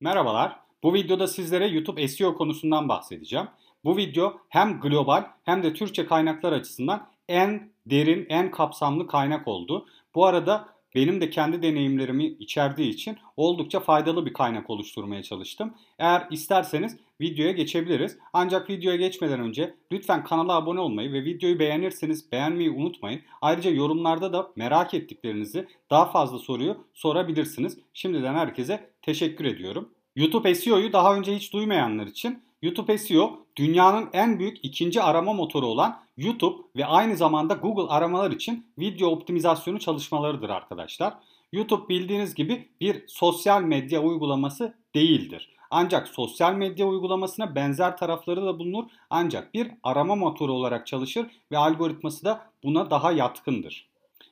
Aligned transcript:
Merhabalar. 0.00 0.60
Bu 0.82 0.94
videoda 0.94 1.26
sizlere 1.26 1.66
YouTube 1.66 2.08
SEO 2.08 2.34
konusundan 2.34 2.88
bahsedeceğim. 2.88 3.48
Bu 3.84 3.96
video 3.96 4.40
hem 4.48 4.80
global 4.80 5.24
hem 5.44 5.62
de 5.62 5.74
Türkçe 5.74 6.06
kaynaklar 6.06 6.52
açısından 6.52 7.08
en 7.28 7.70
derin, 7.86 8.26
en 8.28 8.50
kapsamlı 8.50 9.06
kaynak 9.06 9.48
oldu. 9.48 9.86
Bu 10.14 10.26
arada 10.26 10.68
benim 10.98 11.20
de 11.20 11.30
kendi 11.30 11.62
deneyimlerimi 11.62 12.26
içerdiği 12.26 12.90
için 12.90 13.16
oldukça 13.36 13.80
faydalı 13.80 14.26
bir 14.26 14.32
kaynak 14.32 14.70
oluşturmaya 14.70 15.22
çalıştım. 15.22 15.74
Eğer 15.98 16.26
isterseniz 16.30 16.96
videoya 17.20 17.52
geçebiliriz. 17.52 18.18
Ancak 18.32 18.70
videoya 18.70 18.96
geçmeden 18.96 19.40
önce 19.40 19.74
lütfen 19.92 20.24
kanala 20.24 20.52
abone 20.52 20.80
olmayı 20.80 21.12
ve 21.12 21.24
videoyu 21.24 21.58
beğenirseniz 21.58 22.32
beğenmeyi 22.32 22.70
unutmayın. 22.70 23.20
Ayrıca 23.40 23.70
yorumlarda 23.70 24.32
da 24.32 24.52
merak 24.56 24.94
ettiklerinizi 24.94 25.66
daha 25.90 26.10
fazla 26.10 26.38
soruyu 26.38 26.84
sorabilirsiniz. 26.94 27.78
Şimdiden 27.92 28.34
herkese 28.34 28.90
teşekkür 29.02 29.44
ediyorum. 29.44 29.88
YouTube 30.16 30.54
SEO'yu 30.54 30.92
daha 30.92 31.16
önce 31.16 31.36
hiç 31.36 31.52
duymayanlar 31.52 32.06
için 32.06 32.42
YouTube 32.62 32.98
SEO 32.98 33.46
dünyanın 33.56 34.08
en 34.12 34.38
büyük 34.38 34.64
ikinci 34.64 35.02
arama 35.02 35.32
motoru 35.32 35.66
olan 35.66 36.00
YouTube 36.16 36.62
ve 36.76 36.86
aynı 36.86 37.16
zamanda 37.16 37.54
Google 37.54 37.94
aramalar 37.94 38.30
için 38.30 38.66
video 38.78 39.08
optimizasyonu 39.08 39.78
çalışmalarıdır 39.78 40.48
arkadaşlar. 40.48 41.14
YouTube 41.52 41.88
bildiğiniz 41.88 42.34
gibi 42.34 42.68
bir 42.80 43.04
sosyal 43.08 43.62
medya 43.62 44.02
uygulaması 44.02 44.74
değildir. 44.94 45.54
Ancak 45.70 46.08
sosyal 46.08 46.54
medya 46.54 46.86
uygulamasına 46.86 47.54
benzer 47.54 47.96
tarafları 47.96 48.42
da 48.42 48.58
bulunur 48.58 48.84
ancak 49.10 49.54
bir 49.54 49.70
arama 49.82 50.14
motoru 50.16 50.52
olarak 50.52 50.86
çalışır 50.86 51.26
ve 51.52 51.58
algoritması 51.58 52.24
da 52.24 52.50
buna 52.64 52.90
daha 52.90 53.12
yatkındır. 53.12 53.88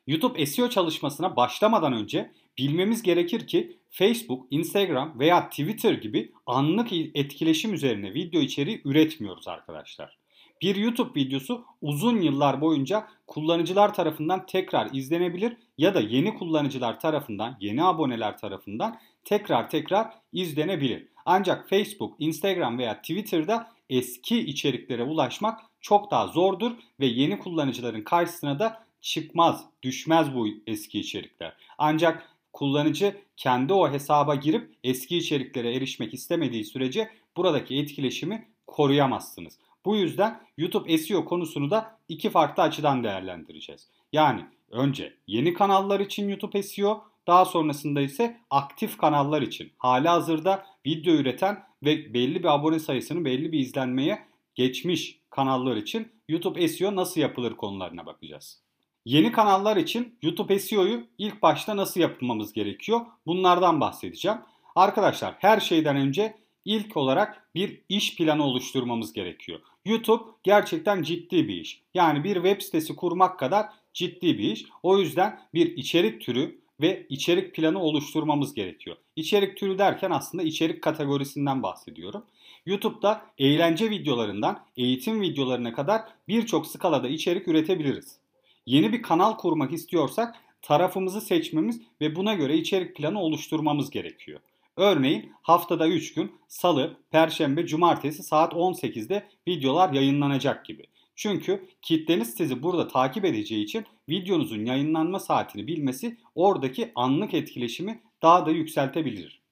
YouTube 0.07 0.47
SEO 0.47 0.69
çalışmasına 0.69 1.37
başlamadan 1.37 1.93
önce 1.93 2.33
bilmemiz 2.59 3.03
gerekir 3.03 3.47
ki 3.47 3.79
Facebook, 3.91 4.47
Instagram 4.51 5.19
veya 5.19 5.49
Twitter 5.49 5.93
gibi 5.93 6.33
anlık 6.47 6.93
etkileşim 6.93 7.75
üzerine 7.75 8.15
video 8.15 8.41
içeriği 8.41 8.83
üretmiyoruz 8.85 9.49
arkadaşlar. 9.49 10.19
Bir 10.63 10.77
YouTube 10.77 11.21
videosu 11.21 11.65
uzun 11.83 12.21
yıllar 12.21 12.61
boyunca 12.61 13.09
kullanıcılar 13.27 13.95
tarafından 13.95 14.47
tekrar 14.47 14.89
izlenebilir 14.93 15.57
ya 15.79 15.95
da 15.95 16.01
yeni 16.01 16.35
kullanıcılar 16.35 17.01
tarafından, 17.01 17.57
yeni 17.61 17.85
aboneler 17.85 18.39
tarafından 18.39 18.99
tekrar 19.25 19.71
tekrar 19.71 20.13
izlenebilir. 20.33 21.07
Ancak 21.25 21.69
Facebook, 21.69 22.15
Instagram 22.19 22.79
veya 22.79 23.01
Twitter'da 23.01 23.71
eski 23.91 24.39
içeriklere 24.39 25.03
ulaşmak 25.03 25.61
çok 25.81 26.11
daha 26.11 26.27
zordur 26.27 26.73
ve 27.01 27.07
yeni 27.07 27.39
kullanıcıların 27.39 28.03
karşısına 28.03 28.59
da 28.59 28.87
çıkmaz, 29.01 29.65
düşmez 29.83 30.35
bu 30.35 30.49
eski 30.67 31.01
içerikler. 31.01 31.57
Ancak 31.79 32.36
kullanıcı 32.57 33.17
kendi 33.37 33.73
o 33.73 33.93
hesaba 33.93 34.35
girip 34.35 34.75
eski 34.85 35.17
içeriklere 35.17 35.75
erişmek 35.75 36.15
istemediği 36.15 36.65
sürece 36.65 37.11
buradaki 37.37 37.77
etkileşimi 37.77 38.49
koruyamazsınız. 38.67 39.59
Bu 39.85 39.97
yüzden 39.97 40.41
YouTube 40.57 40.99
SEO 40.99 41.25
konusunu 41.25 41.71
da 41.71 41.99
iki 42.09 42.31
farklı 42.31 42.63
açıdan 42.63 43.05
değerlendireceğiz. 43.05 43.89
Yani 44.13 44.45
önce 44.71 45.17
yeni 45.27 45.55
kanallar 45.55 46.01
için 46.01 46.29
YouTube 46.29 46.63
SEO, 46.63 47.05
daha 47.27 47.45
sonrasında 47.45 48.01
ise 48.01 48.41
aktif 48.51 48.97
kanallar 48.99 49.43
için 49.43 49.73
hali 49.79 50.09
hazırda 50.09 50.67
video 50.87 51.15
üreten 51.15 51.63
ve 51.83 52.15
belli 52.15 52.39
bir 52.39 52.55
abone 52.55 52.79
sayısını 52.79 53.25
belli 53.25 53.53
bir 53.53 53.59
izlenmeye 53.59 54.19
geçmiş 54.55 55.19
kanallar 55.31 55.77
için 55.77 56.09
YouTube 56.29 56.69
SEO 56.69 56.97
nasıl 56.97 57.21
yapılır 57.21 57.57
konularına 57.57 58.07
bakacağız. 58.07 58.66
Yeni 59.07 59.33
kanallar 59.33 59.77
için 59.77 60.15
YouTube 60.23 60.59
SEO'yu 60.59 61.07
ilk 61.19 61.43
başta 61.43 61.77
nasıl 61.77 62.01
yapmamız 62.01 62.53
gerekiyor? 62.53 63.01
Bunlardan 63.27 63.81
bahsedeceğim. 63.81 64.39
Arkadaşlar 64.75 65.35
her 65.39 65.61
şeyden 65.61 65.97
önce 65.97 66.37
ilk 66.65 66.97
olarak 66.97 67.49
bir 67.55 67.81
iş 67.89 68.17
planı 68.17 68.45
oluşturmamız 68.45 69.13
gerekiyor. 69.13 69.61
YouTube 69.85 70.23
gerçekten 70.43 71.03
ciddi 71.03 71.49
bir 71.49 71.55
iş. 71.55 71.83
Yani 71.95 72.25
bir 72.25 72.35
web 72.35 72.61
sitesi 72.61 72.97
kurmak 72.97 73.39
kadar 73.39 73.67
ciddi 73.95 74.39
bir 74.39 74.53
iş. 74.53 74.65
O 74.83 74.99
yüzden 74.99 75.41
bir 75.55 75.77
içerik 75.77 76.21
türü 76.21 76.61
ve 76.81 77.07
içerik 77.09 77.55
planı 77.55 77.83
oluşturmamız 77.83 78.55
gerekiyor. 78.55 78.97
İçerik 79.17 79.57
türü 79.57 79.79
derken 79.79 80.11
aslında 80.11 80.43
içerik 80.45 80.83
kategorisinden 80.83 81.63
bahsediyorum. 81.63 82.25
YouTube'da 82.67 83.23
eğlence 83.39 83.91
videolarından 83.91 84.65
eğitim 84.77 85.21
videolarına 85.21 85.73
kadar 85.73 86.03
birçok 86.29 86.67
skalada 86.67 87.09
içerik 87.09 87.49
üretebiliriz. 87.49 88.26
Yeni 88.67 88.93
bir 88.93 89.03
kanal 89.03 89.37
kurmak 89.37 89.73
istiyorsak 89.73 90.35
tarafımızı 90.63 91.21
seçmemiz 91.21 91.81
ve 92.01 92.17
buna 92.17 92.35
göre 92.35 92.57
içerik 92.57 92.97
planı 92.97 93.21
oluşturmamız 93.21 93.91
gerekiyor. 93.91 94.41
Örneğin 94.77 95.33
haftada 95.43 95.89
3 95.89 96.15
gün 96.15 96.33
salı, 96.49 96.97
perşembe, 97.11 97.67
cumartesi 97.67 98.23
saat 98.23 98.53
18'de 98.53 99.29
videolar 99.49 99.93
yayınlanacak 99.93 100.65
gibi. 100.65 100.83
Çünkü 101.17 101.69
kitleniz 101.83 102.35
sizi 102.35 102.63
burada 102.63 102.89
takip 102.89 103.25
edeceği 103.25 103.65
için 103.65 103.85
videonuzun 104.09 104.65
yayınlanma 104.65 105.21
saatini 105.21 105.67
bilmesi 105.67 106.17
oradaki 106.35 106.93
anlık 106.95 107.35
etkileşimi 107.35 108.03
daha 108.23 108.47
da 108.47 108.51
yükseltebilir. 108.51 109.43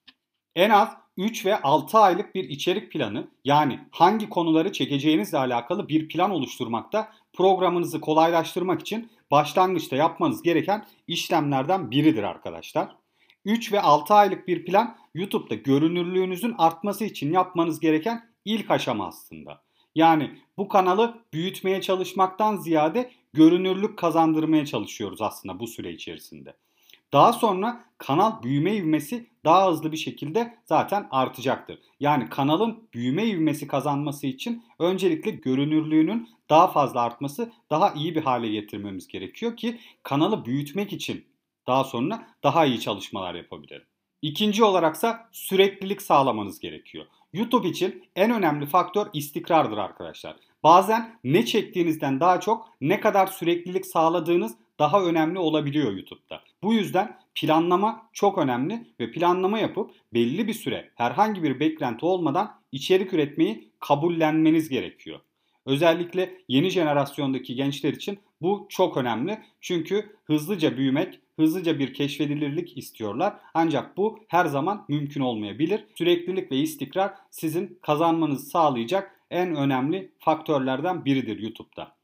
En 0.57 0.71
az 0.71 1.04
3 1.17 1.47
ve 1.47 1.63
6 1.63 1.99
aylık 1.99 2.35
bir 2.35 2.49
içerik 2.49 2.93
planı 2.93 3.29
yani 3.45 3.81
hangi 3.91 4.29
konuları 4.29 4.73
çekeceğinizle 4.73 5.39
alakalı 5.39 5.89
bir 5.89 6.09
plan 6.09 6.31
oluşturmakta 6.31 7.13
programınızı 7.33 8.01
kolaylaştırmak 8.01 8.81
için 8.81 9.11
başlangıçta 9.31 9.97
yapmanız 9.97 10.43
gereken 10.43 10.87
işlemlerden 11.07 11.91
biridir 11.91 12.23
arkadaşlar. 12.23 12.97
3 13.45 13.73
ve 13.73 13.81
6 13.81 14.15
aylık 14.15 14.49
bir 14.49 14.65
plan 14.65 14.97
YouTube'da 15.15 15.55
görünürlüğünüzün 15.55 16.55
artması 16.59 17.05
için 17.05 17.33
yapmanız 17.33 17.81
gereken 17.81 18.31
ilk 18.45 18.71
aşama 18.71 19.07
aslında. 19.07 19.63
Yani 19.95 20.39
bu 20.57 20.69
kanalı 20.69 21.25
büyütmeye 21.33 21.81
çalışmaktan 21.81 22.57
ziyade 22.57 23.11
görünürlük 23.33 23.99
kazandırmaya 23.99 24.67
çalışıyoruz 24.67 25.23
aslında 25.23 25.61
bu 25.61 25.67
süre 25.67 25.93
içerisinde. 25.93 26.57
Daha 27.15 27.33
sonra 27.33 27.85
kanal 27.99 28.43
büyüme 28.43 28.77
ivmesi 28.77 29.31
daha 29.45 29.71
hızlı 29.71 29.93
bir 29.93 29.97
şekilde 29.97 30.59
zaten 30.65 31.09
artacaktır. 31.11 31.79
Yani 32.01 32.29
kanalın 32.29 32.89
büyüme 32.95 33.27
ivmesi 33.27 33.67
kazanması 33.67 34.27
için 34.27 34.65
öncelikle 34.79 35.31
görünürlüğünün 35.31 36.29
daha 36.51 36.69
fazla 36.69 37.01
artması, 37.01 37.53
daha 37.71 37.91
iyi 37.91 38.15
bir 38.15 38.23
hale 38.23 38.49
getirmemiz 38.49 39.09
gerekiyor 39.09 39.57
ki 39.57 39.81
kanalı 40.03 40.45
büyütmek 40.45 40.93
için 40.93 41.25
daha 41.67 41.85
sonra 41.85 42.29
daha 42.43 42.67
iyi 42.67 42.81
çalışmalar 42.81 43.35
yapabilirim. 43.35 43.87
İkinci 44.23 44.65
olaraksa 44.65 45.29
süreklilik 45.33 46.03
sağlamanız 46.03 46.61
gerekiyor. 46.61 47.07
YouTube 47.33 47.69
için 47.69 48.05
en 48.17 48.31
önemli 48.31 48.67
faktör 48.67 49.07
istikrardır 49.13 49.79
arkadaşlar. 49.79 50.37
Bazen 50.63 51.19
ne 51.25 51.45
çektiğinizden 51.45 52.21
daha 52.21 52.41
çok 52.41 52.69
ne 52.81 53.01
kadar 53.01 53.27
süreklilik 53.27 53.87
sağladığınız 53.87 54.57
daha 54.79 55.03
önemli 55.03 55.39
olabiliyor 55.39 55.93
YouTube'da. 55.93 56.41
Bu 56.63 56.75
yüzden 56.75 57.19
planlama 57.35 58.09
çok 58.13 58.39
önemli 58.39 58.87
ve 59.01 59.11
planlama 59.11 59.59
yapıp 59.59 59.91
belli 60.15 60.49
bir 60.49 60.55
süre 60.55 60.91
herhangi 60.95 61.43
bir 61.43 61.61
beklenti 61.61 62.07
olmadan 62.07 62.61
içerik 62.73 63.13
üretmeyi 63.13 63.71
kabullenmeniz 63.81 64.69
gerekiyor. 64.69 65.21
Özellikle 65.67 66.39
yeni 66.49 66.71
jenerasyondaki 66.71 67.55
gençler 67.55 67.93
için 67.93 68.19
bu 68.43 68.67
çok 68.69 68.97
önemli. 68.97 69.39
Çünkü 69.61 70.17
hızlıca 70.25 70.77
büyümek, 70.77 71.21
hızlıca 71.37 71.79
bir 71.79 71.95
keşfedilirlik 71.95 72.79
istiyorlar. 72.79 73.37
Ancak 73.55 73.97
bu 73.97 74.19
her 74.29 74.47
zaman 74.47 74.85
mümkün 74.89 75.21
olmayabilir. 75.21 75.85
Süreklilik 75.95 76.53
ve 76.53 76.57
istikrar 76.57 77.15
sizin 77.31 77.79
kazanmanızı 77.83 78.47
sağlayacak 78.47 79.21
en 79.31 79.57
önemli 79.57 80.13
faktörlerden 80.19 81.05
biridir 81.05 81.39
YouTube'da. 81.39 81.97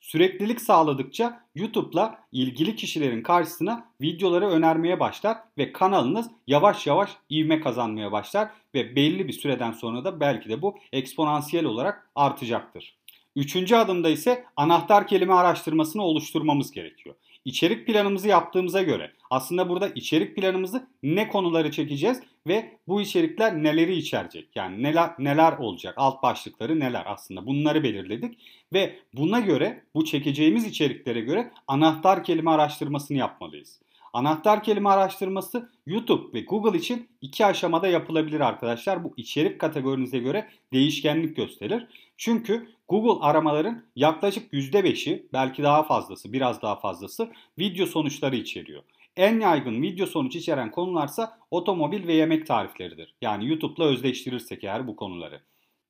Süreklilik 0.00 0.60
sağladıkça 0.60 1.40
YouTube'la 1.54 2.18
ilgili 2.32 2.76
kişilerin 2.76 3.22
karşısına 3.22 3.90
videoları 4.00 4.48
önermeye 4.48 5.00
başlar 5.00 5.38
ve 5.58 5.72
kanalınız 5.72 6.30
yavaş 6.46 6.86
yavaş 6.86 7.10
ivme 7.30 7.60
kazanmaya 7.60 8.12
başlar 8.12 8.48
ve 8.74 8.96
belli 8.96 9.28
bir 9.28 9.32
süreden 9.32 9.72
sonra 9.72 10.04
da 10.04 10.20
belki 10.20 10.48
de 10.48 10.62
bu 10.62 10.78
eksponansiyel 10.92 11.64
olarak 11.64 12.10
artacaktır. 12.14 12.98
Üçüncü 13.36 13.76
adımda 13.76 14.08
ise 14.08 14.44
anahtar 14.56 15.06
kelime 15.06 15.34
araştırmasını 15.34 16.02
oluşturmamız 16.02 16.70
gerekiyor. 16.70 17.14
İçerik 17.44 17.86
planımızı 17.86 18.28
yaptığımıza 18.28 18.82
göre 18.82 19.12
aslında 19.30 19.68
burada 19.68 19.88
içerik 19.88 20.36
planımızı 20.36 20.88
ne 21.02 21.28
konuları 21.28 21.70
çekeceğiz 21.70 22.20
ve 22.46 22.78
bu 22.88 23.00
içerikler 23.00 23.62
neleri 23.62 23.96
içerecek? 23.96 24.48
Yani 24.54 24.82
neler 24.82 25.10
neler 25.18 25.58
olacak? 25.58 25.94
Alt 25.96 26.22
başlıkları 26.22 26.80
neler 26.80 27.02
aslında? 27.06 27.46
Bunları 27.46 27.82
belirledik 27.82 28.38
ve 28.72 28.98
buna 29.14 29.40
göre 29.40 29.84
bu 29.94 30.04
çekeceğimiz 30.04 30.66
içeriklere 30.66 31.20
göre 31.20 31.50
anahtar 31.66 32.24
kelime 32.24 32.50
araştırmasını 32.50 33.18
yapmalıyız. 33.18 33.80
Anahtar 34.12 34.62
kelime 34.62 34.88
araştırması 34.88 35.70
YouTube 35.86 36.38
ve 36.38 36.40
Google 36.40 36.78
için 36.78 37.08
iki 37.20 37.46
aşamada 37.46 37.88
yapılabilir 37.88 38.40
arkadaşlar. 38.40 39.04
Bu 39.04 39.14
içerik 39.16 39.58
kategorinize 39.58 40.18
göre 40.18 40.48
değişkenlik 40.72 41.36
gösterir. 41.36 41.86
Çünkü 42.16 42.68
Google 42.88 43.26
aramaların 43.26 43.82
yaklaşık 43.96 44.52
%5'i 44.52 45.26
belki 45.32 45.62
daha 45.62 45.82
fazlası 45.82 46.32
biraz 46.32 46.62
daha 46.62 46.80
fazlası 46.80 47.32
video 47.58 47.86
sonuçları 47.86 48.36
içeriyor. 48.36 48.82
En 49.18 49.40
yaygın 49.40 49.82
video 49.82 50.06
sonuç 50.06 50.36
içeren 50.36 50.70
konularsa 50.70 51.38
otomobil 51.50 52.06
ve 52.06 52.14
yemek 52.14 52.46
tarifleridir. 52.46 53.14
Yani 53.22 53.48
YouTube'la 53.48 53.84
özdeştirirsek 53.84 54.64
eğer 54.64 54.86
bu 54.86 54.96
konuları. 54.96 55.40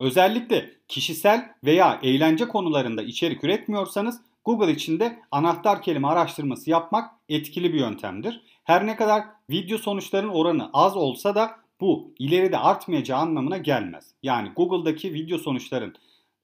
Özellikle 0.00 0.70
kişisel 0.88 1.48
veya 1.64 2.00
eğlence 2.02 2.48
konularında 2.48 3.02
içerik 3.02 3.44
üretmiyorsanız 3.44 4.20
Google 4.44 4.72
içinde 4.72 5.18
anahtar 5.30 5.82
kelime 5.82 6.08
araştırması 6.08 6.70
yapmak 6.70 7.10
etkili 7.28 7.72
bir 7.72 7.78
yöntemdir. 7.78 8.42
Her 8.64 8.86
ne 8.86 8.96
kadar 8.96 9.24
video 9.50 9.78
sonuçların 9.78 10.28
oranı 10.28 10.70
az 10.72 10.96
olsa 10.96 11.34
da 11.34 11.50
bu 11.80 12.14
ileride 12.18 12.58
artmayacağı 12.58 13.18
anlamına 13.18 13.56
gelmez. 13.58 14.14
Yani 14.22 14.48
Google'daki 14.56 15.14
video 15.14 15.38
sonuçların 15.38 15.94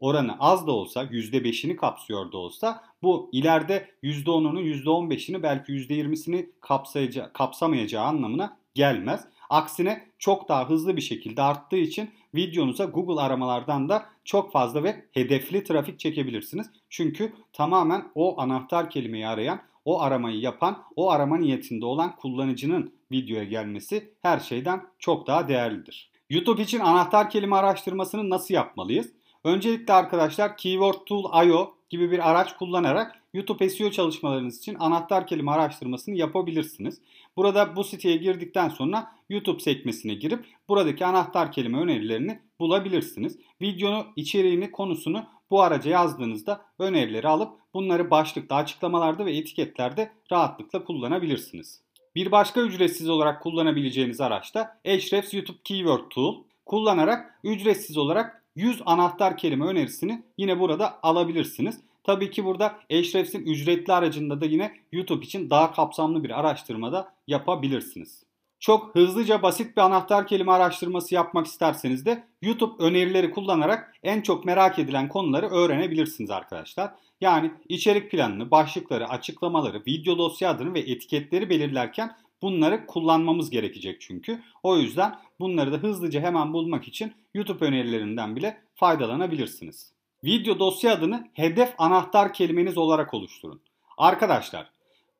oranı 0.00 0.36
az 0.40 0.66
da 0.66 0.72
olsa 0.72 1.04
%5'ini 1.04 1.76
kapsıyor 1.76 2.32
da 2.32 2.38
olsa 2.38 2.82
bu 3.04 3.28
ileride 3.32 3.88
%10'unu 4.02 4.60
%15'ini 4.60 5.42
belki 5.42 5.72
%20'sini 5.72 6.50
kapsayacağı, 6.60 7.32
kapsamayacağı 7.32 8.04
anlamına 8.04 8.56
gelmez. 8.74 9.24
Aksine 9.50 10.06
çok 10.18 10.48
daha 10.48 10.68
hızlı 10.68 10.96
bir 10.96 11.02
şekilde 11.02 11.42
arttığı 11.42 11.76
için 11.76 12.10
videonuza 12.34 12.84
Google 12.84 13.20
aramalardan 13.20 13.88
da 13.88 14.06
çok 14.24 14.52
fazla 14.52 14.82
ve 14.84 15.04
hedefli 15.12 15.64
trafik 15.64 15.98
çekebilirsiniz. 15.98 16.70
Çünkü 16.90 17.32
tamamen 17.52 18.04
o 18.14 18.40
anahtar 18.40 18.90
kelimeyi 18.90 19.26
arayan, 19.26 19.60
o 19.84 20.00
aramayı 20.00 20.40
yapan, 20.40 20.82
o 20.96 21.10
arama 21.10 21.36
niyetinde 21.36 21.86
olan 21.86 22.16
kullanıcının 22.16 22.92
videoya 23.12 23.44
gelmesi 23.44 24.12
her 24.22 24.38
şeyden 24.40 24.82
çok 24.98 25.26
daha 25.26 25.48
değerlidir. 25.48 26.10
YouTube 26.30 26.62
için 26.62 26.80
anahtar 26.80 27.30
kelime 27.30 27.56
araştırmasını 27.56 28.30
nasıl 28.30 28.54
yapmalıyız? 28.54 29.12
Öncelikle 29.44 29.92
arkadaşlar 29.92 30.56
Keyword 30.56 31.06
Tool 31.06 31.46
IO 31.46 31.74
gibi 31.90 32.10
bir 32.10 32.30
araç 32.30 32.56
kullanarak 32.56 33.22
YouTube 33.34 33.68
SEO 33.68 33.90
çalışmalarınız 33.90 34.58
için 34.58 34.76
anahtar 34.78 35.26
kelime 35.26 35.50
araştırmasını 35.50 36.14
yapabilirsiniz. 36.14 37.00
Burada 37.36 37.76
bu 37.76 37.84
siteye 37.84 38.16
girdikten 38.16 38.68
sonra 38.68 39.12
YouTube 39.28 39.60
sekmesine 39.60 40.14
girip 40.14 40.44
buradaki 40.68 41.06
anahtar 41.06 41.52
kelime 41.52 41.78
önerilerini 41.78 42.40
bulabilirsiniz. 42.60 43.38
Videonun 43.62 44.06
içeriğini, 44.16 44.70
konusunu 44.70 45.26
bu 45.50 45.62
araca 45.62 45.90
yazdığınızda 45.90 46.64
önerileri 46.78 47.28
alıp 47.28 47.52
bunları 47.74 48.10
başlıkta, 48.10 48.56
açıklamalarda 48.56 49.26
ve 49.26 49.36
etiketlerde 49.36 50.12
rahatlıkla 50.32 50.84
kullanabilirsiniz. 50.84 51.80
Bir 52.14 52.32
başka 52.32 52.60
ücretsiz 52.60 53.08
olarak 53.08 53.42
kullanabileceğiniz 53.42 54.20
araç 54.20 54.54
da 54.54 54.60
Ahrefs 54.86 55.34
YouTube 55.34 55.58
Keyword 55.64 56.10
Tool. 56.10 56.42
Kullanarak 56.66 57.40
ücretsiz 57.44 57.96
olarak 57.96 58.43
100 58.56 58.82
anahtar 58.86 59.36
kelime 59.36 59.66
önerisini 59.66 60.22
yine 60.38 60.60
burada 60.60 60.98
alabilirsiniz. 61.02 61.80
Tabii 62.04 62.30
ki 62.30 62.44
burada 62.44 62.66
Ahrefs'in 62.92 63.46
ücretli 63.46 63.92
aracında 63.92 64.40
da 64.40 64.46
yine 64.46 64.72
YouTube 64.92 65.24
için 65.24 65.50
daha 65.50 65.72
kapsamlı 65.72 66.24
bir 66.24 66.40
araştırmada 66.40 67.14
yapabilirsiniz. 67.26 68.24
Çok 68.60 68.94
hızlıca 68.94 69.42
basit 69.42 69.76
bir 69.76 69.82
anahtar 69.82 70.26
kelime 70.26 70.52
araştırması 70.52 71.14
yapmak 71.14 71.46
isterseniz 71.46 72.06
de 72.06 72.24
YouTube 72.42 72.84
önerileri 72.84 73.30
kullanarak 73.30 73.94
en 74.02 74.20
çok 74.20 74.44
merak 74.44 74.78
edilen 74.78 75.08
konuları 75.08 75.48
öğrenebilirsiniz 75.48 76.30
arkadaşlar. 76.30 76.94
Yani 77.20 77.50
içerik 77.68 78.10
planını, 78.10 78.50
başlıkları, 78.50 79.08
açıklamaları, 79.08 79.82
video 79.86 80.18
dosya 80.18 80.50
adını 80.50 80.74
ve 80.74 80.80
etiketleri 80.80 81.50
belirlerken 81.50 82.16
bunları 82.44 82.86
kullanmamız 82.86 83.50
gerekecek 83.50 84.00
çünkü. 84.00 84.42
O 84.62 84.76
yüzden 84.76 85.18
bunları 85.40 85.72
da 85.72 85.76
hızlıca 85.76 86.20
hemen 86.20 86.52
bulmak 86.52 86.88
için 86.88 87.12
YouTube 87.34 87.64
önerilerinden 87.64 88.36
bile 88.36 88.60
faydalanabilirsiniz. 88.74 89.92
Video 90.24 90.58
dosya 90.58 90.92
adını 90.92 91.28
hedef 91.32 91.74
anahtar 91.78 92.32
kelimeniz 92.32 92.78
olarak 92.78 93.14
oluşturun. 93.14 93.60
Arkadaşlar 93.98 94.70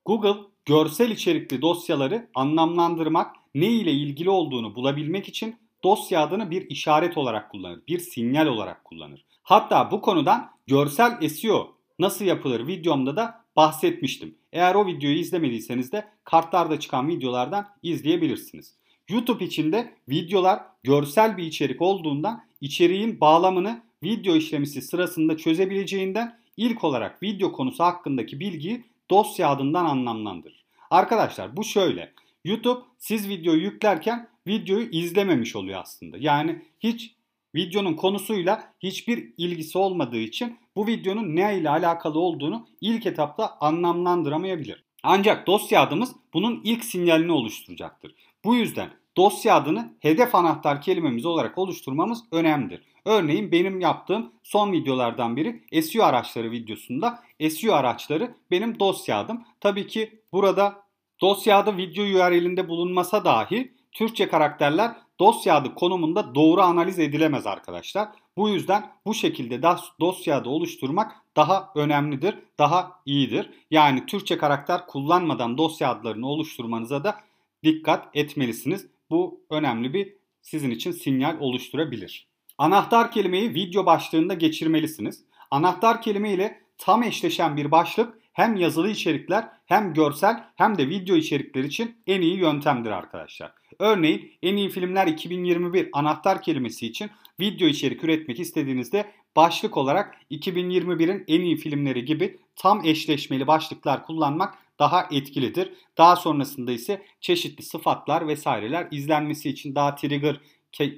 Google 0.04 0.40
görsel 0.64 1.10
içerikli 1.10 1.62
dosyaları 1.62 2.28
anlamlandırmak, 2.34 3.36
ne 3.54 3.66
ile 3.66 3.92
ilgili 3.92 4.30
olduğunu 4.30 4.74
bulabilmek 4.74 5.28
için 5.28 5.56
dosya 5.84 6.22
adını 6.22 6.50
bir 6.50 6.70
işaret 6.70 7.18
olarak 7.18 7.50
kullanır, 7.50 7.80
bir 7.88 7.98
sinyal 7.98 8.46
olarak 8.46 8.84
kullanır. 8.84 9.24
Hatta 9.42 9.90
bu 9.90 10.00
konudan 10.00 10.50
görsel 10.66 11.28
SEO 11.28 11.74
nasıl 11.98 12.24
yapılır 12.24 12.66
videomda 12.66 13.16
da 13.16 13.43
bahsetmiştim. 13.56 14.34
Eğer 14.52 14.74
o 14.74 14.86
videoyu 14.86 15.16
izlemediyseniz 15.16 15.92
de 15.92 16.08
kartlarda 16.24 16.80
çıkan 16.80 17.08
videolardan 17.08 17.68
izleyebilirsiniz. 17.82 18.74
YouTube 19.08 19.44
içinde 19.44 19.94
videolar 20.08 20.62
görsel 20.82 21.36
bir 21.36 21.42
içerik 21.42 21.82
olduğundan 21.82 22.44
içeriğin 22.60 23.20
bağlamını 23.20 23.82
video 24.02 24.36
işlemisi 24.36 24.82
sırasında 24.82 25.36
çözebileceğinden 25.36 26.38
ilk 26.56 26.84
olarak 26.84 27.22
video 27.22 27.52
konusu 27.52 27.84
hakkındaki 27.84 28.40
bilgiyi 28.40 28.84
dosya 29.10 29.48
adından 29.48 29.84
anlamlandırır. 29.84 30.64
Arkadaşlar 30.90 31.56
bu 31.56 31.64
şöyle. 31.64 32.12
YouTube 32.44 32.80
siz 32.98 33.28
videoyu 33.28 33.62
yüklerken 33.62 34.28
videoyu 34.46 34.88
izlememiş 34.90 35.56
oluyor 35.56 35.80
aslında. 35.80 36.16
Yani 36.18 36.62
hiç 36.80 37.13
videonun 37.54 37.94
konusuyla 37.94 38.74
hiçbir 38.80 39.32
ilgisi 39.36 39.78
olmadığı 39.78 40.18
için 40.18 40.58
bu 40.76 40.86
videonun 40.86 41.36
ne 41.36 41.58
ile 41.58 41.70
alakalı 41.70 42.18
olduğunu 42.18 42.66
ilk 42.80 43.06
etapta 43.06 43.56
anlamlandıramayabilir. 43.60 44.84
Ancak 45.02 45.46
dosya 45.46 45.82
adımız 45.82 46.16
bunun 46.34 46.60
ilk 46.64 46.84
sinyalini 46.84 47.32
oluşturacaktır. 47.32 48.14
Bu 48.44 48.54
yüzden 48.54 48.88
dosya 49.16 49.56
adını 49.56 49.92
hedef 50.00 50.34
anahtar 50.34 50.82
kelimemiz 50.82 51.26
olarak 51.26 51.58
oluşturmamız 51.58 52.24
önemlidir. 52.32 52.82
Örneğin 53.04 53.52
benim 53.52 53.80
yaptığım 53.80 54.32
son 54.42 54.72
videolardan 54.72 55.36
biri 55.36 55.82
SEO 55.82 56.04
araçları 56.04 56.50
videosunda 56.50 57.22
SEO 57.50 57.74
araçları 57.74 58.34
benim 58.50 58.78
dosya 58.78 59.18
adım. 59.18 59.44
Tabii 59.60 59.86
ki 59.86 60.22
burada 60.32 60.82
dosya 61.20 61.58
adı 61.58 61.76
video 61.76 62.04
URL'inde 62.04 62.68
bulunmasa 62.68 63.24
dahi 63.24 63.74
Türkçe 63.92 64.28
karakterler 64.28 64.90
dosya 65.24 65.56
adı 65.56 65.74
konumunda 65.74 66.34
doğru 66.34 66.60
analiz 66.60 66.98
edilemez 66.98 67.46
arkadaşlar. 67.46 68.08
Bu 68.36 68.48
yüzden 68.48 68.90
bu 69.06 69.14
şekilde 69.14 69.62
dosya 70.00 70.36
adı 70.36 70.48
oluşturmak 70.48 71.12
daha 71.36 71.72
önemlidir, 71.74 72.38
daha 72.58 73.00
iyidir. 73.06 73.50
Yani 73.70 74.06
Türkçe 74.06 74.38
karakter 74.38 74.86
kullanmadan 74.86 75.58
dosya 75.58 75.90
adlarını 75.90 76.28
oluşturmanıza 76.28 77.04
da 77.04 77.16
dikkat 77.62 78.16
etmelisiniz. 78.16 78.86
Bu 79.10 79.40
önemli 79.50 79.94
bir 79.94 80.16
sizin 80.42 80.70
için 80.70 80.92
sinyal 80.92 81.40
oluşturabilir. 81.40 82.26
Anahtar 82.58 83.10
kelimeyi 83.10 83.54
video 83.54 83.86
başlığında 83.86 84.34
geçirmelisiniz. 84.34 85.24
Anahtar 85.50 86.02
kelime 86.02 86.32
ile 86.32 86.60
tam 86.78 87.02
eşleşen 87.02 87.56
bir 87.56 87.70
başlık 87.70 88.18
hem 88.34 88.56
yazılı 88.56 88.90
içerikler 88.90 89.48
hem 89.66 89.94
görsel 89.94 90.44
hem 90.56 90.78
de 90.78 90.88
video 90.88 91.16
içerikler 91.16 91.64
için 91.64 91.96
en 92.06 92.20
iyi 92.20 92.38
yöntemdir 92.38 92.90
arkadaşlar. 92.90 93.52
Örneğin 93.78 94.32
en 94.42 94.56
iyi 94.56 94.68
filmler 94.68 95.06
2021 95.06 95.88
anahtar 95.92 96.42
kelimesi 96.42 96.86
için 96.86 97.10
video 97.40 97.68
içerik 97.68 98.04
üretmek 98.04 98.40
istediğinizde 98.40 99.12
başlık 99.36 99.76
olarak 99.76 100.16
2021'in 100.30 101.24
en 101.28 101.40
iyi 101.40 101.56
filmleri 101.56 102.04
gibi 102.04 102.38
tam 102.56 102.84
eşleşmeli 102.84 103.46
başlıklar 103.46 104.06
kullanmak 104.06 104.54
daha 104.78 105.08
etkilidir. 105.10 105.72
Daha 105.98 106.16
sonrasında 106.16 106.72
ise 106.72 107.02
çeşitli 107.20 107.64
sıfatlar 107.64 108.28
vesaireler 108.28 108.88
izlenmesi 108.90 109.50
için 109.50 109.74
daha 109.74 109.94
trigger 109.94 110.40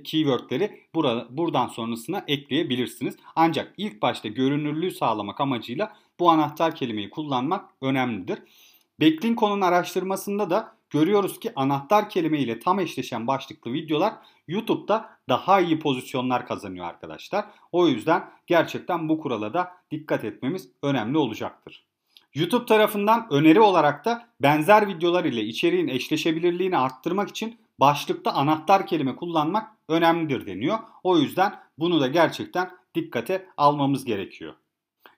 keywordleri 0.04 0.80
burada, 0.94 1.26
buradan 1.30 1.66
sonrasına 1.66 2.24
ekleyebilirsiniz. 2.28 3.16
Ancak 3.36 3.74
ilk 3.76 4.02
başta 4.02 4.28
görünürlüğü 4.28 4.90
sağlamak 4.90 5.40
amacıyla 5.40 5.96
bu 6.20 6.30
anahtar 6.30 6.74
kelimeyi 6.74 7.10
kullanmak 7.10 7.70
önemlidir. 7.80 8.38
Backlinkonun 9.00 9.60
araştırmasında 9.60 10.50
da 10.50 10.76
görüyoruz 10.90 11.40
ki 11.40 11.52
anahtar 11.56 12.08
kelime 12.08 12.38
ile 12.38 12.58
tam 12.58 12.80
eşleşen 12.80 13.26
başlıklı 13.26 13.72
videolar 13.72 14.14
YouTube'da 14.48 15.10
daha 15.28 15.60
iyi 15.60 15.78
pozisyonlar 15.78 16.46
kazanıyor 16.46 16.86
arkadaşlar. 16.86 17.44
O 17.72 17.88
yüzden 17.88 18.30
gerçekten 18.46 19.08
bu 19.08 19.20
kurala 19.20 19.54
da 19.54 19.72
dikkat 19.90 20.24
etmemiz 20.24 20.68
önemli 20.82 21.18
olacaktır. 21.18 21.86
YouTube 22.34 22.66
tarafından 22.66 23.26
öneri 23.30 23.60
olarak 23.60 24.04
da 24.04 24.28
benzer 24.40 24.88
videolar 24.88 25.24
ile 25.24 25.42
içeriğin 25.42 25.88
eşleşebilirliğini 25.88 26.78
arttırmak 26.78 27.28
için 27.28 27.58
başlıkta 27.80 28.32
anahtar 28.32 28.86
kelime 28.86 29.16
kullanmak 29.16 29.72
önemlidir 29.88 30.46
deniyor. 30.46 30.78
O 31.02 31.18
yüzden 31.18 31.60
bunu 31.78 32.00
da 32.00 32.06
gerçekten 32.06 32.70
dikkate 32.94 33.46
almamız 33.56 34.04
gerekiyor. 34.04 34.54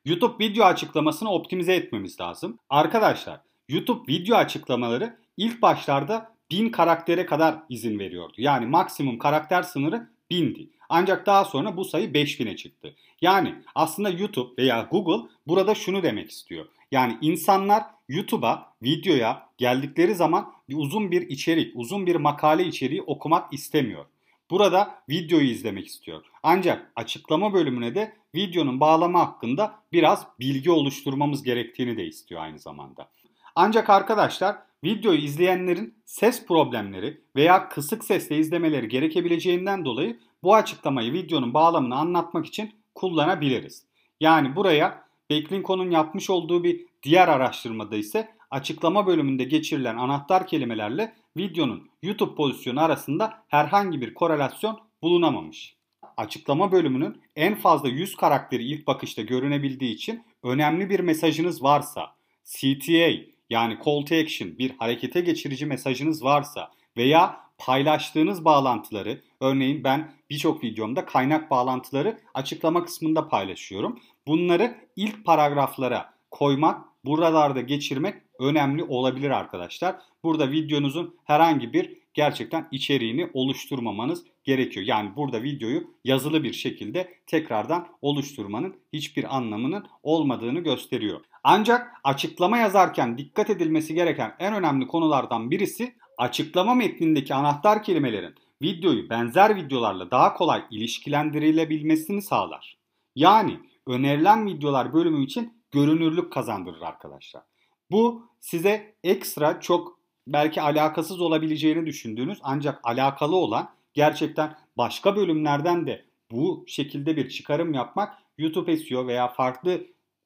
YouTube 0.05 0.45
video 0.45 0.64
açıklamasını 0.64 1.31
optimize 1.31 1.75
etmemiz 1.75 2.21
lazım. 2.21 2.59
Arkadaşlar 2.71 3.40
YouTube 3.69 4.12
video 4.12 4.37
açıklamaları 4.37 5.17
ilk 5.37 5.62
başlarda 5.62 6.33
1000 6.50 6.69
karaktere 6.69 7.26
kadar 7.26 7.59
izin 7.69 7.99
veriyordu. 7.99 8.35
Yani 8.38 8.67
maksimum 8.67 9.19
karakter 9.19 9.62
sınırı 9.62 10.09
1000'di. 10.31 10.71
Ancak 10.88 11.26
daha 11.26 11.45
sonra 11.45 11.76
bu 11.76 11.85
sayı 11.85 12.09
5000'e 12.09 12.57
çıktı. 12.57 12.95
Yani 13.21 13.55
aslında 13.75 14.11
YouTube 14.11 14.62
veya 14.62 14.88
Google 14.90 15.28
burada 15.47 15.75
şunu 15.75 16.02
demek 16.02 16.31
istiyor. 16.31 16.67
Yani 16.93 17.19
insanlar 17.21 17.85
YouTube'a, 18.09 18.73
videoya 18.83 19.49
geldikleri 19.59 20.14
zaman 20.14 20.52
bir 20.69 20.76
uzun 20.76 21.11
bir 21.11 21.23
içerik, 21.23 21.73
uzun 21.76 22.07
bir 22.07 22.17
makale 22.17 22.64
içeriği 22.64 23.02
okumak 23.02 23.52
istemiyor. 23.52 24.05
Burada 24.50 24.95
videoyu 25.09 25.47
izlemek 25.47 25.87
istiyor. 25.87 26.25
Ancak 26.43 26.93
açıklama 26.97 27.52
bölümüne 27.52 27.95
de 27.95 28.12
videonun 28.35 28.81
bağlama 28.81 29.21
hakkında 29.21 29.75
biraz 29.93 30.26
bilgi 30.40 30.71
oluşturmamız 30.71 31.43
gerektiğini 31.43 31.97
de 31.97 32.07
istiyor 32.07 32.40
aynı 32.43 32.59
zamanda. 32.59 33.11
Ancak 33.55 33.90
arkadaşlar 33.90 34.57
videoyu 34.85 35.19
izleyenlerin 35.19 35.95
ses 36.05 36.47
problemleri 36.47 37.21
veya 37.37 37.69
kısık 37.69 38.05
sesle 38.05 38.37
izlemeleri 38.38 38.88
gerekebileceğinden 38.88 39.85
dolayı 39.85 40.19
bu 40.43 40.55
açıklamayı 40.55 41.12
videonun 41.12 41.55
bağlamını 41.55 41.97
anlatmak 41.97 42.47
için 42.47 42.75
kullanabiliriz. 42.95 43.87
Yani 44.21 44.57
buraya 44.57 45.05
Backlinko'nun 45.31 45.90
yapmış 45.90 46.31
olduğu 46.31 46.64
bir 46.64 46.87
diğer 47.02 47.28
araştırmada 47.28 47.97
ise 47.97 48.28
açıklama 48.50 49.07
bölümünde 49.07 49.45
geçirilen 49.45 49.97
anahtar 49.97 50.47
kelimelerle 50.47 51.14
videonun 51.37 51.90
YouTube 52.02 52.35
pozisyonu 52.35 52.81
arasında 52.81 53.45
herhangi 53.49 54.00
bir 54.00 54.14
korelasyon 54.14 54.81
bulunamamış. 55.02 55.76
Açıklama 56.17 56.73
bölümünün 56.73 57.23
en 57.37 57.55
fazla 57.55 57.88
100 57.88 58.17
karakteri 58.17 58.64
ilk 58.64 58.87
bakışta 58.87 59.23
görünebildiği 59.23 59.95
için 59.95 60.23
önemli 60.43 60.90
bir 60.90 61.00
mesajınız 61.00 61.62
varsa, 61.62 62.14
CTA 62.45 63.11
yani 63.50 63.78
call 63.85 64.07
to 64.07 64.14
action 64.14 64.59
bir 64.59 64.71
harekete 64.78 65.21
geçirici 65.21 65.67
mesajınız 65.67 66.25
varsa 66.25 66.71
veya 66.97 67.40
paylaştığınız 67.59 68.45
bağlantıları 68.45 69.21
örneğin 69.40 69.85
ben 69.85 70.12
birçok 70.31 70.64
videomda 70.64 71.07
kaynak 71.07 71.50
bağlantıları 71.50 72.19
açıklama 72.35 72.85
kısmında 72.85 73.28
paylaşıyorum. 73.28 74.00
Bunları 74.26 74.78
ilk 74.97 75.25
paragraflara 75.25 76.18
koymak, 76.30 76.85
buralarda 77.04 77.61
geçirmek 77.61 78.14
önemli 78.38 78.85
olabilir 78.85 79.30
arkadaşlar. 79.30 79.97
Burada 80.23 80.50
videonuzun 80.50 81.16
herhangi 81.25 81.73
bir 81.73 81.99
gerçekten 82.14 82.68
içeriğini 82.70 83.30
oluşturmamanız 83.35 84.25
gerekiyor. 84.44 84.87
Yani 84.87 85.16
burada 85.16 85.42
videoyu 85.42 85.90
yazılı 86.04 86.42
bir 86.42 86.52
şekilde 86.52 87.14
tekrardan 87.26 87.88
oluşturmanın 88.02 88.76
hiçbir 88.92 89.37
anlamının 89.37 89.87
olmadığını 90.02 90.61
gösteriyor. 90.61 91.20
Ancak 91.44 91.92
açıklama 92.04 92.58
yazarken 92.58 93.18
dikkat 93.18 93.50
edilmesi 93.50 93.94
gereken 93.94 94.35
en 94.38 94.54
önemli 94.54 94.87
konulardan 94.87 95.50
birisi 95.50 95.94
açıklama 96.18 96.75
metnindeki 96.75 97.35
anahtar 97.35 97.82
kelimelerin 97.82 98.35
videoyu 98.62 99.11
benzer 99.11 99.56
videolarla 99.56 100.11
daha 100.11 100.35
kolay 100.35 100.62
ilişkilendirilebilmesini 100.70 102.23
sağlar. 102.23 102.78
Yani 103.14 103.58
önerilen 103.87 104.47
videolar 104.47 104.92
bölümü 104.92 105.25
için 105.25 105.58
görünürlük 105.71 106.33
kazandırır 106.33 106.81
arkadaşlar. 106.81 107.43
Bu 107.91 108.29
size 108.41 108.95
ekstra 109.05 109.61
çok 109.61 109.99
belki 110.27 110.63
alakasız 110.63 111.21
olabileceğini 111.21 111.87
düşündüğünüz 111.87 112.39
ancak 112.43 112.81
alakalı 112.83 113.37
olan 113.37 113.71
gerçekten 113.95 114.57
başka 114.77 115.17
bölümlerden 115.17 115.87
de 115.87 116.05
bu 116.31 116.65
şekilde 116.67 117.17
bir 117.17 117.29
çıkarım 117.29 117.75
yapmak 117.75 118.19
YouTube 118.39 118.77
SEO 118.77 119.07
veya 119.07 119.29
farklı 119.29 119.81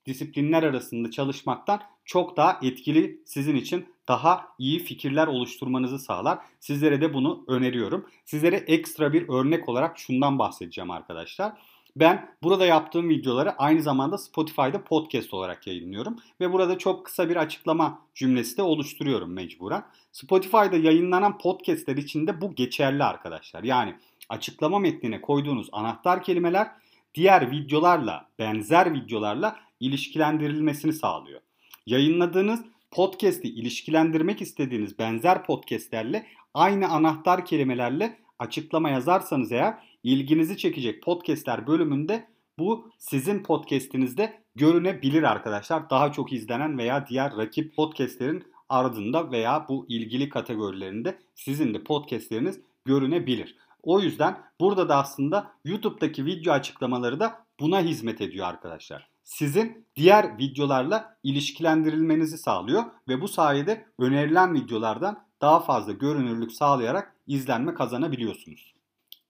disiplinler 0.07 0.63
arasında 0.63 1.11
çalışmaktan 1.11 1.83
çok 2.05 2.37
daha 2.37 2.59
etkili 2.63 3.23
sizin 3.27 3.57
için 3.57 3.87
daha 4.09 4.49
iyi 4.59 4.79
fikirler 4.79 5.27
oluşturmanızı 5.27 5.99
sağlar. 5.99 6.39
Sizlere 6.61 7.01
de 7.01 7.15
bunu 7.15 7.45
öneriyorum. 7.49 8.07
Sizlere 8.25 8.57
ekstra 8.57 9.13
bir 9.13 9.29
örnek 9.29 9.69
olarak 9.69 9.99
şundan 9.99 10.39
bahsedeceğim 10.39 10.91
arkadaşlar. 10.91 11.53
Ben 11.97 12.29
burada 12.43 12.67
yaptığım 12.67 13.09
videoları 13.09 13.53
aynı 13.53 13.83
zamanda 13.83 14.19
Spotify'da 14.19 14.85
podcast 14.85 15.35
olarak 15.35 15.67
yayınlıyorum 15.67 16.17
ve 16.41 16.53
burada 16.53 16.79
çok 16.79 17.07
kısa 17.07 17.29
bir 17.29 17.37
açıklama 17.37 17.99
cümlesi 18.15 18.57
de 18.57 18.63
oluşturuyorum 18.63 19.33
mecburen. 19.33 19.85
Spotify'da 20.13 20.77
yayınlanan 20.77 21.39
podcastler 21.39 21.97
için 21.97 22.27
de 22.27 22.41
bu 22.41 22.55
geçerli 22.55 23.05
arkadaşlar. 23.05 23.63
Yani 23.63 23.95
açıklama 24.29 24.79
metnine 24.79 25.21
koyduğunuz 25.21 25.69
anahtar 25.73 26.23
kelimeler 26.23 26.69
diğer 27.15 27.51
videolarla, 27.51 28.29
benzer 28.39 28.95
videolarla 28.95 29.57
ilişkilendirilmesini 29.81 30.93
sağlıyor. 30.93 31.41
Yayınladığınız 31.87 32.65
podcast'i 32.91 33.49
ilişkilendirmek 33.49 34.43
istediğiniz 34.43 34.99
benzer 34.99 35.45
podcastlerle 35.45 36.27
aynı 36.55 36.89
anahtar 36.89 37.45
kelimelerle 37.45 38.19
açıklama 38.39 38.91
yazarsanız 38.91 39.53
eğer 39.53 39.75
ilginizi 40.03 40.57
çekecek 40.57 41.03
podcastler 41.03 41.67
bölümünde 41.67 42.29
bu 42.59 42.91
sizin 42.99 43.43
podcast'inizde 43.43 44.43
görünebilir 44.55 45.23
arkadaşlar. 45.23 45.91
Daha 45.91 46.13
çok 46.13 46.33
izlenen 46.33 46.79
veya 46.79 47.07
diğer 47.07 47.37
rakip 47.37 47.77
podcastlerin 47.77 48.45
ardında 48.69 49.31
veya 49.31 49.67
bu 49.69 49.87
ilgili 49.89 50.29
kategorilerinde 50.29 51.19
sizin 51.35 51.75
de 51.75 51.85
podcastleriniz 51.85 52.61
görünebilir. 52.85 53.57
O 53.83 54.01
yüzden 54.01 54.39
burada 54.61 54.89
da 54.89 54.97
aslında 54.97 55.53
YouTube'daki 55.65 56.27
video 56.27 56.53
açıklamaları 56.53 57.21
da 57.21 57.45
buna 57.61 57.81
hizmet 57.81 58.21
ediyor 58.21 58.47
arkadaşlar. 58.47 59.11
Sizin 59.25 59.87
diğer 59.97 60.39
videolarla 60.39 61.17
ilişkilendirilmenizi 61.23 62.39
sağlıyor 62.39 62.85
ve 63.09 63.21
bu 63.21 63.29
sayede 63.29 63.87
önerilen 63.99 64.55
videolardan 64.55 65.27
daha 65.41 65.61
fazla 65.61 65.93
görünürlük 65.93 66.53
sağlayarak 66.53 67.17
izlenme 67.27 67.75
kazanabiliyorsunuz. 67.75 68.75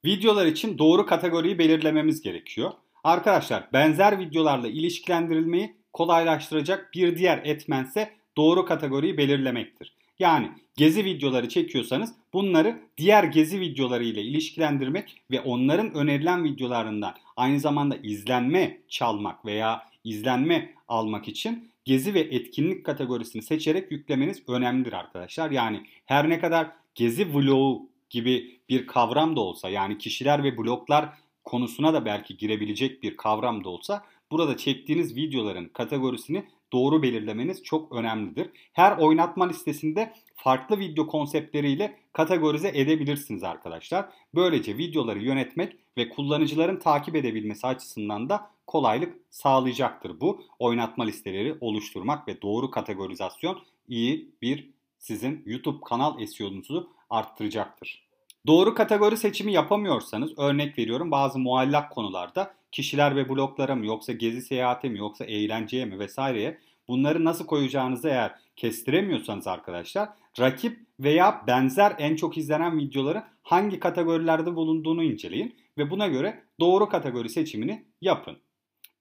Videolar 0.04 0.47
için 0.47 0.78
doğru 0.78 1.06
kategoriyi 1.06 1.59
belirlememiz 1.59 2.23
gerekiyor. 2.23 2.71
Arkadaşlar 3.04 3.68
benzer 3.73 4.18
videolarla 4.18 4.68
ilişkilendirilmeyi 4.68 5.76
kolaylaştıracak 5.92 6.90
bir 6.94 7.16
diğer 7.16 7.40
etmense 7.44 8.11
doğru 8.37 8.64
kategoriyi 8.64 9.18
belirlemektir. 9.18 9.97
Yani 10.18 10.50
gezi 10.76 11.04
videoları 11.04 11.49
çekiyorsanız 11.49 12.14
bunları 12.32 12.78
diğer 12.99 13.25
gezi 13.25 13.61
videoları 13.61 14.04
ile 14.04 14.23
ilişkilendirmek 14.23 15.23
ve 15.30 15.40
onların 15.40 15.94
önerilen 15.94 16.44
videolarından 16.44 17.14
aynı 17.37 17.61
zamanda 17.61 17.97
izlenme 18.02 18.78
çalmak 18.88 19.44
veya 19.47 19.82
izlenme 20.04 20.75
almak 20.88 21.28
için 21.28 21.71
gezi 21.85 22.14
ve 22.14 22.21
etkinlik 22.21 22.87
kategorisini 22.87 23.42
seçerek 23.42 23.92
yüklemeniz 23.92 24.49
önemlidir 24.49 24.92
arkadaşlar. 24.92 25.50
Yani 25.50 25.82
her 26.06 26.28
ne 26.28 26.40
kadar 26.40 26.71
gezi 26.94 27.35
vlogu 27.35 27.91
gibi 28.12 28.61
bir 28.69 28.87
kavram 28.87 29.37
da 29.37 29.40
olsa 29.40 29.69
yani 29.69 29.99
kişiler 29.99 30.45
ve 30.45 30.59
bloklar 30.59 31.09
konusuna 31.45 31.95
da 31.95 32.04
belki 32.04 32.37
girebilecek 32.37 33.02
bir 33.02 33.16
kavram 33.16 33.64
da 33.64 33.69
olsa 33.69 34.04
burada 34.31 34.57
çektiğiniz 34.57 35.16
videoların 35.16 35.69
kategorisini 35.69 36.45
doğru 36.73 37.02
belirlemeniz 37.02 37.62
çok 37.62 37.92
önemlidir. 37.92 38.50
Her 38.73 38.97
oynatma 38.97 39.49
listesinde 39.49 40.12
farklı 40.35 40.78
video 40.78 41.07
konseptleriyle 41.07 41.99
kategorize 42.12 42.69
edebilirsiniz 42.69 43.45
arkadaşlar. 43.45 44.09
Böylece 44.35 44.78
videoları 44.78 45.19
yönetmek 45.19 45.76
ve 45.99 46.09
kullanıcıların 46.09 46.78
takip 46.78 47.16
edebilmesi 47.16 47.66
açısından 47.66 48.28
da 48.28 48.50
kolaylık 48.66 49.16
sağlayacaktır 49.31 50.21
bu. 50.21 50.42
Oynatma 50.59 51.04
listeleri 51.04 51.57
oluşturmak 51.61 52.28
ve 52.28 52.42
doğru 52.42 52.71
kategorizasyon 52.71 53.59
iyi 53.88 54.31
bir 54.42 54.71
sizin 54.99 55.42
YouTube 55.47 55.81
kanal 55.85 56.26
SEO'nuzu 56.26 56.90
arttıracaktır. 57.12 58.02
Doğru 58.47 58.75
kategori 58.75 59.16
seçimi 59.16 59.52
yapamıyorsanız 59.52 60.38
örnek 60.38 60.78
veriyorum 60.78 61.11
bazı 61.11 61.38
muallak 61.38 61.90
konularda 61.90 62.54
kişiler 62.73 63.16
ve 63.16 63.28
bloklara 63.28 63.75
mı 63.75 63.87
yoksa 63.87 64.12
gezi 64.12 64.42
seyahate 64.42 64.88
mi 64.88 64.99
yoksa 64.99 65.25
eğlenceye 65.25 65.85
mi 65.85 65.99
vesaireye 65.99 66.59
bunları 66.88 67.25
nasıl 67.25 67.47
koyacağınızı 67.47 68.09
eğer 68.09 68.35
kestiremiyorsanız 68.57 69.47
arkadaşlar 69.47 70.09
rakip 70.40 70.78
veya 71.00 71.45
benzer 71.47 71.95
en 71.99 72.16
çok 72.16 72.38
izlenen 72.38 72.78
videoları 72.78 73.25
hangi 73.42 73.81
kategorilerde 73.81 74.57
bulunduğunu 74.57 75.02
inceleyin 75.02 75.57
ve 75.78 75.90
buna 75.90 76.07
göre 76.07 76.45
doğru 76.61 76.88
kategori 76.88 77.28
seçimini 77.28 77.85
yapın. 78.00 78.38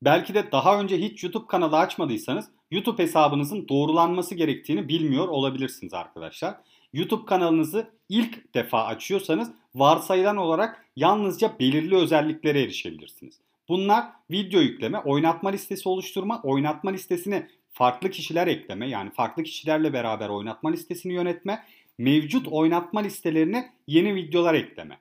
Belki 0.01 0.33
de 0.33 0.51
daha 0.51 0.79
önce 0.79 0.97
hiç 0.97 1.23
YouTube 1.23 1.47
kanalı 1.47 1.77
açmadıysanız 1.77 2.51
YouTube 2.71 3.03
hesabınızın 3.03 3.67
doğrulanması 3.67 4.35
gerektiğini 4.35 4.87
bilmiyor 4.87 5.27
olabilirsiniz 5.27 5.93
arkadaşlar. 5.93 6.55
YouTube 6.93 7.25
kanalınızı 7.25 7.91
ilk 8.11 8.53
defa 8.53 8.85
açıyorsanız 8.85 9.51
varsayılan 9.75 10.37
olarak 10.37 10.85
yalnızca 10.95 11.59
belirli 11.59 11.95
özelliklere 11.95 12.61
erişebilirsiniz. 12.61 13.39
Bunlar 13.69 14.05
video 14.31 14.61
yükleme, 14.61 14.97
oynatma 14.99 15.49
listesi 15.49 15.89
oluşturma, 15.89 16.41
oynatma 16.43 16.91
listesine 16.91 17.47
farklı 17.69 18.09
kişiler 18.09 18.47
ekleme 18.47 18.89
yani 18.89 19.09
farklı 19.09 19.43
kişilerle 19.43 19.93
beraber 19.93 20.29
oynatma 20.29 20.71
listesini 20.71 21.13
yönetme, 21.13 21.63
mevcut 21.97 22.47
oynatma 22.47 22.99
listelerine 22.99 23.73
yeni 23.87 24.15
videolar 24.15 24.53
ekleme. 24.53 24.97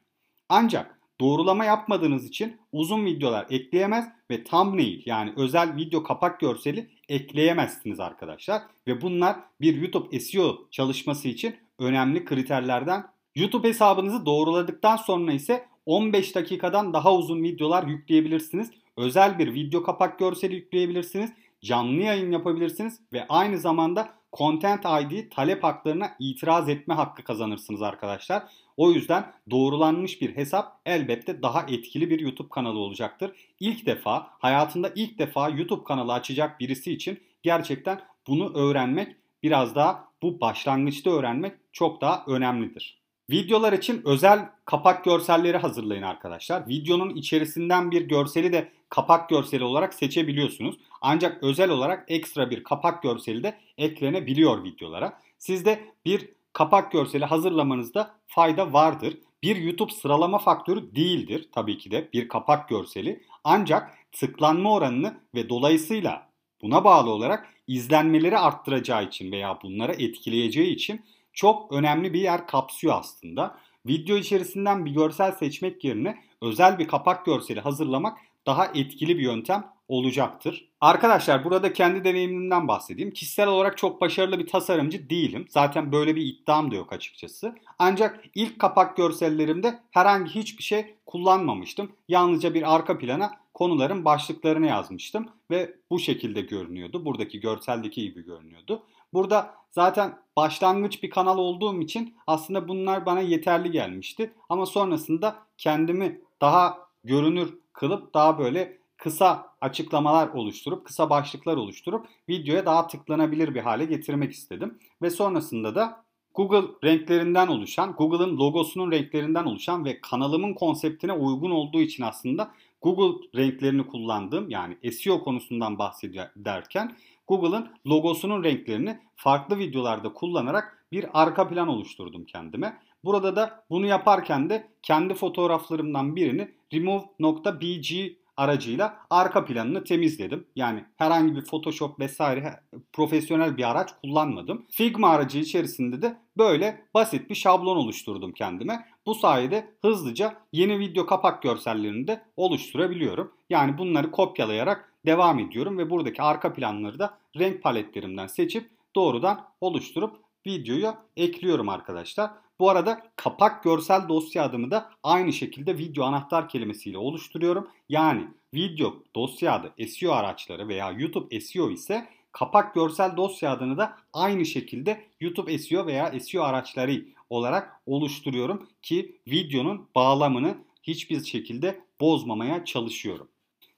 Ancak 0.48 0.98
doğrulama 1.20 1.64
yapmadığınız 1.64 2.26
için 2.26 2.56
uzun 2.72 3.06
videolar 3.06 3.46
ekleyemez 3.50 4.08
ve 4.30 4.44
thumbnail 4.44 5.02
yani 5.06 5.32
özel 5.36 5.76
video 5.76 6.02
kapak 6.02 6.40
görseli 6.40 6.90
ekleyemezsiniz 7.08 8.00
arkadaşlar. 8.00 8.62
Ve 8.86 9.00
bunlar 9.00 9.36
bir 9.60 9.82
YouTube 9.82 10.20
SEO 10.20 10.68
çalışması 10.70 11.28
için 11.28 11.56
önemli 11.80 12.24
kriterlerden. 12.24 13.06
YouTube 13.34 13.68
hesabınızı 13.68 14.26
doğruladıktan 14.26 14.96
sonra 14.96 15.32
ise 15.32 15.66
15 15.86 16.34
dakikadan 16.34 16.92
daha 16.92 17.14
uzun 17.14 17.42
videolar 17.42 17.86
yükleyebilirsiniz. 17.86 18.70
Özel 18.96 19.38
bir 19.38 19.54
video 19.54 19.82
kapak 19.82 20.18
görseli 20.18 20.54
yükleyebilirsiniz. 20.54 21.32
Canlı 21.64 22.02
yayın 22.02 22.32
yapabilirsiniz 22.32 23.00
ve 23.12 23.26
aynı 23.28 23.58
zamanda 23.58 24.20
Content 24.32 24.84
ID 24.84 25.30
talep 25.30 25.64
haklarına 25.64 26.10
itiraz 26.18 26.68
etme 26.68 26.94
hakkı 26.94 27.24
kazanırsınız 27.24 27.82
arkadaşlar. 27.82 28.42
O 28.76 28.90
yüzden 28.90 29.32
doğrulanmış 29.50 30.20
bir 30.20 30.36
hesap 30.36 30.80
elbette 30.86 31.42
daha 31.42 31.62
etkili 31.62 32.10
bir 32.10 32.20
YouTube 32.20 32.48
kanalı 32.48 32.78
olacaktır. 32.78 33.30
İlk 33.60 33.86
defa 33.86 34.26
hayatında 34.38 34.92
ilk 34.94 35.18
defa 35.18 35.48
YouTube 35.48 35.84
kanalı 35.84 36.12
açacak 36.12 36.60
birisi 36.60 36.92
için 36.92 37.20
gerçekten 37.42 38.00
bunu 38.26 38.54
öğrenmek 38.54 39.16
biraz 39.42 39.74
daha 39.74 40.08
bu 40.22 40.40
başlangıçta 40.40 41.10
öğrenmek 41.10 41.52
çok 41.72 42.00
daha 42.00 42.24
önemlidir. 42.26 43.00
Videolar 43.30 43.72
için 43.72 44.02
özel 44.04 44.48
kapak 44.64 45.04
görselleri 45.04 45.56
hazırlayın 45.56 46.02
arkadaşlar. 46.02 46.68
Videonun 46.68 47.10
içerisinden 47.10 47.90
bir 47.90 48.02
görseli 48.02 48.52
de 48.52 48.68
kapak 48.88 49.28
görseli 49.28 49.64
olarak 49.64 49.94
seçebiliyorsunuz. 49.94 50.76
Ancak 51.00 51.42
özel 51.42 51.70
olarak 51.70 52.04
ekstra 52.08 52.50
bir 52.50 52.64
kapak 52.64 53.02
görseli 53.02 53.42
de 53.42 53.56
eklenebiliyor 53.78 54.64
videolara. 54.64 55.18
Sizde 55.38 55.84
bir 56.04 56.28
kapak 56.52 56.92
görseli 56.92 57.24
hazırlamanızda 57.24 58.14
fayda 58.26 58.72
vardır. 58.72 59.18
Bir 59.42 59.56
YouTube 59.56 59.92
sıralama 59.92 60.38
faktörü 60.38 60.94
değildir 60.94 61.48
tabii 61.52 61.78
ki 61.78 61.90
de 61.90 62.08
bir 62.12 62.28
kapak 62.28 62.68
görseli. 62.68 63.22
Ancak 63.44 63.98
tıklanma 64.12 64.72
oranını 64.72 65.14
ve 65.34 65.48
dolayısıyla 65.48 66.30
buna 66.62 66.84
bağlı 66.84 67.10
olarak 67.10 67.46
izlenmeleri 67.66 68.38
arttıracağı 68.38 69.04
için 69.04 69.32
veya 69.32 69.58
bunlara 69.62 69.92
etkileyeceği 69.92 70.74
için 70.74 71.04
çok 71.32 71.72
önemli 71.72 72.12
bir 72.12 72.20
yer 72.20 72.46
kapsıyor 72.46 72.94
aslında. 72.98 73.58
Video 73.86 74.16
içerisinden 74.16 74.86
bir 74.86 74.90
görsel 74.90 75.32
seçmek 75.32 75.84
yerine 75.84 76.18
özel 76.42 76.78
bir 76.78 76.88
kapak 76.88 77.26
görseli 77.26 77.60
hazırlamak 77.60 78.18
daha 78.46 78.66
etkili 78.66 79.18
bir 79.18 79.22
yöntem 79.22 79.64
olacaktır. 79.88 80.68
Arkadaşlar 80.80 81.44
burada 81.44 81.72
kendi 81.72 82.04
deneyimimden 82.04 82.68
bahsedeyim. 82.68 83.10
Kişisel 83.10 83.48
olarak 83.48 83.78
çok 83.78 84.00
başarılı 84.00 84.38
bir 84.38 84.46
tasarımcı 84.46 85.10
değilim. 85.10 85.46
Zaten 85.48 85.92
böyle 85.92 86.16
bir 86.16 86.26
iddiam 86.26 86.70
da 86.70 86.74
yok 86.74 86.92
açıkçası. 86.92 87.54
Ancak 87.78 88.24
ilk 88.34 88.58
kapak 88.58 88.96
görsellerimde 88.96 89.80
herhangi 89.90 90.30
hiçbir 90.30 90.62
şey 90.62 90.94
kullanmamıştım. 91.06 91.92
Yalnızca 92.08 92.54
bir 92.54 92.74
arka 92.74 92.98
plana 92.98 93.30
konuların 93.54 94.04
başlıklarını 94.04 94.66
yazmıştım 94.66 95.28
ve 95.50 95.74
bu 95.90 95.98
şekilde 95.98 96.40
görünüyordu. 96.40 97.04
Buradaki 97.04 97.40
görseldeki 97.40 98.02
gibi 98.02 98.24
görünüyordu. 98.24 98.82
Burada 99.12 99.54
zaten 99.70 100.18
başlangıç 100.36 101.02
bir 101.02 101.10
kanal 101.10 101.38
olduğum 101.38 101.80
için 101.80 102.14
aslında 102.26 102.68
bunlar 102.68 103.06
bana 103.06 103.20
yeterli 103.20 103.70
gelmişti. 103.70 104.34
Ama 104.48 104.66
sonrasında 104.66 105.36
kendimi 105.58 106.20
daha 106.40 106.78
görünür 107.04 107.58
kılıp 107.72 108.14
daha 108.14 108.38
böyle 108.38 108.78
kısa 108.96 109.54
açıklamalar 109.60 110.28
oluşturup, 110.28 110.86
kısa 110.86 111.10
başlıklar 111.10 111.56
oluşturup 111.56 112.06
videoya 112.28 112.66
daha 112.66 112.86
tıklanabilir 112.86 113.54
bir 113.54 113.60
hale 113.60 113.84
getirmek 113.84 114.32
istedim. 114.32 114.78
Ve 115.02 115.10
sonrasında 115.10 115.74
da 115.74 116.04
Google 116.34 116.68
renklerinden 116.84 117.48
oluşan, 117.48 117.92
Google'ın 117.92 118.36
logosunun 118.36 118.92
renklerinden 118.92 119.44
oluşan 119.44 119.84
ve 119.84 120.00
kanalımın 120.00 120.54
konseptine 120.54 121.12
uygun 121.12 121.50
olduğu 121.50 121.80
için 121.80 122.02
aslında 122.02 122.50
Google 122.82 123.26
renklerini 123.36 123.86
kullandığım 123.86 124.50
yani 124.50 124.92
SEO 124.92 125.24
konusundan 125.24 125.78
bahsederken 125.78 126.96
Google'ın 127.30 127.68
logosunun 127.86 128.44
renklerini 128.44 128.98
farklı 129.16 129.58
videolarda 129.58 130.12
kullanarak 130.12 130.86
bir 130.92 131.22
arka 131.22 131.48
plan 131.48 131.68
oluşturdum 131.68 132.24
kendime. 132.24 132.76
Burada 133.04 133.36
da 133.36 133.64
bunu 133.70 133.86
yaparken 133.86 134.50
de 134.50 134.68
kendi 134.82 135.14
fotoğraflarımdan 135.14 136.16
birini 136.16 136.54
remove.bg 136.74 138.16
aracıyla 138.40 138.96
arka 139.10 139.44
planını 139.44 139.84
temizledim. 139.84 140.46
Yani 140.56 140.84
herhangi 140.96 141.36
bir 141.36 141.44
Photoshop 141.44 142.00
vesaire 142.00 142.60
profesyonel 142.92 143.56
bir 143.56 143.70
araç 143.70 143.90
kullanmadım. 144.02 144.66
Figma 144.70 145.10
aracı 145.10 145.38
içerisinde 145.38 146.02
de 146.02 146.18
böyle 146.38 146.86
basit 146.94 147.30
bir 147.30 147.34
şablon 147.34 147.76
oluşturdum 147.76 148.32
kendime. 148.32 148.86
Bu 149.06 149.14
sayede 149.14 149.74
hızlıca 149.82 150.34
yeni 150.52 150.78
video 150.78 151.06
kapak 151.06 151.42
görsellerini 151.42 152.06
de 152.06 152.22
oluşturabiliyorum. 152.36 153.32
Yani 153.50 153.78
bunları 153.78 154.10
kopyalayarak 154.10 154.92
devam 155.06 155.38
ediyorum 155.38 155.78
ve 155.78 155.90
buradaki 155.90 156.22
arka 156.22 156.52
planları 156.52 156.98
da 156.98 157.18
renk 157.38 157.62
paletlerimden 157.62 158.26
seçip 158.26 158.70
doğrudan 158.96 159.44
oluşturup 159.60 160.16
videoya 160.46 160.98
ekliyorum 161.16 161.68
arkadaşlar. 161.68 162.30
Bu 162.60 162.70
arada 162.70 163.02
kapak 163.16 163.64
görsel 163.64 164.08
dosya 164.08 164.44
adımı 164.44 164.70
da 164.70 164.90
aynı 165.02 165.32
şekilde 165.32 165.78
video 165.78 166.04
anahtar 166.04 166.48
kelimesiyle 166.48 166.98
oluşturuyorum. 166.98 167.68
Yani 167.88 168.28
video 168.54 168.94
dosya 169.16 169.54
adı 169.54 169.86
SEO 169.86 170.12
araçları 170.12 170.68
veya 170.68 170.90
YouTube 170.90 171.40
SEO 171.40 171.70
ise 171.70 172.08
kapak 172.32 172.74
görsel 172.74 173.16
dosya 173.16 173.52
adını 173.52 173.78
da 173.78 173.96
aynı 174.12 174.46
şekilde 174.46 175.04
YouTube 175.20 175.58
SEO 175.58 175.86
veya 175.86 176.20
SEO 176.20 176.42
araçları 176.42 177.04
olarak 177.30 177.80
oluşturuyorum 177.86 178.68
ki 178.82 179.16
videonun 179.26 179.88
bağlamını 179.94 180.54
hiçbir 180.82 181.24
şekilde 181.24 181.80
bozmamaya 182.00 182.64
çalışıyorum. 182.64 183.28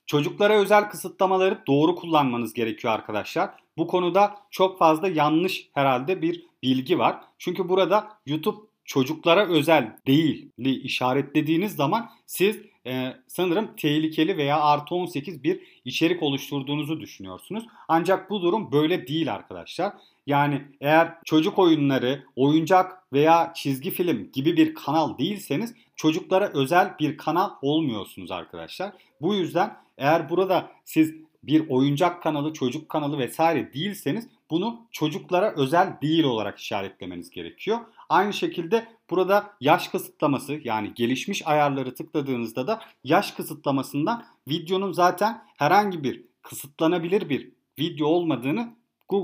Çocuklara 0.07 0.55
özel 0.55 0.91
kısıtlamaları 0.91 1.63
doğru 1.67 1.95
kullanmanız 1.95 2.53
gerekiyor 2.53 2.95
arkadaşlar. 2.95 3.51
Bu 3.77 3.87
konuda 3.87 4.37
çok 4.51 4.79
fazla 4.79 5.09
yanlış 5.09 5.69
herhalde 5.73 6.23
bir 6.23 6.47
bilgi 6.63 6.99
var. 6.99 7.21
Çünkü 7.39 7.69
burada 7.69 8.09
YouTube 8.27 8.72
çocuklara 8.85 9.49
özel 9.49 9.97
değilli 10.07 10.71
işaretlediğiniz 10.71 11.77
zaman 11.77 12.11
siz 12.27 12.57
e, 12.87 13.13
sanırım 13.27 13.77
tehlikeli 13.77 14.37
veya 14.37 14.61
artı 14.61 14.95
18 14.95 15.45
bir 15.45 15.61
içerik 15.85 16.23
oluşturduğunuzu 16.23 17.01
düşünüyorsunuz. 17.01 17.65
Ancak 17.89 18.31
bu 18.31 18.43
durum 18.43 18.73
böyle 18.73 19.07
değil 19.07 19.35
arkadaşlar. 19.35 19.93
Yani 20.27 20.63
eğer 20.81 21.15
çocuk 21.25 21.59
oyunları, 21.59 22.25
oyuncak 22.37 23.13
veya 23.13 23.53
çizgi 23.55 23.91
film 23.91 24.31
gibi 24.33 24.57
bir 24.57 24.75
kanal 24.75 25.19
değilseniz 25.19 25.75
çocuklara 25.97 26.51
özel 26.55 26.95
bir 27.01 27.17
kanal 27.17 27.51
olmuyorsunuz 27.63 28.31
arkadaşlar. 28.31 28.93
Bu 29.21 29.35
yüzden 29.35 29.77
eğer 29.99 30.31
burada 30.31 30.71
siz 30.85 31.15
bir 31.43 31.69
oyuncak 31.69 32.23
kanalı, 32.23 32.53
çocuk 32.53 32.89
kanalı 32.89 33.19
vesaire 33.19 33.73
değilseniz 33.73 34.29
bunu 34.51 34.87
çocuklara 34.93 35.55
özel 35.57 35.97
değil 36.03 36.25
olarak 36.25 36.59
işaretlemeniz 36.59 37.31
gerekiyor. 37.31 37.79
Aynı 38.13 38.33
şekilde 38.33 38.87
burada 39.11 39.57
yaş 39.61 39.89
kısıtlaması 39.89 40.61
yani 40.65 40.95
gelişmiş 40.95 41.47
ayarları 41.47 41.95
tıkladığınızda 41.95 42.67
da 42.67 42.81
yaş 43.05 43.31
kısıtlamasından 43.31 44.25
videonun 44.49 44.93
zaten 44.93 45.43
herhangi 45.59 46.05
bir 46.05 46.25
kısıtlanabilir 46.43 47.29
bir 47.29 47.53
video 47.79 48.09
olmadığını 48.09 48.77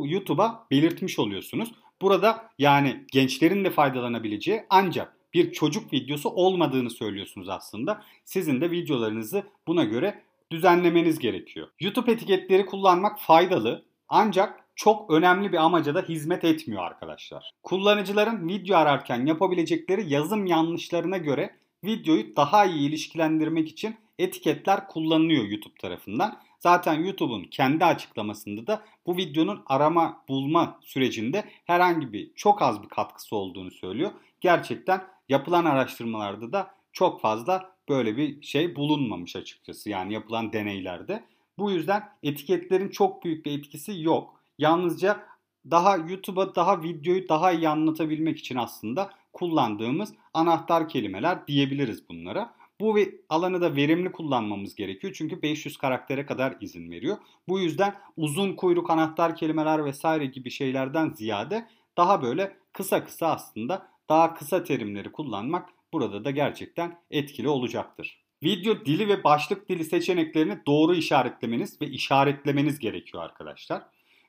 YouTube'a 0.05 0.67
belirtmiş 0.71 1.19
oluyorsunuz. 1.19 1.73
Burada 2.03 2.51
yani 2.59 3.05
gençlerin 3.13 3.65
de 3.65 3.71
faydalanabileceği 3.71 4.63
ancak 4.71 5.17
bir 5.35 5.53
çocuk 5.53 5.93
videosu 5.93 6.29
olmadığını 6.29 6.91
söylüyorsunuz 6.91 7.49
aslında. 7.49 8.03
Sizin 8.25 8.61
de 8.61 8.71
videolarınızı 8.71 9.43
buna 9.67 9.85
göre 9.85 10.23
düzenlemeniz 10.51 11.19
gerekiyor. 11.19 11.69
YouTube 11.81 12.13
etiketleri 12.13 12.67
kullanmak 12.67 13.21
faydalı 13.21 13.85
ancak 14.09 14.68
çok 14.79 15.11
önemli 15.11 15.53
bir 15.53 15.57
amaca 15.57 15.95
da 15.95 16.03
hizmet 16.03 16.45
etmiyor 16.45 16.83
arkadaşlar. 16.83 17.53
Kullanıcıların 17.63 18.49
video 18.49 18.77
ararken 18.77 19.27
yapabilecekleri 19.27 20.13
yazım 20.13 20.47
yanlışlarına 20.47 21.17
göre 21.17 21.57
videoyu 21.85 22.37
daha 22.37 22.65
iyi 22.65 22.89
ilişkilendirmek 22.89 23.69
için 23.69 23.97
etiketler 24.19 24.87
kullanılıyor 24.89 25.45
YouTube 25.45 25.75
tarafından. 25.81 26.39
Zaten 26.59 26.95
YouTube'un 26.95 27.45
kendi 27.45 27.85
açıklamasında 27.85 28.67
da 28.67 28.83
bu 29.07 29.17
videonun 29.17 29.63
arama 29.67 30.25
bulma 30.29 30.81
sürecinde 30.83 31.45
herhangi 31.65 32.13
bir 32.13 32.31
çok 32.35 32.63
az 32.63 32.83
bir 32.83 32.89
katkısı 32.89 33.37
olduğunu 33.37 33.71
söylüyor. 33.71 34.11
Gerçekten 34.41 35.05
yapılan 35.29 35.65
araştırmalarda 35.65 36.53
da 36.53 36.71
çok 36.93 37.21
fazla 37.21 37.71
böyle 37.89 38.17
bir 38.17 38.43
şey 38.43 38.77
bulunmamış 38.77 39.37
açıkçası 39.37 39.91
yani 39.91 40.13
yapılan 40.13 40.53
deneylerde. 40.53 41.25
Bu 41.59 41.71
yüzden 41.71 42.09
etiketlerin 42.23 42.89
çok 42.89 43.25
büyük 43.25 43.47
bir 43.47 43.59
etkisi 43.59 44.03
yok. 44.03 44.38
Yalnızca 44.59 45.27
daha 45.71 45.97
YouTube'a 45.97 46.55
daha 46.55 46.83
videoyu 46.83 47.29
daha 47.29 47.53
iyi 47.53 47.69
anlatabilmek 47.69 48.39
için 48.39 48.57
aslında 48.57 49.11
kullandığımız 49.33 50.15
anahtar 50.35 50.89
kelimeler 50.89 51.47
diyebiliriz 51.47 52.09
bunlara. 52.09 52.55
Bu 52.81 52.99
alanı 53.29 53.61
da 53.61 53.77
verimli 53.77 54.13
kullanmamız 54.13 54.75
gerekiyor 54.75 55.15
çünkü 55.17 55.43
500 55.43 55.77
karaktere 55.77 56.27
kadar 56.27 56.57
izin 56.61 56.91
veriyor. 56.91 57.17
Bu 57.49 57.61
yüzden 57.61 57.95
uzun 58.17 58.53
kuyruk 58.53 58.91
anahtar 58.91 59.37
kelimeler 59.37 59.85
vesaire 59.85 60.27
gibi 60.27 60.51
şeylerden 60.51 61.11
ziyade 61.11 61.69
daha 61.97 62.23
böyle 62.23 62.57
kısa 62.73 63.05
kısa 63.05 63.27
aslında 63.27 63.89
daha 64.09 64.35
kısa 64.35 64.65
terimleri 64.65 65.13
kullanmak 65.13 65.69
burada 65.93 66.25
da 66.25 66.31
gerçekten 66.31 66.99
etkili 67.11 67.49
olacaktır. 67.49 68.25
Video 68.43 68.85
dili 68.85 69.09
ve 69.09 69.25
başlık 69.25 69.69
dili 69.69 69.85
seçeneklerini 69.85 70.59
doğru 70.67 70.95
işaretlemeniz 70.95 71.81
ve 71.81 71.87
işaretlemeniz 71.87 72.79
gerekiyor 72.79 73.23
arkadaşlar. 73.23 73.83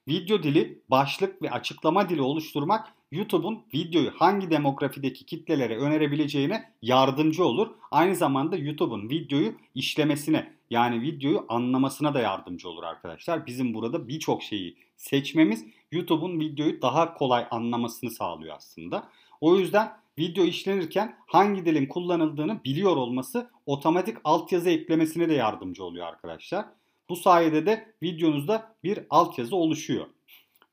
Video 0.10 0.44
dili, 0.44 0.82
başlık 0.90 1.42
ve 1.42 1.52
açıklama 1.52 2.10
dili 2.10 2.22
oluşturmak 2.22 2.94
YouTube'un 3.12 3.60
videoyu 3.74 4.12
hangi 4.18 4.52
demografideki 4.52 5.26
kitlelere 5.26 5.78
önerebileceğine 5.78 6.72
yardımcı 6.82 7.46
olur. 7.46 7.68
Aynı 7.92 8.16
zamanda 8.16 8.58
YouTube'un 8.58 9.10
videoyu 9.10 9.54
işlemesine 9.76 10.54
yani 10.70 11.02
videoyu 11.02 11.46
anlamasına 11.50 12.14
da 12.14 12.20
yardımcı 12.20 12.70
olur 12.70 12.84
arkadaşlar. 12.84 13.46
Bizim 13.46 13.74
burada 13.74 14.08
birçok 14.08 14.44
şeyi 14.44 14.78
seçmemiz 14.98 15.66
YouTube'un 15.92 16.40
videoyu 16.40 16.82
daha 16.82 17.14
kolay 17.14 17.48
anlamasını 17.52 18.10
sağlıyor 18.10 18.56
aslında. 18.56 19.10
O 19.42 19.56
yüzden 19.56 19.92
video 20.20 20.44
işlenirken 20.44 21.16
hangi 21.28 21.66
dilin 21.66 21.86
kullanıldığını 21.86 22.64
biliyor 22.64 22.98
olması 22.98 23.50
otomatik 23.66 24.18
altyazı 24.24 24.70
eklemesine 24.70 25.30
de 25.30 25.34
yardımcı 25.34 25.84
oluyor 25.84 26.08
arkadaşlar. 26.08 26.66
Bu 27.10 27.16
sayede 27.16 27.66
de 27.66 27.94
videonuzda 28.04 28.76
bir 28.84 29.00
altyazı 29.10 29.56
oluşuyor. 29.56 30.06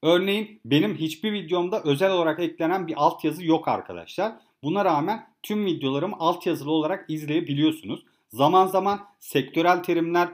Örneğin 0.03 0.61
benim 0.64 0.96
hiçbir 0.96 1.33
videomda 1.33 1.83
özel 1.83 2.12
olarak 2.12 2.40
eklenen 2.40 2.87
bir 2.87 2.94
altyazı 2.96 3.44
yok 3.44 3.68
arkadaşlar. 3.68 4.33
Buna 4.62 4.85
rağmen 4.85 5.27
tüm 5.42 5.66
videolarımı 5.66 6.16
altyazılı 6.18 6.70
olarak 6.70 7.11
izleyebiliyorsunuz. 7.11 8.05
Zaman 8.29 8.66
zaman 8.66 9.01
sektörel 9.18 9.83
terimler 9.83 10.29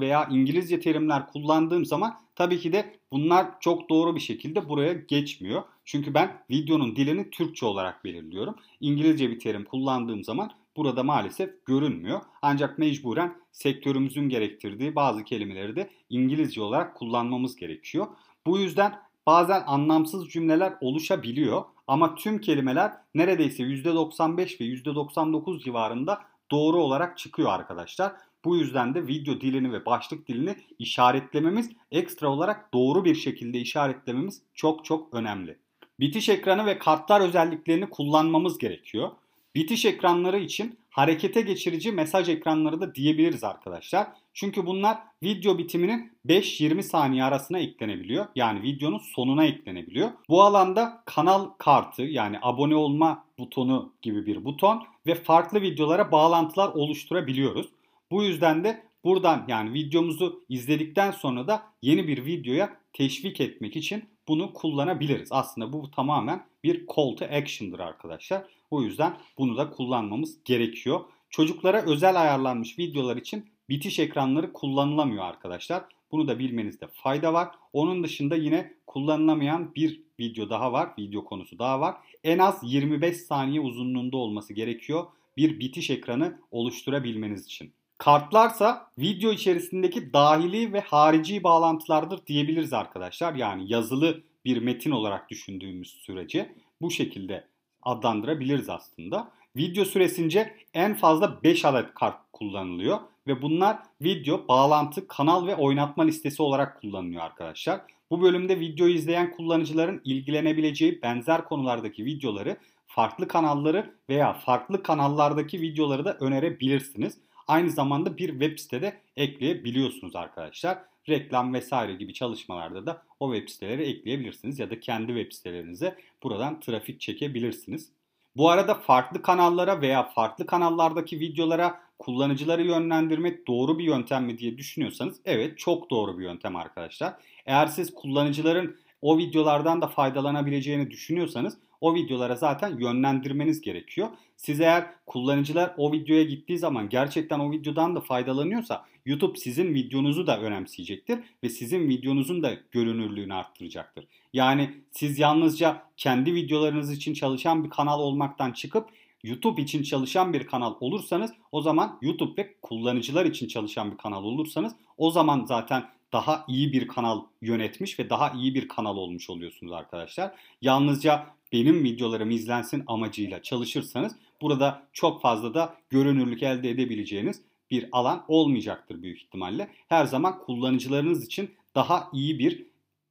veya 0.00 0.28
İngilizce 0.30 0.80
terimler 0.80 1.26
kullandığım 1.26 1.84
zaman 1.84 2.20
tabii 2.34 2.58
ki 2.58 2.72
de 2.72 2.94
bunlar 3.12 3.46
çok 3.60 3.90
doğru 3.90 4.14
bir 4.14 4.20
şekilde 4.20 4.68
buraya 4.68 4.92
geçmiyor. 4.92 5.62
Çünkü 5.84 6.14
ben 6.14 6.42
videonun 6.50 6.96
dilini 6.96 7.30
Türkçe 7.30 7.66
olarak 7.66 8.04
belirliyorum. 8.04 8.54
İngilizce 8.80 9.30
bir 9.30 9.38
terim 9.38 9.64
kullandığım 9.64 10.24
zaman 10.24 10.50
burada 10.80 11.02
maalesef 11.02 11.66
görünmüyor. 11.66 12.20
Ancak 12.42 12.78
mecburen 12.78 13.36
sektörümüzün 13.52 14.28
gerektirdiği 14.28 14.96
bazı 14.96 15.24
kelimeleri 15.24 15.76
de 15.76 15.90
İngilizce 16.10 16.62
olarak 16.62 16.96
kullanmamız 16.96 17.56
gerekiyor. 17.56 18.06
Bu 18.46 18.58
yüzden 18.58 18.98
bazen 19.26 19.62
anlamsız 19.66 20.28
cümleler 20.28 20.74
oluşabiliyor 20.80 21.64
ama 21.86 22.14
tüm 22.14 22.40
kelimeler 22.40 22.92
neredeyse 23.14 23.62
%95 23.62 24.60
ve 24.60 24.64
%99 24.64 25.64
civarında 25.64 26.20
doğru 26.50 26.82
olarak 26.82 27.18
çıkıyor 27.18 27.52
arkadaşlar. 27.52 28.12
Bu 28.44 28.56
yüzden 28.56 28.94
de 28.94 29.06
video 29.06 29.40
dilini 29.40 29.72
ve 29.72 29.86
başlık 29.86 30.28
dilini 30.28 30.56
işaretlememiz, 30.78 31.70
ekstra 31.90 32.28
olarak 32.28 32.74
doğru 32.74 33.04
bir 33.04 33.14
şekilde 33.14 33.58
işaretlememiz 33.58 34.42
çok 34.54 34.84
çok 34.84 35.14
önemli. 35.14 35.58
Bitiş 36.00 36.28
ekranı 36.28 36.66
ve 36.66 36.78
kartlar 36.78 37.20
özelliklerini 37.20 37.90
kullanmamız 37.90 38.58
gerekiyor. 38.58 39.10
Bitiş 39.54 39.84
ekranları 39.84 40.38
için 40.38 40.78
harekete 40.90 41.40
geçirici 41.40 41.92
mesaj 41.92 42.28
ekranları 42.28 42.80
da 42.80 42.94
diyebiliriz 42.94 43.44
arkadaşlar. 43.44 44.06
Çünkü 44.34 44.66
bunlar 44.66 44.98
video 45.22 45.58
bitiminin 45.58 46.12
5-20 46.26 46.82
saniye 46.82 47.24
arasına 47.24 47.58
eklenebiliyor. 47.58 48.26
Yani 48.36 48.62
videonun 48.62 48.98
sonuna 48.98 49.44
eklenebiliyor. 49.44 50.10
Bu 50.28 50.42
alanda 50.42 51.02
kanal 51.04 51.48
kartı 51.58 52.02
yani 52.02 52.38
abone 52.42 52.76
olma 52.76 53.24
butonu 53.38 53.92
gibi 54.02 54.26
bir 54.26 54.44
buton 54.44 54.82
ve 55.06 55.14
farklı 55.14 55.62
videolara 55.62 56.12
bağlantılar 56.12 56.68
oluşturabiliyoruz. 56.68 57.66
Bu 58.10 58.22
yüzden 58.22 58.64
de 58.64 58.82
buradan 59.04 59.44
yani 59.48 59.72
videomuzu 59.72 60.44
izledikten 60.48 61.10
sonra 61.10 61.46
da 61.46 61.62
yeni 61.82 62.08
bir 62.08 62.24
videoya 62.24 62.76
teşvik 62.92 63.40
etmek 63.40 63.76
için 63.76 64.04
bunu 64.28 64.52
kullanabiliriz. 64.52 65.28
Aslında 65.32 65.72
bu 65.72 65.90
tamamen 65.90 66.46
bir 66.64 66.86
call 66.86 67.16
to 67.16 67.24
action'dır 67.24 67.78
arkadaşlar. 67.78 68.44
O 68.70 68.82
yüzden 68.82 69.16
bunu 69.38 69.56
da 69.56 69.70
kullanmamız 69.70 70.44
gerekiyor. 70.44 71.00
Çocuklara 71.30 71.82
özel 71.82 72.20
ayarlanmış 72.20 72.78
videolar 72.78 73.16
için 73.16 73.46
bitiş 73.68 73.98
ekranları 73.98 74.52
kullanılamıyor 74.52 75.24
arkadaşlar. 75.24 75.84
Bunu 76.12 76.28
da 76.28 76.38
bilmenizde 76.38 76.86
fayda 76.86 77.32
var. 77.32 77.48
Onun 77.72 78.04
dışında 78.04 78.36
yine 78.36 78.74
kullanılamayan 78.86 79.74
bir 79.74 80.02
video 80.20 80.50
daha 80.50 80.72
var. 80.72 80.90
Video 80.98 81.24
konusu 81.24 81.58
daha 81.58 81.80
var. 81.80 81.96
En 82.24 82.38
az 82.38 82.58
25 82.62 83.16
saniye 83.16 83.60
uzunluğunda 83.60 84.16
olması 84.16 84.52
gerekiyor 84.52 85.06
bir 85.36 85.60
bitiş 85.60 85.90
ekranı 85.90 86.38
oluşturabilmeniz 86.50 87.46
için. 87.46 87.72
Kartlarsa 87.98 88.90
video 88.98 89.32
içerisindeki 89.32 90.12
dahili 90.12 90.72
ve 90.72 90.80
harici 90.80 91.42
bağlantılardır 91.42 92.26
diyebiliriz 92.26 92.72
arkadaşlar. 92.72 93.34
Yani 93.34 93.72
yazılı 93.72 94.22
bir 94.44 94.62
metin 94.62 94.90
olarak 94.90 95.30
düşündüğümüz 95.30 95.88
sürece 95.88 96.54
bu 96.80 96.90
şekilde 96.90 97.44
adlandırabiliriz 97.82 98.68
aslında. 98.68 99.30
Video 99.56 99.84
süresince 99.84 100.54
en 100.74 100.94
fazla 100.94 101.42
5 101.42 101.64
adet 101.64 101.94
kart 101.94 102.16
kullanılıyor 102.32 102.98
ve 103.26 103.42
bunlar 103.42 103.78
video, 104.02 104.48
bağlantı, 104.48 105.08
kanal 105.08 105.46
ve 105.46 105.56
oynatma 105.56 106.04
listesi 106.04 106.42
olarak 106.42 106.80
kullanılıyor 106.80 107.22
arkadaşlar. 107.22 107.80
Bu 108.10 108.22
bölümde 108.22 108.60
video 108.60 108.88
izleyen 108.88 109.30
kullanıcıların 109.36 110.00
ilgilenebileceği 110.04 111.02
benzer 111.02 111.44
konulardaki 111.44 112.04
videoları, 112.04 112.56
farklı 112.86 113.28
kanalları 113.28 113.94
veya 114.08 114.32
farklı 114.32 114.82
kanallardaki 114.82 115.60
videoları 115.60 116.04
da 116.04 116.16
önerebilirsiniz. 116.20 117.18
Aynı 117.48 117.70
zamanda 117.70 118.18
bir 118.18 118.28
web 118.30 118.58
sitede 118.58 119.00
ekleyebiliyorsunuz 119.16 120.16
arkadaşlar. 120.16 120.78
Reklam 121.10 121.54
vesaire 121.54 121.94
gibi 121.94 122.14
çalışmalarda 122.14 122.86
da 122.86 123.02
o 123.20 123.34
web 123.34 123.48
siteleri 123.48 123.82
ekleyebilirsiniz 123.82 124.58
ya 124.58 124.70
da 124.70 124.80
kendi 124.80 125.06
web 125.06 125.32
sitelerinize 125.32 125.96
buradan 126.22 126.60
trafik 126.60 127.00
çekebilirsiniz. 127.00 127.88
Bu 128.36 128.50
arada 128.50 128.74
farklı 128.74 129.22
kanallara 129.22 129.80
veya 129.80 130.02
farklı 130.02 130.46
kanallardaki 130.46 131.20
videolara 131.20 131.80
kullanıcıları 131.98 132.62
yönlendirmek 132.62 133.46
doğru 133.46 133.78
bir 133.78 133.84
yöntem 133.84 134.24
mi 134.24 134.38
diye 134.38 134.58
düşünüyorsanız 134.58 135.20
evet 135.24 135.58
çok 135.58 135.90
doğru 135.90 136.18
bir 136.18 136.24
yöntem 136.24 136.56
arkadaşlar. 136.56 137.14
Eğer 137.46 137.66
siz 137.66 137.94
kullanıcıların 137.94 138.76
o 139.02 139.18
videolardan 139.18 139.82
da 139.82 139.88
faydalanabileceğini 139.88 140.90
düşünüyorsanız 140.90 141.58
o 141.80 141.94
videolara 141.94 142.36
zaten 142.36 142.78
yönlendirmeniz 142.78 143.60
gerekiyor. 143.60 144.08
Siz 144.36 144.60
eğer 144.60 144.86
kullanıcılar 145.06 145.74
o 145.76 145.92
videoya 145.92 146.22
gittiği 146.22 146.58
zaman 146.58 146.88
gerçekten 146.88 147.38
o 147.38 147.52
videodan 147.52 147.96
da 147.96 148.00
faydalanıyorsa 148.00 148.84
YouTube 149.06 149.38
sizin 149.38 149.74
videonuzu 149.74 150.26
da 150.26 150.40
önemseyecektir 150.40 151.18
ve 151.44 151.48
sizin 151.48 151.88
videonuzun 151.88 152.42
da 152.42 152.52
görünürlüğünü 152.70 153.34
arttıracaktır. 153.34 154.06
Yani 154.32 154.70
siz 154.90 155.18
yalnızca 155.18 155.82
kendi 155.96 156.34
videolarınız 156.34 156.92
için 156.92 157.14
çalışan 157.14 157.64
bir 157.64 157.70
kanal 157.70 158.00
olmaktan 158.00 158.52
çıkıp 158.52 158.88
YouTube 159.24 159.62
için 159.62 159.82
çalışan 159.82 160.32
bir 160.32 160.46
kanal 160.46 160.74
olursanız 160.80 161.32
o 161.52 161.62
zaman 161.62 161.98
YouTube 162.02 162.42
ve 162.42 162.54
kullanıcılar 162.62 163.26
için 163.26 163.48
çalışan 163.48 163.92
bir 163.92 163.96
kanal 163.96 164.24
olursanız 164.24 164.72
o 164.96 165.10
zaman 165.10 165.44
zaten 165.44 165.84
daha 166.12 166.44
iyi 166.48 166.72
bir 166.72 166.88
kanal 166.88 167.22
yönetmiş 167.42 167.98
ve 167.98 168.10
daha 168.10 168.30
iyi 168.30 168.54
bir 168.54 168.68
kanal 168.68 168.96
olmuş 168.96 169.30
oluyorsunuz 169.30 169.72
arkadaşlar. 169.72 170.32
Yalnızca 170.62 171.26
benim 171.52 171.84
videolarım 171.84 172.30
izlensin 172.30 172.84
amacıyla 172.86 173.42
çalışırsanız 173.42 174.16
burada 174.40 174.82
çok 174.92 175.22
fazla 175.22 175.54
da 175.54 175.74
görünürlük 175.90 176.42
elde 176.42 176.70
edebileceğiniz 176.70 177.42
bir 177.70 177.88
alan 177.92 178.24
olmayacaktır 178.28 179.02
büyük 179.02 179.22
ihtimalle. 179.22 179.70
Her 179.88 180.04
zaman 180.04 180.38
kullanıcılarınız 180.38 181.24
için 181.26 181.50
daha 181.74 182.08
iyi 182.12 182.38
bir 182.38 182.66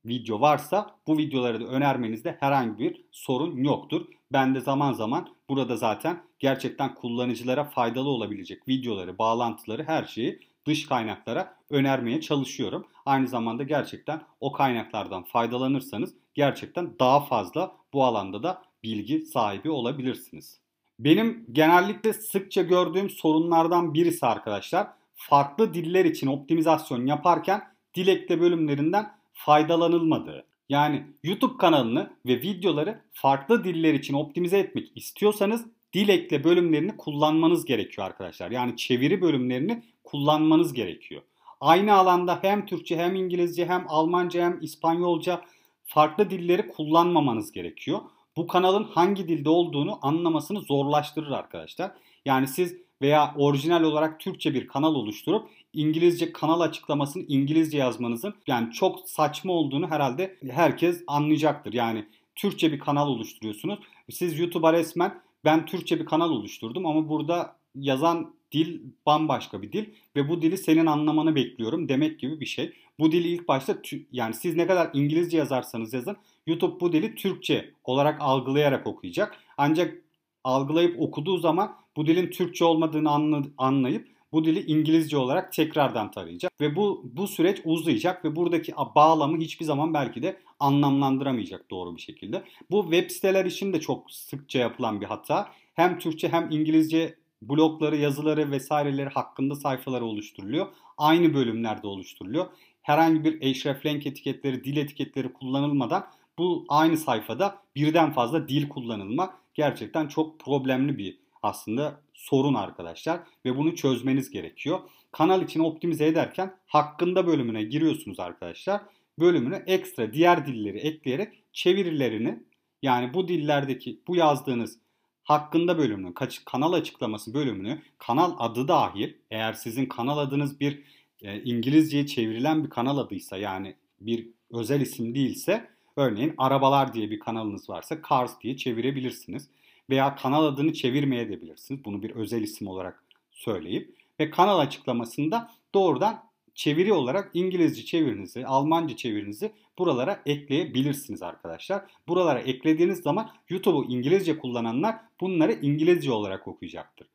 video 0.05 0.41
varsa 0.41 0.95
bu 1.07 1.17
videoları 1.17 1.61
da 1.61 1.65
önermenizde 1.65 2.37
herhangi 2.39 2.79
bir 2.79 3.01
sorun 3.11 3.63
yoktur. 3.63 4.05
Ben 4.31 4.55
de 4.55 4.59
zaman 4.59 4.93
zaman 4.93 5.29
burada 5.49 5.77
zaten 5.77 6.23
gerçekten 6.39 6.95
kullanıcılara 6.95 7.63
faydalı 7.63 8.09
olabilecek 8.09 8.67
videoları, 8.67 9.17
bağlantıları, 9.17 9.83
her 9.83 10.03
şeyi 10.03 10.39
dış 10.69 10.85
kaynaklara 10.85 11.55
önermeye 11.69 12.21
çalışıyorum. 12.21 12.87
Aynı 13.05 13.27
zamanda 13.27 13.63
gerçekten 13.63 14.21
o 14.39 14.51
kaynaklardan 14.51 15.23
faydalanırsanız 15.23 16.13
gerçekten 16.33 16.99
daha 16.99 17.19
fazla 17.19 17.71
bu 17.93 18.03
alanda 18.03 18.43
da 18.43 18.61
bilgi 18.83 19.21
sahibi 19.21 19.69
olabilirsiniz. 19.69 20.59
Benim 20.99 21.45
genellikle 21.51 22.13
sıkça 22.13 22.61
gördüğüm 22.61 23.09
sorunlardan 23.09 23.93
birisi 23.93 24.25
arkadaşlar 24.25 24.87
farklı 25.15 25.73
diller 25.73 26.05
için 26.05 26.27
optimizasyon 26.27 27.05
yaparken 27.05 27.61
dilekte 27.95 28.41
bölümlerinden 28.41 29.11
faydalanılmadığı. 29.33 30.45
Yani 30.69 31.05
YouTube 31.23 31.57
kanalını 31.57 32.09
ve 32.25 32.41
videoları 32.41 33.01
farklı 33.13 33.63
diller 33.63 33.93
için 33.93 34.13
optimize 34.13 34.59
etmek 34.59 34.97
istiyorsanız 34.97 35.65
dil 35.93 36.09
ekle 36.09 36.43
bölümlerini 36.43 36.97
kullanmanız 36.97 37.65
gerekiyor 37.65 38.07
arkadaşlar. 38.07 38.51
Yani 38.51 38.77
çeviri 38.77 39.21
bölümlerini 39.21 39.83
kullanmanız 40.11 40.73
gerekiyor. 40.73 41.21
Aynı 41.61 41.93
alanda 41.93 42.39
hem 42.41 42.65
Türkçe 42.65 42.97
hem 42.97 43.15
İngilizce 43.15 43.65
hem 43.65 43.85
Almanca 43.87 44.45
hem 44.45 44.61
İspanyolca 44.61 45.41
farklı 45.85 46.29
dilleri 46.29 46.67
kullanmamanız 46.67 47.51
gerekiyor. 47.51 47.99
Bu 48.37 48.47
kanalın 48.47 48.83
hangi 48.83 49.27
dilde 49.27 49.49
olduğunu 49.49 49.99
anlamasını 50.01 50.61
zorlaştırır 50.61 51.31
arkadaşlar. 51.31 51.91
Yani 52.25 52.47
siz 52.47 52.75
veya 53.01 53.33
orijinal 53.37 53.83
olarak 53.83 54.19
Türkçe 54.19 54.53
bir 54.53 54.67
kanal 54.67 54.95
oluşturup 54.95 55.49
İngilizce 55.73 56.31
kanal 56.33 56.61
açıklamasını 56.61 57.23
İngilizce 57.27 57.77
yazmanızın 57.77 58.33
yani 58.47 58.71
çok 58.71 59.09
saçma 59.09 59.53
olduğunu 59.53 59.87
herhalde 59.87 60.37
herkes 60.49 61.03
anlayacaktır. 61.07 61.73
Yani 61.73 62.05
Türkçe 62.35 62.71
bir 62.71 62.79
kanal 62.79 63.07
oluşturuyorsunuz. 63.07 63.79
Siz 64.11 64.39
YouTube'a 64.39 64.73
resmen 64.73 65.21
ben 65.45 65.65
Türkçe 65.65 65.99
bir 65.99 66.05
kanal 66.05 66.29
oluşturdum 66.29 66.85
ama 66.85 67.09
burada 67.09 67.55
yazan 67.75 68.33
dil 68.51 68.79
bambaşka 69.05 69.61
bir 69.61 69.71
dil 69.71 69.85
ve 70.15 70.29
bu 70.29 70.41
dili 70.41 70.57
senin 70.57 70.85
anlamanı 70.85 71.35
bekliyorum 71.35 71.89
demek 71.89 72.19
gibi 72.19 72.39
bir 72.39 72.45
şey. 72.45 72.73
Bu 72.99 73.11
dili 73.11 73.27
ilk 73.27 73.47
başta 73.47 73.77
yani 74.11 74.33
siz 74.33 74.55
ne 74.55 74.67
kadar 74.67 74.89
İngilizce 74.93 75.37
yazarsanız 75.37 75.93
yazın 75.93 76.17
YouTube 76.47 76.79
bu 76.79 76.93
dili 76.93 77.15
Türkçe 77.15 77.71
olarak 77.83 78.21
algılayarak 78.21 78.87
okuyacak. 78.87 79.37
Ancak 79.57 79.97
algılayıp 80.43 81.01
okuduğu 81.01 81.37
zaman 81.37 81.75
bu 81.95 82.05
dilin 82.07 82.29
Türkçe 82.29 82.65
olmadığını 82.65 83.09
anlayıp 83.57 84.07
bu 84.31 84.45
dili 84.45 84.65
İngilizce 84.65 85.17
olarak 85.17 85.53
tekrardan 85.53 86.11
tarayacak 86.11 86.61
ve 86.61 86.75
bu 86.75 87.11
bu 87.13 87.27
süreç 87.27 87.61
uzayacak 87.65 88.25
ve 88.25 88.35
buradaki 88.35 88.73
bağlamı 88.95 89.37
hiçbir 89.37 89.65
zaman 89.65 89.93
belki 89.93 90.23
de 90.23 90.39
anlamlandıramayacak 90.59 91.71
doğru 91.71 91.95
bir 91.95 92.01
şekilde. 92.01 92.43
Bu 92.71 92.83
web 92.83 93.09
siteler 93.09 93.45
için 93.45 93.73
de 93.73 93.79
çok 93.79 94.11
sıkça 94.11 94.59
yapılan 94.59 95.01
bir 95.01 95.05
hata. 95.05 95.51
Hem 95.73 95.99
Türkçe 95.99 96.29
hem 96.29 96.51
İngilizce 96.51 97.15
blogları, 97.41 97.97
yazıları 97.97 98.51
vesaireleri 98.51 99.09
hakkında 99.09 99.55
sayfaları 99.55 100.05
oluşturuluyor. 100.05 100.67
Aynı 100.97 101.33
bölümlerde 101.33 101.87
oluşturuluyor. 101.87 102.45
herhangi 102.81 103.23
bir 103.23 103.41
hreflang 103.41 104.07
etiketleri, 104.07 104.63
dil 104.63 104.77
etiketleri 104.77 105.33
kullanılmadan 105.33 106.07
bu 106.37 106.65
aynı 106.69 106.97
sayfada 106.97 107.61
birden 107.75 108.11
fazla 108.11 108.47
dil 108.47 108.69
kullanılma 108.69 109.33
gerçekten 109.53 110.07
çok 110.07 110.39
problemli 110.39 110.97
bir 110.97 111.19
aslında 111.43 112.01
sorun 112.13 112.53
arkadaşlar 112.53 113.19
ve 113.45 113.57
bunu 113.57 113.75
çözmeniz 113.75 114.29
gerekiyor. 114.29 114.79
Kanal 115.11 115.41
için 115.41 115.59
optimize 115.59 116.07
ederken 116.07 116.55
hakkında 116.67 117.27
bölümüne 117.27 117.63
giriyorsunuz 117.63 118.19
arkadaşlar. 118.19 118.81
Bölümüne 119.19 119.63
ekstra 119.67 120.13
diğer 120.13 120.45
dilleri 120.45 120.77
ekleyerek 120.77 121.43
çevirilerini 121.53 122.43
yani 122.81 123.13
bu 123.13 123.27
dillerdeki 123.27 123.99
bu 124.07 124.15
yazdığınız 124.15 124.79
hakkında 125.29 125.77
bölümünü, 125.77 126.13
kanal 126.45 126.73
açıklaması 126.73 127.33
bölümünü, 127.33 127.81
kanal 127.97 128.35
adı 128.39 128.67
dahil 128.67 129.13
eğer 129.31 129.53
sizin 129.53 129.85
kanal 129.85 130.17
adınız 130.17 130.59
bir 130.59 130.83
e, 131.21 131.43
İngilizceye 131.43 132.07
çevrilen 132.07 132.63
bir 132.63 132.69
kanal 132.69 132.97
adıysa 132.97 133.37
yani 133.37 133.75
bir 134.01 134.27
özel 134.51 134.81
isim 134.81 135.15
değilse 135.15 135.69
örneğin 135.95 136.33
arabalar 136.37 136.93
diye 136.93 137.11
bir 137.11 137.19
kanalınız 137.19 137.69
varsa 137.69 137.97
Cars 138.09 138.41
diye 138.41 138.57
çevirebilirsiniz. 138.57 139.49
Veya 139.89 140.15
kanal 140.15 140.45
adını 140.45 140.73
çevirmeye 140.73 141.29
de 141.29 141.41
bilirsiniz. 141.41 141.85
Bunu 141.85 142.03
bir 142.03 142.11
özel 142.11 142.41
isim 142.41 142.67
olarak 142.67 143.03
söyleyip 143.31 143.95
ve 144.19 144.29
kanal 144.29 144.59
açıklamasında 144.59 145.51
doğrudan 145.73 146.23
çeviri 146.55 146.93
olarak 146.93 147.31
İngilizce 147.33 147.85
çevirinizi, 147.85 148.45
Almanca 148.45 148.95
çevirinizi 148.95 149.51
buralara 149.79 150.21
ekleyebilirsiniz 150.25 151.23
arkadaşlar. 151.23 151.83
Buralara 152.07 152.39
eklediğiniz 152.39 152.99
zaman 152.99 153.31
YouTube'u 153.49 153.85
İngilizce 153.85 154.39
kullananlar 154.39 154.95
bunları 155.21 155.53
İngilizce 155.53 156.11
olarak 156.11 156.47
okuyacaktır. 156.47 157.07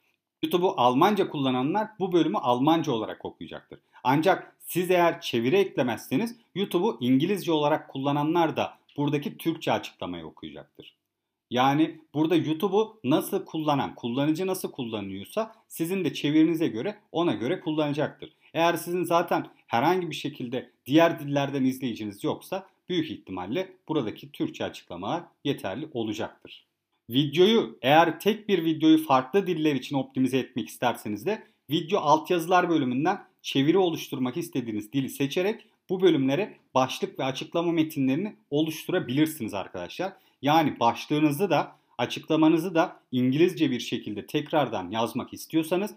YouTube'u 0.42 0.74
Almanca 0.76 1.28
kullananlar 1.28 1.88
bu 1.98 2.12
bölümü 2.12 2.38
Almanca 2.38 2.92
olarak 2.92 3.24
okuyacaktır. 3.24 3.78
Ancak 4.04 4.56
siz 4.66 4.90
eğer 4.90 5.20
çeviri 5.20 5.56
eklemezseniz 5.56 6.36
YouTube'u 6.54 6.98
İngilizce 7.00 7.52
olarak 7.52 7.88
kullananlar 7.88 8.56
da 8.56 8.78
buradaki 8.96 9.38
Türkçe 9.38 9.72
açıklamayı 9.72 10.26
okuyacaktır. 10.26 10.94
Yani 11.50 12.00
burada 12.14 12.36
YouTube'u 12.36 13.00
nasıl 13.04 13.44
kullanan, 13.44 13.94
kullanıcı 13.94 14.46
nasıl 14.46 14.72
kullanıyorsa 14.72 15.54
sizin 15.68 16.04
de 16.04 16.14
çevirinize 16.14 16.68
göre 16.68 16.98
ona 17.12 17.34
göre 17.34 17.60
kullanacaktır. 17.60 18.32
Eğer 18.54 18.74
sizin 18.74 19.04
zaten 19.04 19.46
herhangi 19.74 20.10
bir 20.10 20.14
şekilde 20.14 20.70
diğer 20.86 21.20
dillerden 21.20 21.64
izleyiciniz 21.64 22.24
yoksa 22.24 22.66
büyük 22.88 23.10
ihtimalle 23.10 23.72
buradaki 23.88 24.32
Türkçe 24.32 24.64
açıklamalar 24.64 25.22
yeterli 25.44 25.88
olacaktır. 25.92 26.66
Videoyu 27.10 27.78
eğer 27.82 28.20
tek 28.20 28.48
bir 28.48 28.64
videoyu 28.64 29.04
farklı 29.04 29.46
diller 29.46 29.74
için 29.74 29.96
optimize 29.96 30.38
etmek 30.38 30.68
isterseniz 30.68 31.26
de 31.26 31.42
video 31.70 32.00
altyazılar 32.00 32.68
bölümünden 32.68 33.24
çeviri 33.42 33.78
oluşturmak 33.78 34.36
istediğiniz 34.36 34.92
dili 34.92 35.08
seçerek 35.08 35.66
bu 35.88 36.00
bölümlere 36.00 36.56
başlık 36.74 37.18
ve 37.18 37.24
açıklama 37.24 37.72
metinlerini 37.72 38.36
oluşturabilirsiniz 38.50 39.54
arkadaşlar. 39.54 40.12
Yani 40.42 40.80
başlığınızı 40.80 41.50
da 41.50 41.76
açıklamanızı 41.98 42.74
da 42.74 43.00
İngilizce 43.12 43.70
bir 43.70 43.80
şekilde 43.80 44.26
tekrardan 44.26 44.90
yazmak 44.90 45.34
istiyorsanız 45.34 45.94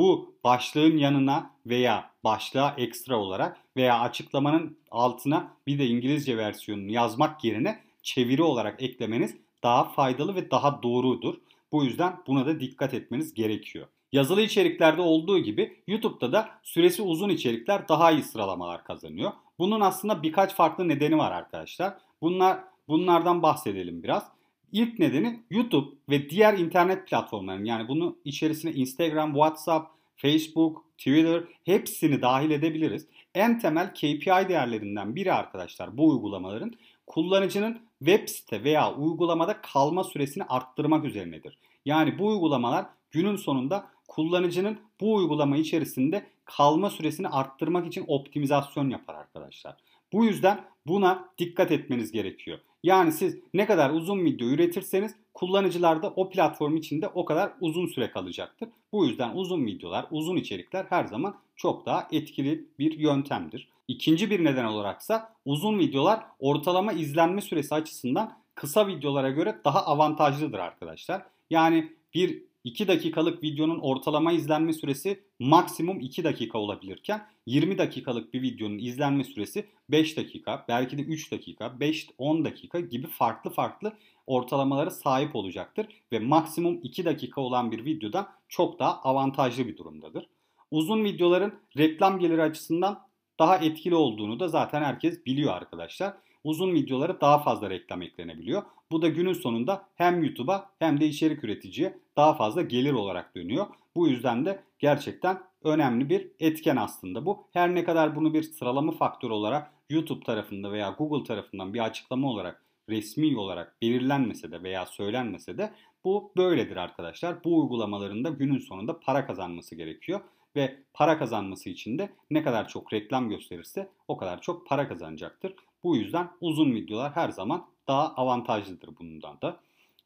bu 0.00 0.34
başlığın 0.44 0.96
yanına 0.96 1.50
veya 1.66 2.10
başlığa 2.24 2.74
ekstra 2.78 3.16
olarak 3.16 3.56
veya 3.76 4.00
açıklamanın 4.00 4.78
altına 4.90 5.52
bir 5.66 5.78
de 5.78 5.86
İngilizce 5.86 6.36
versiyonunu 6.36 6.90
yazmak 6.90 7.44
yerine 7.44 7.80
çeviri 8.02 8.42
olarak 8.42 8.82
eklemeniz 8.82 9.36
daha 9.62 9.84
faydalı 9.84 10.34
ve 10.34 10.50
daha 10.50 10.82
doğrudur. 10.82 11.34
Bu 11.72 11.84
yüzden 11.84 12.16
buna 12.26 12.46
da 12.46 12.60
dikkat 12.60 12.94
etmeniz 12.94 13.34
gerekiyor. 13.34 13.86
Yazılı 14.12 14.42
içeriklerde 14.42 15.00
olduğu 15.00 15.38
gibi 15.38 15.82
YouTube'da 15.86 16.32
da 16.32 16.48
süresi 16.62 17.02
uzun 17.02 17.28
içerikler 17.28 17.88
daha 17.88 18.10
iyi 18.10 18.22
sıralamalar 18.22 18.84
kazanıyor. 18.84 19.32
Bunun 19.58 19.80
aslında 19.80 20.22
birkaç 20.22 20.54
farklı 20.54 20.88
nedeni 20.88 21.18
var 21.18 21.32
arkadaşlar. 21.32 21.94
Bunlar 22.22 22.58
bunlardan 22.88 23.42
bahsedelim 23.42 24.02
biraz. 24.02 24.39
İlk 24.72 24.98
nedeni 24.98 25.40
YouTube 25.50 25.96
ve 26.08 26.30
diğer 26.30 26.58
internet 26.58 27.08
platformlarının 27.08 27.64
yani 27.64 27.88
bunu 27.88 28.16
içerisine 28.24 28.72
Instagram, 28.72 29.32
WhatsApp, 29.32 29.90
Facebook, 30.16 30.84
Twitter 30.98 31.44
hepsini 31.64 32.22
dahil 32.22 32.50
edebiliriz. 32.50 33.06
En 33.34 33.58
temel 33.58 33.94
KPI 33.94 34.48
değerlerinden 34.48 35.16
biri 35.16 35.32
arkadaşlar 35.32 35.98
bu 35.98 36.08
uygulamaların 36.08 36.72
kullanıcının 37.06 37.80
web 37.98 38.28
site 38.28 38.64
veya 38.64 38.94
uygulamada 38.94 39.60
kalma 39.60 40.04
süresini 40.04 40.44
arttırmak 40.44 41.04
üzerinedir. 41.04 41.58
Yani 41.84 42.18
bu 42.18 42.26
uygulamalar 42.26 42.86
günün 43.10 43.36
sonunda 43.36 43.86
kullanıcının 44.08 44.78
bu 45.00 45.14
uygulama 45.14 45.56
içerisinde 45.56 46.26
kalma 46.44 46.90
süresini 46.90 47.28
arttırmak 47.28 47.86
için 47.86 48.04
optimizasyon 48.06 48.90
yapar 48.90 49.14
arkadaşlar. 49.14 49.76
Bu 50.12 50.24
yüzden 50.24 50.64
buna 50.86 51.28
dikkat 51.38 51.72
etmeniz 51.72 52.12
gerekiyor. 52.12 52.58
Yani 52.82 53.12
siz 53.12 53.38
ne 53.54 53.66
kadar 53.66 53.90
uzun 53.90 54.24
video 54.24 54.48
üretirseniz 54.48 55.14
kullanıcılar 55.34 56.02
da 56.02 56.12
o 56.16 56.30
platform 56.30 56.76
içinde 56.76 57.08
o 57.08 57.24
kadar 57.24 57.52
uzun 57.60 57.86
süre 57.86 58.10
kalacaktır. 58.10 58.68
Bu 58.92 59.06
yüzden 59.06 59.34
uzun 59.34 59.66
videolar, 59.66 60.06
uzun 60.10 60.36
içerikler 60.36 60.86
her 60.88 61.04
zaman 61.04 61.36
çok 61.56 61.86
daha 61.86 62.08
etkili 62.12 62.66
bir 62.78 62.98
yöntemdir. 62.98 63.68
İkinci 63.88 64.30
bir 64.30 64.44
neden 64.44 64.64
olaraksa 64.64 65.34
uzun 65.44 65.78
videolar 65.78 66.20
ortalama 66.38 66.92
izlenme 66.92 67.40
süresi 67.40 67.74
açısından 67.74 68.38
kısa 68.54 68.86
videolara 68.86 69.30
göre 69.30 69.58
daha 69.64 69.86
avantajlıdır 69.86 70.58
arkadaşlar. 70.58 71.22
Yani 71.50 71.92
bir 72.14 72.49
2 72.64 72.88
dakikalık 72.88 73.42
videonun 73.42 73.78
ortalama 73.78 74.32
izlenme 74.32 74.72
süresi 74.72 75.20
maksimum 75.38 76.00
2 76.00 76.24
dakika 76.24 76.58
olabilirken 76.58 77.26
20 77.46 77.78
dakikalık 77.78 78.34
bir 78.34 78.42
videonun 78.42 78.78
izlenme 78.78 79.24
süresi 79.24 79.66
5 79.88 80.16
dakika, 80.16 80.64
belki 80.68 80.98
de 80.98 81.02
3 81.02 81.32
dakika, 81.32 81.66
5-10 81.66 82.44
dakika 82.44 82.80
gibi 82.80 83.06
farklı 83.06 83.50
farklı 83.50 83.92
ortalamalara 84.26 84.90
sahip 84.90 85.36
olacaktır 85.36 85.86
ve 86.12 86.18
maksimum 86.18 86.80
2 86.82 87.04
dakika 87.04 87.40
olan 87.40 87.72
bir 87.72 87.84
videoda 87.84 88.28
çok 88.48 88.78
daha 88.78 89.00
avantajlı 89.00 89.66
bir 89.66 89.76
durumdadır. 89.76 90.28
Uzun 90.70 91.04
videoların 91.04 91.54
reklam 91.76 92.18
geliri 92.18 92.42
açısından 92.42 93.00
daha 93.38 93.56
etkili 93.56 93.94
olduğunu 93.94 94.40
da 94.40 94.48
zaten 94.48 94.82
herkes 94.82 95.26
biliyor 95.26 95.54
arkadaşlar. 95.54 96.14
Uzun 96.44 96.74
videolara 96.74 97.20
daha 97.20 97.38
fazla 97.38 97.70
reklam 97.70 98.02
eklenebiliyor. 98.02 98.62
Bu 98.92 99.02
da 99.02 99.08
günün 99.08 99.32
sonunda 99.32 99.88
hem 99.94 100.22
YouTube'a 100.22 100.70
hem 100.78 101.00
de 101.00 101.06
içerik 101.06 101.44
üreticiye 101.44 101.98
daha 102.16 102.34
fazla 102.34 102.62
gelir 102.62 102.92
olarak 102.92 103.36
dönüyor. 103.36 103.66
Bu 103.96 104.08
yüzden 104.08 104.46
de 104.46 104.62
gerçekten 104.78 105.42
önemli 105.64 106.08
bir 106.08 106.30
etken 106.40 106.76
aslında 106.76 107.26
bu. 107.26 107.46
Her 107.52 107.74
ne 107.74 107.84
kadar 107.84 108.16
bunu 108.16 108.34
bir 108.34 108.42
sıralama 108.42 108.92
faktörü 108.92 109.32
olarak 109.32 109.72
YouTube 109.90 110.24
tarafında 110.24 110.72
veya 110.72 110.94
Google 110.98 111.24
tarafından 111.24 111.74
bir 111.74 111.84
açıklama 111.84 112.30
olarak 112.30 112.64
resmi 112.88 113.38
olarak 113.38 113.76
belirlenmese 113.82 114.52
de 114.52 114.62
veya 114.62 114.86
söylenmese 114.86 115.58
de 115.58 115.72
bu 116.04 116.32
böyledir 116.36 116.76
arkadaşlar. 116.76 117.44
Bu 117.44 117.60
uygulamaların 117.60 118.24
da 118.24 118.28
günün 118.28 118.58
sonunda 118.58 119.00
para 119.00 119.26
kazanması 119.26 119.74
gerekiyor 119.74 120.20
ve 120.56 120.76
para 120.94 121.18
kazanması 121.18 121.70
için 121.70 121.98
de 121.98 122.10
ne 122.30 122.42
kadar 122.42 122.68
çok 122.68 122.92
reklam 122.92 123.28
gösterirse 123.28 123.88
o 124.08 124.16
kadar 124.16 124.40
çok 124.40 124.66
para 124.66 124.88
kazanacaktır. 124.88 125.54
Bu 125.84 125.96
yüzden 125.96 126.30
uzun 126.40 126.74
videolar 126.74 127.12
her 127.12 127.28
zaman 127.28 127.66
daha 127.90 128.14
avantajlıdır 128.14 128.88
bundan 128.98 129.40
da. 129.42 129.56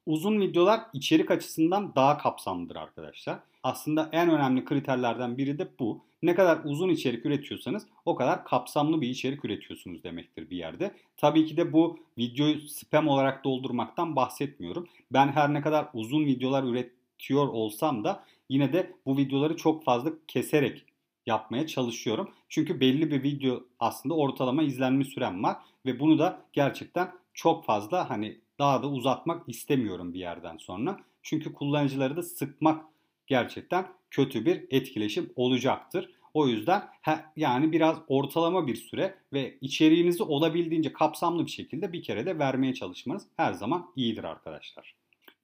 Uzun 0.06 0.40
videolar 0.40 0.80
içerik 0.92 1.30
açısından 1.30 1.94
daha 1.94 2.18
kapsamlıdır 2.18 2.76
arkadaşlar. 2.76 3.38
Aslında 3.62 4.08
en 4.12 4.30
önemli 4.30 4.64
kriterlerden 4.64 5.38
biri 5.38 5.58
de 5.58 5.68
bu. 5.78 6.04
Ne 6.22 6.34
kadar 6.34 6.58
uzun 6.64 6.88
içerik 6.88 7.26
üretiyorsanız 7.26 7.86
o 8.04 8.14
kadar 8.14 8.44
kapsamlı 8.44 9.00
bir 9.00 9.08
içerik 9.08 9.44
üretiyorsunuz 9.44 10.04
demektir 10.04 10.50
bir 10.50 10.56
yerde. 10.56 10.94
Tabii 11.16 11.46
ki 11.46 11.56
de 11.56 11.72
bu 11.72 11.98
videoyu 12.18 12.60
spam 12.68 13.08
olarak 13.08 13.44
doldurmaktan 13.44 14.16
bahsetmiyorum. 14.16 14.88
Ben 15.10 15.28
her 15.28 15.54
ne 15.54 15.62
kadar 15.62 15.88
uzun 15.94 16.26
videolar 16.26 16.64
üretiyor 16.64 17.48
olsam 17.48 18.04
da 18.04 18.24
yine 18.48 18.72
de 18.72 18.92
bu 19.06 19.16
videoları 19.16 19.56
çok 19.56 19.84
fazla 19.84 20.10
keserek 20.28 20.84
yapmaya 21.26 21.66
çalışıyorum. 21.66 22.28
Çünkü 22.48 22.80
belli 22.80 23.10
bir 23.10 23.22
video 23.22 23.64
aslında 23.80 24.14
ortalama 24.14 24.62
izlenme 24.62 25.04
sürem 25.04 25.42
var 25.42 25.56
ve 25.86 26.00
bunu 26.00 26.18
da 26.18 26.40
gerçekten 26.52 27.23
çok 27.34 27.64
fazla 27.64 28.10
hani 28.10 28.40
daha 28.58 28.82
da 28.82 28.88
uzatmak 28.88 29.48
istemiyorum 29.48 30.14
bir 30.14 30.18
yerden 30.18 30.56
sonra. 30.56 31.00
Çünkü 31.22 31.52
kullanıcıları 31.52 32.16
da 32.16 32.22
sıkmak 32.22 32.84
gerçekten 33.26 33.86
kötü 34.10 34.46
bir 34.46 34.64
etkileşim 34.70 35.32
olacaktır. 35.36 36.10
O 36.34 36.48
yüzden 36.48 36.82
he, 37.02 37.18
yani 37.36 37.72
biraz 37.72 37.96
ortalama 38.08 38.66
bir 38.66 38.76
süre 38.76 39.14
ve 39.32 39.58
içeriğinizi 39.60 40.22
olabildiğince 40.22 40.92
kapsamlı 40.92 41.46
bir 41.46 41.50
şekilde 41.50 41.92
bir 41.92 42.02
kere 42.02 42.26
de 42.26 42.38
vermeye 42.38 42.74
çalışmanız 42.74 43.26
her 43.36 43.52
zaman 43.52 43.86
iyidir 43.96 44.24
arkadaşlar. 44.24 44.94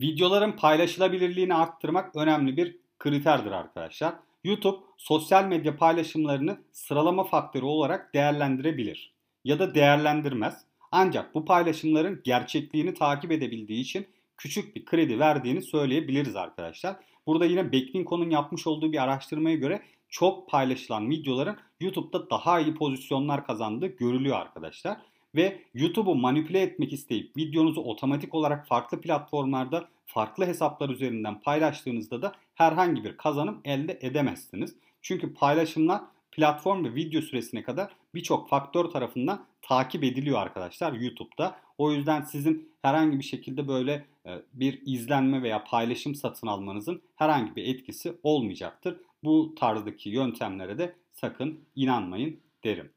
Videoların 0.00 0.52
paylaşılabilirliğini 0.52 1.54
arttırmak 1.54 2.16
önemli 2.16 2.56
bir 2.56 2.76
kriterdir 2.98 3.52
arkadaşlar. 3.52 4.14
YouTube 4.44 4.78
sosyal 4.96 5.44
medya 5.44 5.76
paylaşımlarını 5.76 6.58
sıralama 6.72 7.24
faktörü 7.24 7.64
olarak 7.64 8.14
değerlendirebilir 8.14 9.14
ya 9.44 9.58
da 9.58 9.74
değerlendirmez. 9.74 10.64
Ancak 10.92 11.34
bu 11.34 11.44
paylaşımların 11.44 12.20
gerçekliğini 12.24 12.94
takip 12.94 13.32
edebildiği 13.32 13.80
için 13.80 14.06
küçük 14.36 14.76
bir 14.76 14.84
kredi 14.84 15.18
verdiğini 15.18 15.62
söyleyebiliriz 15.62 16.36
arkadaşlar. 16.36 16.96
Burada 17.26 17.44
yine 17.44 17.72
Backlinko'nun 17.72 18.30
yapmış 18.30 18.66
olduğu 18.66 18.92
bir 18.92 19.02
araştırmaya 19.02 19.56
göre 19.56 19.82
çok 20.08 20.50
paylaşılan 20.50 21.10
videoların 21.10 21.56
YouTube'da 21.80 22.30
daha 22.30 22.60
iyi 22.60 22.74
pozisyonlar 22.74 23.46
kazandığı 23.46 23.86
görülüyor 23.86 24.36
arkadaşlar. 24.36 24.96
Ve 25.34 25.62
YouTube'u 25.74 26.14
manipüle 26.14 26.62
etmek 26.62 26.92
isteyip 26.92 27.36
videonuzu 27.36 27.80
otomatik 27.80 28.34
olarak 28.34 28.66
farklı 28.66 29.00
platformlarda 29.00 29.88
farklı 30.06 30.46
hesaplar 30.46 30.88
üzerinden 30.88 31.40
paylaştığınızda 31.40 32.22
da 32.22 32.32
herhangi 32.54 33.04
bir 33.04 33.16
kazanım 33.16 33.60
elde 33.64 33.98
edemezsiniz. 34.02 34.76
Çünkü 35.02 35.34
paylaşımlar 35.34 36.00
platform 36.40 36.84
ve 36.84 36.94
video 36.94 37.20
süresine 37.20 37.62
kadar 37.62 37.90
birçok 38.14 38.48
faktör 38.48 38.84
tarafından 38.84 39.44
takip 39.62 40.04
ediliyor 40.04 40.38
arkadaşlar 40.38 40.92
YouTube'da. 40.92 41.56
O 41.78 41.92
yüzden 41.92 42.22
sizin 42.22 42.72
herhangi 42.82 43.18
bir 43.18 43.24
şekilde 43.24 43.68
böyle 43.68 44.06
e, 44.26 44.42
bir 44.52 44.82
izlenme 44.86 45.42
veya 45.42 45.64
paylaşım 45.64 46.14
satın 46.14 46.46
almanızın 46.46 47.02
herhangi 47.16 47.56
bir 47.56 47.74
etkisi 47.74 48.16
olmayacaktır. 48.22 48.96
Bu 49.24 49.54
tarzdaki 49.54 50.10
yöntemlere 50.10 50.78
de 50.78 50.96
sakın 51.12 51.60
inanmayın 51.76 52.40
derim. 52.64 52.90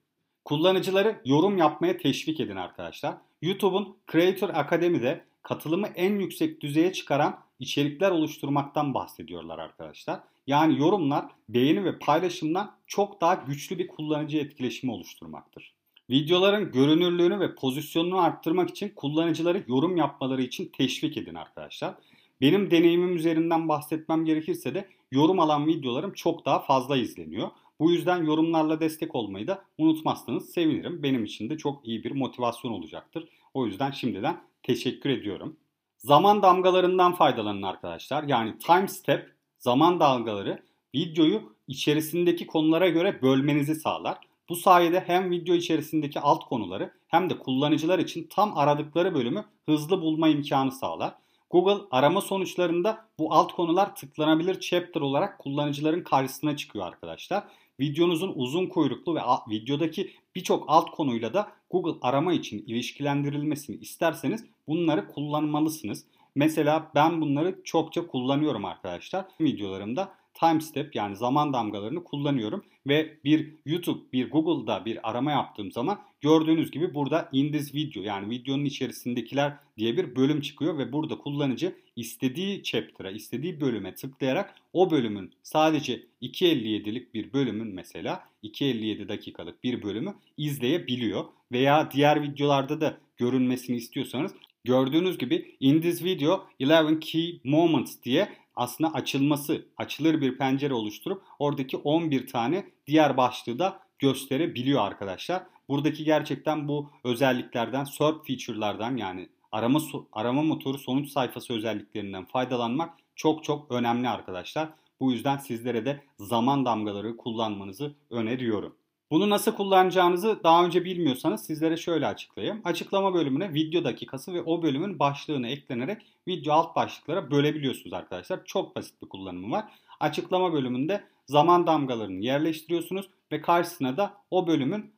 Kullanıcıları 0.45 1.21
yorum 1.25 1.57
yapmaya 1.57 1.97
teşvik 1.97 2.39
edin 2.39 2.55
arkadaşlar. 2.55 3.15
YouTube'un 3.41 3.97
Creator 4.11 4.49
Academy'de 4.49 5.23
katılımı 5.41 5.87
en 5.87 6.19
yüksek 6.19 6.61
düzeye 6.61 6.93
çıkaran 6.93 7.39
içerikler 7.59 8.11
oluşturmaktan 8.11 8.93
bahsediyorlar 8.93 9.59
arkadaşlar. 9.59 10.19
Yani 10.47 10.79
yorumlar, 10.79 11.25
beğeni 11.49 11.85
ve 11.85 11.99
paylaşımdan 11.99 12.75
çok 12.87 13.21
daha 13.21 13.33
güçlü 13.33 13.77
bir 13.77 13.87
kullanıcı 13.87 14.37
etkileşimi 14.37 14.93
oluşturmaktır. 14.93 15.73
Videoların 16.09 16.71
görünürlüğünü 16.71 17.39
ve 17.39 17.55
pozisyonunu 17.55 18.19
arttırmak 18.19 18.69
için 18.69 18.89
kullanıcıları 18.89 19.63
yorum 19.67 19.97
yapmaları 19.97 20.41
için 20.41 20.71
teşvik 20.77 21.17
edin 21.17 21.35
arkadaşlar. 21.35 21.95
Benim 22.41 22.71
deneyimim 22.71 23.15
üzerinden 23.15 23.69
bahsetmem 23.69 24.25
gerekirse 24.25 24.75
de 24.75 24.87
yorum 25.11 25.39
alan 25.39 25.67
videolarım 25.67 26.13
çok 26.13 26.45
daha 26.45 26.59
fazla 26.59 26.97
izleniyor. 26.97 27.49
Bu 27.79 27.91
yüzden 27.91 28.23
yorumlarla 28.23 28.79
destek 28.79 29.15
olmayı 29.15 29.47
da 29.47 29.65
unutmazsanız 29.77 30.49
sevinirim. 30.49 31.03
Benim 31.03 31.23
için 31.23 31.49
de 31.49 31.57
çok 31.57 31.87
iyi 31.87 32.03
bir 32.03 32.11
motivasyon 32.11 32.71
olacaktır. 32.71 33.29
O 33.53 33.65
yüzden 33.65 33.91
şimdiden 33.91 34.37
teşekkür 34.63 35.09
ediyorum. 35.09 35.57
Zaman 35.97 36.43
damgalarından 36.43 37.15
faydalanın 37.15 37.61
arkadaşlar. 37.61 38.23
Yani 38.23 38.59
time 38.59 38.87
step 38.87 39.33
zaman 39.63 39.99
dalgaları 39.99 40.63
videoyu 40.95 41.53
içerisindeki 41.67 42.47
konulara 42.47 42.89
göre 42.89 43.21
bölmenizi 43.21 43.75
sağlar. 43.75 44.17
Bu 44.49 44.55
sayede 44.55 45.03
hem 45.07 45.31
video 45.31 45.55
içerisindeki 45.55 46.19
alt 46.19 46.45
konuları 46.45 46.93
hem 47.07 47.29
de 47.29 47.39
kullanıcılar 47.39 47.99
için 47.99 48.27
tam 48.29 48.57
aradıkları 48.57 49.15
bölümü 49.15 49.45
hızlı 49.65 50.01
bulma 50.01 50.27
imkanı 50.27 50.71
sağlar. 50.71 51.13
Google 51.49 51.83
arama 51.91 52.21
sonuçlarında 52.21 53.05
bu 53.19 53.33
alt 53.33 53.53
konular 53.53 53.95
tıklanabilir 53.95 54.59
chapter 54.59 55.01
olarak 55.01 55.39
kullanıcıların 55.39 56.03
karşısına 56.03 56.57
çıkıyor 56.57 56.87
arkadaşlar. 56.87 57.43
Videonuzun 57.79 58.31
uzun 58.35 58.67
kuyruklu 58.67 59.15
ve 59.15 59.21
videodaki 59.49 60.11
birçok 60.35 60.65
alt 60.67 60.91
konuyla 60.91 61.33
da 61.33 61.51
Google 61.69 61.99
arama 62.01 62.33
için 62.33 62.63
ilişkilendirilmesini 62.67 63.75
isterseniz 63.75 64.45
bunları 64.67 65.07
kullanmalısınız. 65.07 66.05
Mesela 66.35 66.91
ben 66.95 67.21
bunları 67.21 67.61
çokça 67.63 68.07
kullanıyorum 68.07 68.65
arkadaşlar. 68.65 69.25
Videolarımda 69.41 70.13
time 70.33 70.61
step 70.61 70.95
yani 70.95 71.15
zaman 71.15 71.53
damgalarını 71.53 72.03
kullanıyorum 72.03 72.63
ve 72.87 73.17
bir 73.23 73.53
YouTube, 73.65 73.99
bir 74.13 74.31
Google'da 74.31 74.85
bir 74.85 75.09
arama 75.09 75.31
yaptığım 75.31 75.71
zaman 75.71 75.99
gördüğünüz 76.21 76.71
gibi 76.71 76.93
burada 76.93 77.29
in 77.31 77.51
this 77.51 77.75
video 77.75 78.03
yani 78.03 78.29
videonun 78.29 78.65
içerisindekiler 78.65 79.53
diye 79.77 79.97
bir 79.97 80.15
bölüm 80.15 80.41
çıkıyor 80.41 80.77
ve 80.77 80.91
burada 80.91 81.17
kullanıcı 81.17 81.75
istediği 81.95 82.63
chapter'a, 82.63 83.11
istediği 83.11 83.61
bölüme 83.61 83.95
tıklayarak 83.95 84.55
o 84.73 84.91
bölümün 84.91 85.31
sadece 85.43 86.03
2.57'lik 86.21 87.13
bir 87.13 87.33
bölümün 87.33 87.75
mesela 87.75 88.23
2.57 88.43 89.07
dakikalık 89.07 89.63
bir 89.63 89.83
bölümü 89.83 90.13
izleyebiliyor 90.37 91.25
veya 91.51 91.91
diğer 91.91 92.21
videolarda 92.23 92.81
da 92.81 92.97
görünmesini 93.17 93.75
istiyorsanız 93.75 94.33
Gördüğünüz 94.65 95.17
gibi 95.17 95.55
in 95.59 95.81
this 95.81 96.03
video 96.03 96.43
11 96.61 97.01
key 97.01 97.41
moments 97.43 97.95
diye 98.03 98.29
aslında 98.55 98.93
açılması, 98.93 99.65
açılır 99.77 100.21
bir 100.21 100.37
pencere 100.37 100.73
oluşturup 100.73 101.23
oradaki 101.39 101.77
11 101.77 102.27
tane 102.27 102.65
diğer 102.87 103.17
başlığı 103.17 103.59
da 103.59 103.79
gösterebiliyor 103.99 104.81
arkadaşlar. 104.81 105.43
Buradaki 105.69 106.03
gerçekten 106.03 106.67
bu 106.67 106.89
özelliklerden, 107.03 107.83
SERP 107.83 108.27
feature'lardan 108.27 108.97
yani 108.97 109.29
arama 109.51 109.79
arama 110.13 110.43
motoru 110.43 110.77
sonuç 110.77 111.09
sayfası 111.09 111.53
özelliklerinden 111.53 112.25
faydalanmak 112.25 112.93
çok 113.15 113.43
çok 113.43 113.71
önemli 113.71 114.09
arkadaşlar. 114.09 114.69
Bu 114.99 115.11
yüzden 115.11 115.37
sizlere 115.37 115.85
de 115.85 116.03
zaman 116.19 116.65
damgaları 116.65 117.17
kullanmanızı 117.17 117.95
öneriyorum. 118.09 118.75
Bunu 119.13 119.29
nasıl 119.29 119.51
kullanacağınızı 119.51 120.39
daha 120.43 120.65
önce 120.65 120.85
bilmiyorsanız 120.85 121.45
sizlere 121.45 121.77
şöyle 121.77 122.07
açıklayayım. 122.07 122.61
Açıklama 122.63 123.13
bölümüne 123.13 123.53
video 123.53 123.83
dakikası 123.83 124.33
ve 124.33 124.41
o 124.41 124.63
bölümün 124.63 124.99
başlığını 124.99 125.47
eklenerek 125.47 126.01
video 126.27 126.53
alt 126.53 126.75
başlıklara 126.75 127.31
bölebiliyorsunuz 127.31 127.93
arkadaşlar. 127.93 128.45
Çok 128.45 128.75
basit 128.75 129.01
bir 129.01 129.09
kullanımı 129.09 129.51
var. 129.51 129.65
Açıklama 129.99 130.53
bölümünde 130.53 131.03
zaman 131.27 131.67
damgalarını 131.67 132.23
yerleştiriyorsunuz 132.23 133.09
ve 133.31 133.41
karşısına 133.41 133.97
da 133.97 134.13
o 134.31 134.47
bölümün 134.47 134.91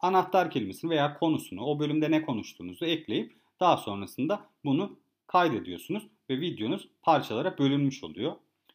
anahtar 0.00 0.50
kelimesini 0.50 0.90
veya 0.90 1.18
konusunu, 1.18 1.64
o 1.64 1.78
bölümde 1.78 2.10
ne 2.10 2.22
konuştuğunuzu 2.22 2.84
ekleyip 2.84 3.36
daha 3.60 3.76
sonrasında 3.76 4.40
bunu 4.64 4.96
kaydediyorsunuz 5.26 6.02
ve 6.30 6.40
videonuz 6.40 6.88
parçalara 7.02 7.58
bölünmüş 7.58 8.04
oluyor. 8.04 8.32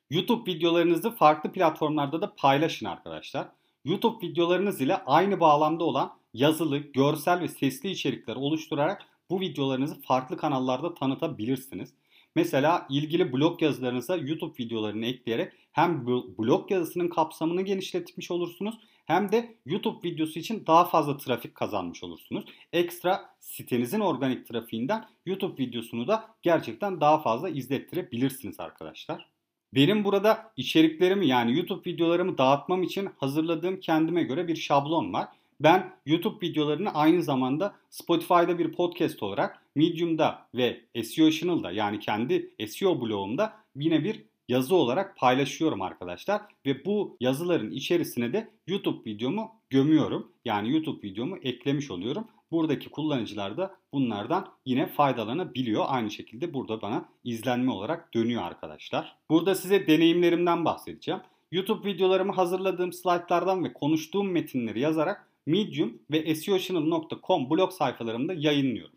YouTube 0.10 0.52
videolarınızı 0.52 1.12
farklı 1.12 1.52
platformlarda 1.52 2.22
da 2.22 2.34
paylaşın 2.36 2.86
arkadaşlar. 2.86 3.48
YouTube 3.86 4.28
videolarınız 4.28 4.82
ile 4.82 4.96
aynı 4.96 5.40
bağlamda 5.40 5.84
olan 5.84 6.14
yazılı, 6.34 6.78
görsel 6.78 7.42
ve 7.42 7.48
sesli 7.48 7.90
içerikler 7.90 8.36
oluşturarak 8.36 9.06
bu 9.30 9.40
videolarınızı 9.40 10.02
farklı 10.02 10.38
kanallarda 10.38 10.94
tanıtabilirsiniz. 10.94 11.94
Mesela 12.36 12.88
ilgili 12.90 13.34
blog 13.34 13.62
yazılarınıza 13.62 14.16
YouTube 14.16 14.64
videolarını 14.64 15.06
ekleyerek 15.06 15.54
hem 15.72 16.08
blog 16.08 16.72
yazısının 16.72 17.10
kapsamını 17.10 17.62
genişletmiş 17.62 18.32
olursunuz 18.32 18.76
hem 19.06 19.32
de 19.32 19.58
YouTube 19.66 20.10
videosu 20.10 20.40
için 20.40 20.64
daha 20.68 20.86
fazla 20.86 21.18
trafik 21.18 21.56
kazanmış 21.56 22.04
olursunuz. 22.04 22.46
Ekstra 22.74 23.30
sitenizin 23.40 24.00
organik 24.00 24.48
trafiğinden 24.48 25.06
YouTube 25.26 25.64
videosunu 25.64 26.08
da 26.08 26.36
gerçekten 26.42 27.02
daha 27.02 27.22
fazla 27.22 27.50
izlettirebilirsiniz 27.50 28.60
arkadaşlar. 28.60 29.33
Benim 29.76 30.04
burada 30.04 30.52
içeriklerimi 30.58 31.28
yani 31.28 31.58
YouTube 31.58 31.92
videolarımı 31.92 32.38
dağıtmam 32.38 32.84
için 32.84 33.10
hazırladığım 33.18 33.80
kendime 33.80 34.24
göre 34.24 34.48
bir 34.48 34.56
şablon 34.56 35.14
var. 35.14 35.28
Ben 35.60 35.94
YouTube 36.06 36.48
videolarını 36.48 36.94
aynı 36.94 37.24
zamanda 37.24 37.76
Spotify'da 37.90 38.60
bir 38.60 38.72
podcast 38.72 39.24
olarak 39.24 39.62
Medium'da 39.76 40.48
ve 40.56 40.82
SEO 41.04 41.32
Channel'da 41.32 41.72
yani 41.72 42.00
kendi 42.00 42.52
SEO 42.68 43.02
blogumda 43.02 43.54
yine 43.76 44.04
bir 44.04 44.24
yazı 44.48 44.76
olarak 44.76 45.18
paylaşıyorum 45.18 45.82
arkadaşlar. 45.82 46.42
Ve 46.66 46.86
bu 46.86 47.18
yazıların 47.20 47.72
içerisine 47.72 48.34
de 48.34 48.50
YouTube 48.68 49.10
videomu 49.12 49.52
gömüyorum. 49.70 50.32
Yani 50.46 50.72
YouTube 50.72 51.08
videomu 51.08 51.38
eklemiş 51.38 51.92
oluyorum. 51.92 52.28
Buradaki 52.54 52.90
kullanıcılar 52.90 53.58
da 53.58 53.76
bunlardan 53.94 54.48
yine 54.66 54.88
faydalanabiliyor. 54.88 55.86
Aynı 55.88 56.12
şekilde 56.12 56.54
burada 56.54 56.82
bana 56.82 57.06
izlenme 57.24 57.72
olarak 57.72 58.14
dönüyor 58.14 58.44
arkadaşlar. 58.44 59.16
Burada 59.30 59.56
size 59.56 59.88
deneyimlerimden 59.88 60.66
bahsedeceğim. 60.66 61.22
YouTube 61.52 61.90
videolarımı 61.90 62.34
hazırladığım 62.34 62.94
slaytlardan 62.94 63.64
ve 63.64 63.74
konuştuğum 63.74 64.32
metinleri 64.32 64.80
yazarak 64.80 65.28
Medium 65.46 66.00
ve 66.12 66.36
SEOchannel.com 66.36 67.50
blog 67.50 67.72
sayfalarımda 67.72 68.34
yayınlıyorum. 68.34 68.96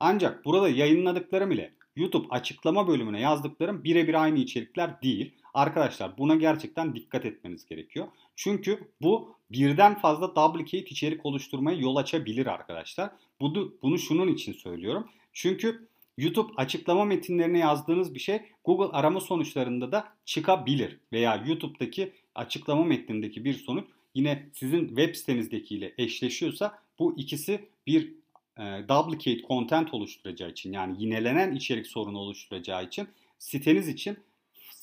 Ancak 0.00 0.44
burada 0.44 0.68
yayınladıklarım 0.68 1.50
ile 1.50 1.72
YouTube 1.96 2.26
açıklama 2.30 2.88
bölümüne 2.88 3.20
yazdıklarım 3.20 3.84
birebir 3.84 4.22
aynı 4.22 4.38
içerikler 4.38 5.02
değil. 5.02 5.34
Arkadaşlar 5.56 6.18
buna 6.18 6.34
gerçekten 6.34 6.94
dikkat 6.94 7.24
etmeniz 7.24 7.66
gerekiyor. 7.66 8.06
Çünkü 8.36 8.88
bu 9.02 9.34
birden 9.50 9.98
fazla 9.98 10.28
duplicate 10.36 10.90
içerik 10.90 11.26
oluşturmaya 11.26 11.78
yol 11.78 11.96
açabilir 11.96 12.46
arkadaşlar. 12.46 13.10
Bunu, 13.40 13.74
bunu 13.82 13.98
şunun 13.98 14.28
için 14.28 14.52
söylüyorum. 14.52 15.08
Çünkü 15.32 15.88
YouTube 16.18 16.52
açıklama 16.56 17.04
metinlerine 17.04 17.58
yazdığınız 17.58 18.14
bir 18.14 18.20
şey 18.20 18.40
Google 18.64 18.96
arama 18.96 19.20
sonuçlarında 19.20 19.92
da 19.92 20.08
çıkabilir. 20.24 20.98
Veya 21.12 21.44
YouTube'daki 21.46 22.12
açıklama 22.34 22.84
metnindeki 22.84 23.44
bir 23.44 23.54
sonuç 23.54 23.84
yine 24.14 24.48
sizin 24.52 24.88
web 24.88 25.14
sitenizdekiyle 25.14 25.94
eşleşiyorsa 25.98 26.78
bu 26.98 27.14
ikisi 27.16 27.68
bir 27.86 28.12
e, 28.58 28.62
duplicate 28.88 29.42
content 29.48 29.94
oluşturacağı 29.94 30.50
için 30.50 30.72
yani 30.72 31.02
yinelenen 31.02 31.54
içerik 31.54 31.86
sorunu 31.86 32.18
oluşturacağı 32.18 32.84
için 32.84 33.08
siteniz 33.38 33.88
için 33.88 34.18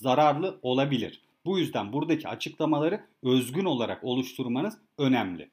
zararlı 0.04 0.60
olabilir. 0.62 1.22
Bu 1.46 1.60
yüzden 1.60 1.94
buradaki 1.94 2.28
açıklamaları 2.28 3.04
özgün 3.24 3.66
olarak 3.66 4.04
oluşturmanız 4.04 4.78
önemli. 4.98 5.50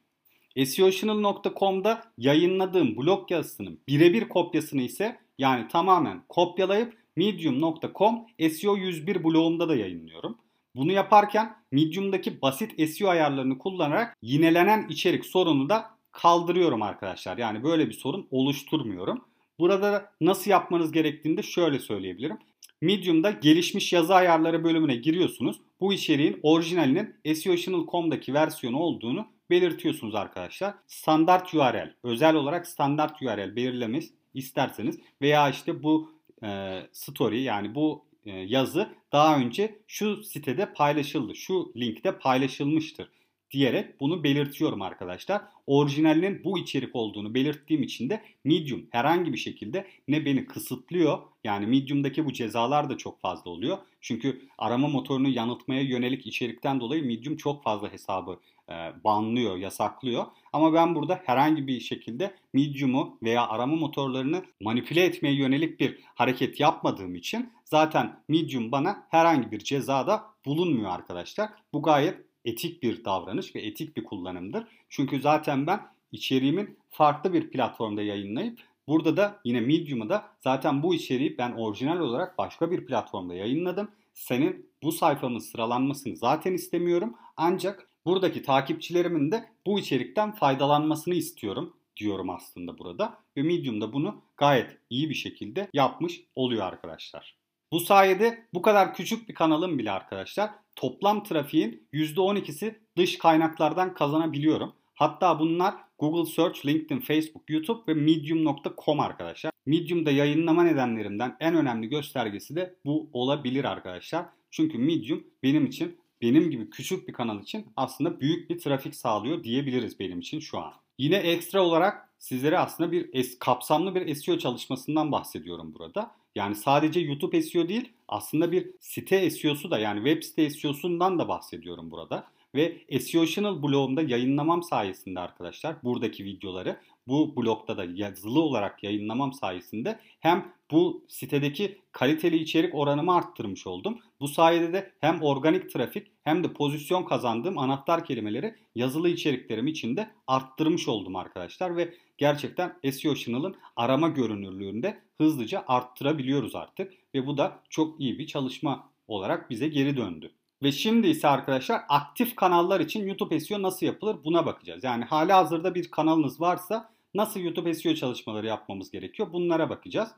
SEOchannel.com'da 0.65 2.03
yayınladığım 2.19 2.97
blog 2.97 3.31
yazısının 3.31 3.79
birebir 3.89 4.29
kopyasını 4.29 4.83
ise 4.83 5.19
yani 5.39 5.69
tamamen 5.69 6.23
kopyalayıp 6.29 6.97
medium.com 7.17 8.15
SEO 8.51 8.77
101 8.77 9.25
blogumda 9.25 9.69
da 9.69 9.77
yayınlıyorum. 9.77 10.39
Bunu 10.77 10.93
yaparken 10.93 11.57
Medium'daki 11.73 12.43
basit 12.43 12.91
SEO 12.91 13.09
ayarlarını 13.09 13.59
kullanarak 13.59 14.17
yinelenen 14.23 14.89
içerik 14.89 15.27
sorunu 15.27 15.69
da 15.69 15.91
kaldırıyorum 16.13 16.83
arkadaşlar. 16.83 17.39
Yani 17.39 17.65
böyle 17.65 17.89
bir 17.89 17.93
sorun 17.93 18.29
oluşturmuyorum. 18.31 19.25
Burada 19.61 20.13
nasıl 20.21 20.51
yapmanız 20.51 20.93
gerektiğini 20.93 21.37
de 21.37 21.43
şöyle 21.43 21.79
söyleyebilirim. 21.79 22.39
Medium'da 22.81 23.31
gelişmiş 23.31 23.93
yazı 23.93 24.15
ayarları 24.15 24.65
bölümüne 24.65 24.97
giriyorsunuz. 24.97 25.57
Bu 25.81 25.93
içeriğin 25.93 26.41
orijinalinin 26.43 27.35
SEOtional.com'daki 27.35 28.35
versiyonu 28.35 28.79
olduğunu 28.79 29.27
belirtiyorsunuz 29.51 30.15
arkadaşlar. 30.15 30.75
Standart 30.87 31.55
URL, 31.55 31.95
özel 32.03 32.35
olarak 32.35 32.67
standart 32.67 33.23
URL 33.23 33.57
belirlemeniz 33.57 34.11
isterseniz 34.35 34.99
veya 35.23 35.51
işte 35.51 35.83
bu 35.83 36.13
e, 36.43 36.81
story 36.93 37.41
yani 37.41 37.75
bu 37.75 38.05
e, 38.27 38.31
yazı 38.31 38.89
daha 39.13 39.39
önce 39.39 39.79
şu 39.87 40.23
sitede 40.23 40.73
paylaşıldı, 40.73 41.35
şu 41.35 41.73
linkte 41.77 42.19
paylaşılmıştır 42.19 43.09
diyerek 43.51 44.01
bunu 44.01 44.25
belirtiyorum 44.25 44.83
arkadaşlar. 44.83 45.43
Orijinalinin 45.67 46.45
bu 46.45 46.59
içerik 46.59 46.97
olduğunu 46.97 47.35
belirttiğim 47.35 47.83
için 47.83 48.11
de 48.11 48.23
Medium 48.45 48.87
herhangi 48.91 49.33
bir 49.33 49.39
şekilde 49.39 49.87
ne 50.09 50.25
beni 50.25 50.47
kısıtlıyor 50.47 51.19
yani 51.45 51.67
Medium'daki 51.67 52.25
bu 52.25 52.33
cezalar 52.33 52.91
da 52.91 52.97
çok 52.97 53.21
fazla 53.21 53.51
oluyor. 53.51 53.79
Çünkü 54.01 54.43
arama 54.59 54.89
motorunu 54.89 55.29
yanıltmaya 55.29 55.83
yönelik 55.83 56.27
içerikten 56.27 56.81
dolayı 56.81 57.05
Medium 57.05 57.37
çok 57.37 57.63
fazla 57.63 57.93
hesabı 57.93 58.39
e, 58.69 58.75
banlıyor, 59.05 59.57
yasaklıyor. 59.57 60.27
Ama 60.53 60.75
ben 60.75 60.95
burada 60.95 61.21
herhangi 61.25 61.67
bir 61.67 61.81
şekilde 61.81 62.35
Medium'u 62.53 63.19
veya 63.23 63.49
arama 63.49 63.77
motorlarını 63.77 64.43
manipüle 64.61 65.05
etmeye 65.05 65.35
yönelik 65.35 65.81
bir 65.81 65.99
hareket 66.15 66.61
yapmadığım 66.61 67.15
için 67.15 67.53
zaten 67.65 68.21
Medium 68.29 68.73
bana 68.73 69.07
herhangi 69.11 69.51
bir 69.51 69.59
cezada 69.59 70.25
bulunmuyor 70.47 70.91
arkadaşlar. 70.91 71.51
Bu 71.73 71.83
gayet 71.83 72.30
etik 72.45 72.83
bir 72.83 73.05
davranış 73.05 73.57
ve 73.57 73.61
etik 73.61 73.97
bir 73.97 74.05
kullanımdır. 74.05 74.65
Çünkü 74.89 75.21
zaten 75.21 75.67
ben 75.67 75.81
içeriğimin 76.13 76.79
farklı 76.91 77.33
bir 77.33 77.51
platformda 77.51 78.03
yayınlayıp 78.03 78.59
burada 78.89 79.17
da 79.17 79.41
yine 79.45 79.61
Medium'u 79.61 80.09
da 80.09 80.29
zaten 80.41 80.83
bu 80.83 80.95
içeriği 80.95 81.39
ben 81.39 81.53
orijinal 81.53 82.01
olarak 82.01 82.39
başka 82.39 82.71
bir 82.71 82.87
platformda 82.87 83.35
yayınladım. 83.35 83.91
Senin 84.15 84.71
bu 84.83 84.93
sayfamın 84.93 85.39
sıralanmasını 85.39 86.17
zaten 86.17 86.53
istemiyorum. 86.53 87.15
Ancak 87.37 87.89
buradaki 88.07 88.43
takipçilerimin 88.43 89.31
de 89.31 89.45
bu 89.67 89.79
içerikten 89.79 90.33
faydalanmasını 90.33 91.15
istiyorum 91.15 91.77
diyorum 91.97 92.31
aslında 92.31 92.79
burada. 92.79 93.19
Ve 93.37 93.43
Medium 93.43 93.81
da 93.81 93.93
bunu 93.93 94.23
gayet 94.37 94.79
iyi 94.91 95.11
bir 95.11 95.15
şekilde 95.15 95.69
yapmış 95.75 96.21
oluyor 96.35 96.67
arkadaşlar. 96.67 97.40
Bu 97.73 97.81
sayede 97.81 98.47
bu 98.55 98.63
kadar 98.63 98.95
küçük 98.95 99.29
bir 99.29 99.35
kanalın 99.35 99.79
bile 99.79 99.91
arkadaşlar 99.91 100.51
toplam 100.77 101.25
trafiğin 101.25 101.89
%12'si 101.93 102.75
dış 102.97 103.19
kaynaklardan 103.19 103.95
kazanabiliyorum. 103.95 104.73
Hatta 104.95 105.39
bunlar 105.39 105.75
Google 105.99 106.31
Search, 106.31 106.67
LinkedIn, 106.67 107.01
Facebook, 107.01 107.51
YouTube 107.51 107.83
ve 107.89 107.95
Medium.com 107.95 109.01
arkadaşlar. 109.01 109.53
Medium'da 109.67 110.11
yayınlama 110.11 110.63
nedenlerimden 110.63 111.37
en 111.41 111.57
önemli 111.57 111.89
göstergesi 111.89 112.57
de 112.57 112.75
bu 112.85 113.11
olabilir 113.13 113.65
arkadaşlar. 113.65 114.27
Çünkü 114.51 114.79
Medium 114.79 115.25
benim 115.43 115.67
için 115.67 115.99
benim 116.23 116.51
gibi 116.51 116.71
küçük 116.71 117.09
bir 117.09 117.13
kanal 117.13 117.43
için 117.43 117.67
aslında 117.77 118.21
büyük 118.21 118.51
bir 118.51 118.59
trafik 118.59 118.95
sağlıyor 118.95 119.45
diyebiliriz 119.45 120.01
benim 120.01 120.21
için 120.21 120.41
şu 120.41 120.59
an. 120.59 120.73
Yine 120.99 121.17
ekstra 121.17 121.63
olarak 121.63 122.09
sizlere 122.19 122.59
aslında 122.59 122.93
bir 122.93 123.11
es, 123.13 123.39
kapsamlı 123.39 123.95
bir 123.95 124.15
SEO 124.15 124.39
çalışmasından 124.39 125.13
bahsediyorum 125.13 125.75
burada. 125.79 126.20
Yani 126.35 126.55
sadece 126.55 127.01
YouTube 127.01 127.43
SEO 127.43 127.69
değil 127.69 127.93
aslında 128.09 128.53
bir 128.53 128.71
site 128.81 129.31
SEO'su 129.31 129.71
da 129.71 129.79
yani 129.79 129.97
web 129.97 130.23
site 130.23 130.51
SEO'sundan 130.51 131.19
da 131.19 131.29
bahsediyorum 131.29 131.91
burada. 131.91 132.27
Ve 132.55 132.79
SEOtional 133.01 133.63
blogumda 133.63 134.03
yayınlamam 134.03 134.63
sayesinde 134.63 135.21
arkadaşlar 135.21 135.77
buradaki 135.83 136.25
videoları 136.25 136.81
bu 137.07 137.37
blogda 137.37 137.77
da 137.77 137.85
yazılı 137.95 138.41
olarak 138.41 138.83
yayınlamam 138.83 139.33
sayesinde 139.33 139.99
hem 140.21 140.53
bu 140.71 141.05
sitedeki 141.09 141.79
kaliteli 141.93 142.37
içerik 142.37 142.75
oranımı 142.75 143.15
arttırmış 143.15 143.67
oldum. 143.67 143.99
Bu 144.21 144.29
sayede 144.29 144.73
de 144.73 144.93
hem 145.01 145.23
organik 145.23 145.71
trafik 145.71 146.07
hem 146.25 146.45
de 146.45 146.53
pozisyon 146.53 147.05
kazandığım 147.05 147.59
anahtar 147.59 148.05
kelimeleri 148.05 148.55
yazılı 148.75 149.09
içeriklerim 149.09 149.67
içinde 149.67 150.11
arttırmış 150.27 150.89
oldum 150.89 151.17
arkadaşlar 151.17 151.77
ve 151.77 151.95
gerçekten 152.19 152.79
SEO 152.93 153.15
Channel'ın 153.15 153.57
arama 153.77 154.09
görünürlüğünde 154.09 155.03
hızlıca 155.19 155.65
arttırabiliyoruz 155.67 156.55
artık 156.55 156.93
ve 157.15 157.27
bu 157.27 157.37
da 157.37 157.63
çok 157.71 158.01
iyi 158.01 158.19
bir 158.19 158.27
çalışma 158.27 158.91
olarak 159.09 159.51
bize 159.51 159.69
geri 159.69 159.97
döndü. 159.97 160.33
Ve 160.63 160.73
şimdi 160.73 161.09
ise 161.09 161.29
arkadaşlar 161.29 161.83
aktif 161.89 162.37
kanallar 162.37 162.81
için 162.81 163.07
YouTube 163.07 163.41
SEO 163.41 163.63
nasıl 163.63 163.87
yapılır 163.87 164.17
buna 164.25 164.47
bakacağız. 164.47 164.85
Yani 164.85 165.05
hali 165.05 165.33
hazırda 165.33 165.75
bir 165.75 165.91
kanalınız 165.91 166.41
varsa 166.41 166.91
nasıl 167.15 167.41
YouTube 167.41 167.75
SEO 167.75 167.95
çalışmaları 167.95 168.47
yapmamız 168.47 168.91
gerekiyor 168.91 169.33
bunlara 169.33 169.71
bakacağız. 169.71 170.11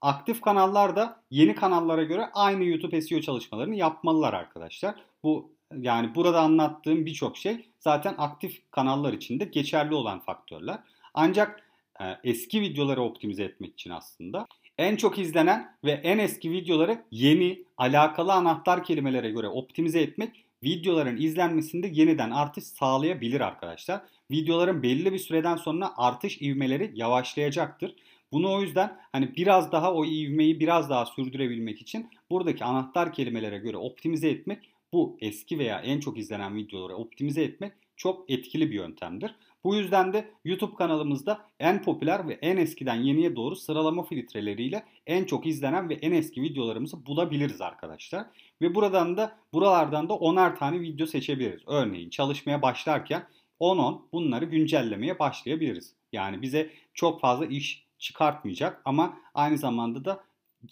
Aktif 0.00 0.40
kanallar 0.40 0.96
da 0.96 1.22
yeni 1.30 1.54
kanallara 1.54 2.02
göre 2.02 2.30
aynı 2.34 2.64
YouTube 2.64 3.00
SEO 3.00 3.20
çalışmalarını 3.20 3.74
yapmalılar 3.74 4.32
arkadaşlar. 4.32 4.94
Bu 5.22 5.52
yani 5.76 6.14
burada 6.14 6.40
anlattığım 6.40 7.06
birçok 7.06 7.36
şey 7.36 7.68
zaten 7.80 8.14
aktif 8.18 8.70
kanallar 8.70 9.12
için 9.12 9.40
de 9.40 9.44
geçerli 9.44 9.94
olan 9.94 10.20
faktörler. 10.20 10.78
Ancak 11.14 11.62
e, 12.00 12.04
eski 12.24 12.60
videoları 12.60 13.02
optimize 13.02 13.44
etmek 13.44 13.72
için 13.72 13.90
aslında 13.90 14.46
en 14.78 14.96
çok 14.96 15.18
izlenen 15.18 15.76
ve 15.84 15.90
en 15.90 16.18
eski 16.18 16.50
videoları 16.50 17.04
yeni, 17.10 17.64
alakalı 17.76 18.32
anahtar 18.32 18.84
kelimelere 18.84 19.30
göre 19.30 19.48
optimize 19.48 20.00
etmek 20.00 20.44
videoların 20.64 21.16
izlenmesinde 21.16 21.88
yeniden 21.92 22.30
artış 22.30 22.64
sağlayabilir 22.64 23.40
arkadaşlar. 23.40 24.00
Videoların 24.30 24.82
belli 24.82 25.12
bir 25.12 25.18
süreden 25.18 25.56
sonra 25.56 25.92
artış 25.96 26.42
ivmeleri 26.42 26.92
yavaşlayacaktır. 26.94 27.94
Bunu 28.32 28.52
o 28.52 28.60
yüzden 28.62 28.96
hani 29.12 29.36
biraz 29.36 29.72
daha 29.72 29.94
o 29.94 30.04
ivmeyi 30.04 30.60
biraz 30.60 30.90
daha 30.90 31.06
sürdürebilmek 31.06 31.80
için 31.80 32.10
buradaki 32.30 32.64
anahtar 32.64 33.12
kelimelere 33.12 33.58
göre 33.58 33.76
optimize 33.76 34.30
etmek 34.30 34.70
bu 34.92 35.16
eski 35.20 35.58
veya 35.58 35.80
en 35.80 36.00
çok 36.00 36.18
izlenen 36.18 36.56
videoları 36.56 36.96
optimize 36.96 37.42
etmek 37.42 37.72
çok 37.96 38.30
etkili 38.30 38.70
bir 38.70 38.74
yöntemdir. 38.74 39.34
Bu 39.64 39.74
yüzden 39.74 40.12
de 40.12 40.30
YouTube 40.44 40.74
kanalımızda 40.74 41.46
en 41.60 41.82
popüler 41.82 42.28
ve 42.28 42.38
en 42.42 42.56
eskiden 42.56 42.94
yeniye 42.94 43.36
doğru 43.36 43.56
sıralama 43.56 44.02
filtreleriyle 44.02 44.84
en 45.06 45.24
çok 45.24 45.46
izlenen 45.46 45.88
ve 45.88 45.94
en 45.94 46.12
eski 46.12 46.42
videolarımızı 46.42 47.06
bulabiliriz 47.06 47.60
arkadaşlar. 47.60 48.26
Ve 48.62 48.74
buradan 48.74 49.16
da 49.16 49.38
buralardan 49.52 50.08
da 50.08 50.12
10'ar 50.12 50.58
tane 50.58 50.80
video 50.80 51.06
seçebiliriz. 51.06 51.62
Örneğin 51.66 52.10
çalışmaya 52.10 52.62
başlarken 52.62 53.28
10-10 53.60 54.00
bunları 54.12 54.44
güncellemeye 54.44 55.18
başlayabiliriz. 55.18 55.94
Yani 56.12 56.42
bize 56.42 56.70
çok 56.94 57.20
fazla 57.20 57.46
iş 57.46 57.87
çıkartmayacak 57.98 58.82
ama 58.84 59.18
aynı 59.34 59.58
zamanda 59.58 60.04
da 60.04 60.24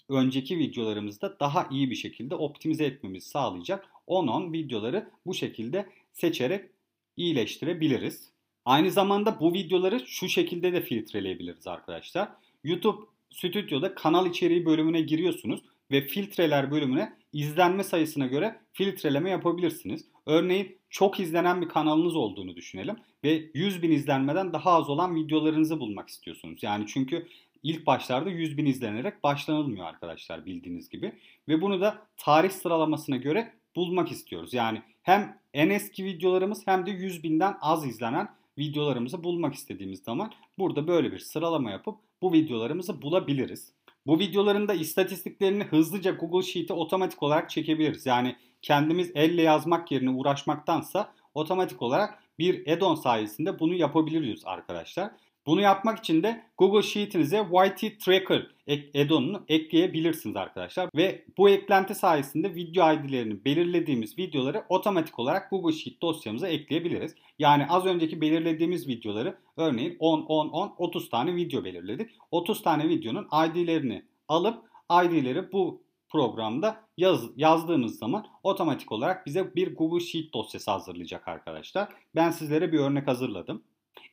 önceki 0.09 0.59
videolarımızda 0.59 1.41
daha 1.41 1.69
iyi 1.71 1.91
bir 1.91 1.95
şekilde 1.95 2.35
optimize 2.35 2.85
etmemizi 2.85 3.29
sağlayacak 3.29 3.89
10-10 4.09 4.53
videoları 4.53 5.11
bu 5.27 5.35
şekilde 5.35 5.87
seçerek 6.13 6.71
iyileştirebiliriz. 7.17 8.31
Aynı 8.65 8.91
zamanda 8.91 9.41
bu 9.41 9.53
videoları 9.53 10.01
şu 10.07 10.29
şekilde 10.29 10.73
de 10.73 10.81
filtreleyebiliriz 10.81 11.67
arkadaşlar. 11.67 12.29
YouTube 12.65 13.07
Stüdyo'da 13.31 13.95
kanal 13.95 14.27
içeriği 14.27 14.67
bölümüne 14.67 15.01
giriyorsunuz 15.01 15.61
ve 15.91 16.07
filtreler 16.07 16.71
bölümüne 16.71 17.13
izlenme 17.33 17.85
sayısına 17.85 18.27
göre 18.27 18.61
filtreleme 18.73 19.31
yapabilirsiniz. 19.31 20.05
Örneğin 20.27 20.79
çok 20.91 21.21
izlenen 21.21 21.61
bir 21.61 21.69
kanalınız 21.69 22.17
olduğunu 22.17 22.57
düşünelim 22.57 22.97
ve 23.25 23.51
100 23.55 23.83
bin 23.83 23.91
izlenmeden 23.91 24.53
daha 24.53 24.71
az 24.71 24.91
olan 24.91 25.15
videolarınızı 25.15 25.81
bulmak 25.81 26.09
istiyorsunuz. 26.09 26.63
Yani 26.63 26.85
çünkü 26.87 27.27
ilk 27.63 27.87
başlarda 27.87 28.31
100 28.31 28.57
bin 28.57 28.67
izlenerek 28.67 29.23
başlanılmıyor 29.23 29.87
arkadaşlar 29.87 30.47
bildiğiniz 30.47 30.89
gibi. 30.89 31.13
Ve 31.49 31.61
bunu 31.61 31.81
da 31.81 31.99
tarih 32.17 32.51
sıralamasına 32.51 33.17
göre 33.17 33.53
bulmak 33.77 34.13
istiyoruz. 34.13 34.55
Yani 34.55 34.83
hem 35.03 35.39
en 35.55 35.71
eski 35.71 36.05
videolarımız 36.05 36.67
hem 36.67 36.87
de 36.87 36.91
100 36.91 37.23
binden 37.23 37.57
az 37.61 37.87
izlenen 37.87 38.29
videolarımızı 38.59 39.25
bulmak 39.25 39.55
istediğimiz 39.55 40.03
zaman 40.03 40.33
burada 40.59 40.89
böyle 40.89 41.13
bir 41.13 41.19
sıralama 41.19 41.71
yapıp 41.71 41.97
bu 42.23 42.33
videolarımızı 42.33 43.03
bulabiliriz. 43.03 43.73
Bu 44.07 44.19
videoların 44.19 44.69
da 44.69 44.75
istatistiklerini 44.75 45.65
hızlıca 45.65 46.11
Google 46.11 46.47
Sheet'e 46.47 46.75
otomatik 46.75 47.23
olarak 47.23 47.51
çekebiliriz. 47.51 48.07
Yani 48.07 48.37
kendimiz 48.63 49.13
elle 49.15 49.43
yazmak 49.43 49.93
yerine 49.93 50.11
uğraşmaktansa 50.11 51.13
otomatik 51.35 51.83
olarak 51.83 52.19
bir 52.39 52.73
add-on 52.73 52.95
sayesinde 52.95 53.59
bunu 53.59 53.75
yapabiliriz 53.75 54.43
arkadaşlar. 54.45 55.11
Bunu 55.47 55.61
yapmak 55.61 55.99
için 55.99 56.23
de 56.23 56.43
Google 56.59 56.83
Sheet'inize 56.83 57.37
YT 57.37 58.01
Tracker 58.01 58.47
add-on'unu 58.69 59.45
ekleyebilirsiniz 59.49 60.37
arkadaşlar. 60.37 60.89
Ve 60.97 61.25
bu 61.39 61.49
eklenti 61.49 61.95
sayesinde 61.95 62.55
video 62.55 62.93
ID'lerini 62.93 63.45
belirlediğimiz 63.45 64.19
videoları 64.19 64.65
otomatik 64.69 65.19
olarak 65.19 65.51
Google 65.51 65.73
Sheet 65.73 66.03
dosyamıza 66.03 66.49
ekleyebiliriz. 66.49 67.15
Yani 67.39 67.67
az 67.69 67.87
önceki 67.87 68.21
belirlediğimiz 68.21 68.89
videoları 68.89 69.37
örneğin 69.57 69.97
10 69.99 70.23
10 70.23 70.49
10 70.49 70.75
30 70.79 71.11
tane 71.11 71.37
video 71.37 71.65
belirledik. 71.65 72.11
30 72.31 72.63
tane 72.63 72.89
videonun 72.89 73.29
ID'lerini 73.47 74.03
alıp 74.29 74.65
ID'leri 75.05 75.53
bu 75.53 75.86
programda 76.09 76.81
yaz, 76.97 77.25
yazdığımız 77.37 77.99
zaman 77.99 78.27
otomatik 78.43 78.93
olarak 78.93 79.27
bize 79.27 79.55
bir 79.55 79.77
Google 79.77 80.05
Sheet 80.05 80.33
dosyası 80.33 80.71
hazırlayacak 80.71 81.29
arkadaşlar. 81.29 81.89
Ben 82.15 82.31
sizlere 82.31 82.73
bir 82.73 82.79
örnek 82.79 83.09
hazırladım. 83.09 83.63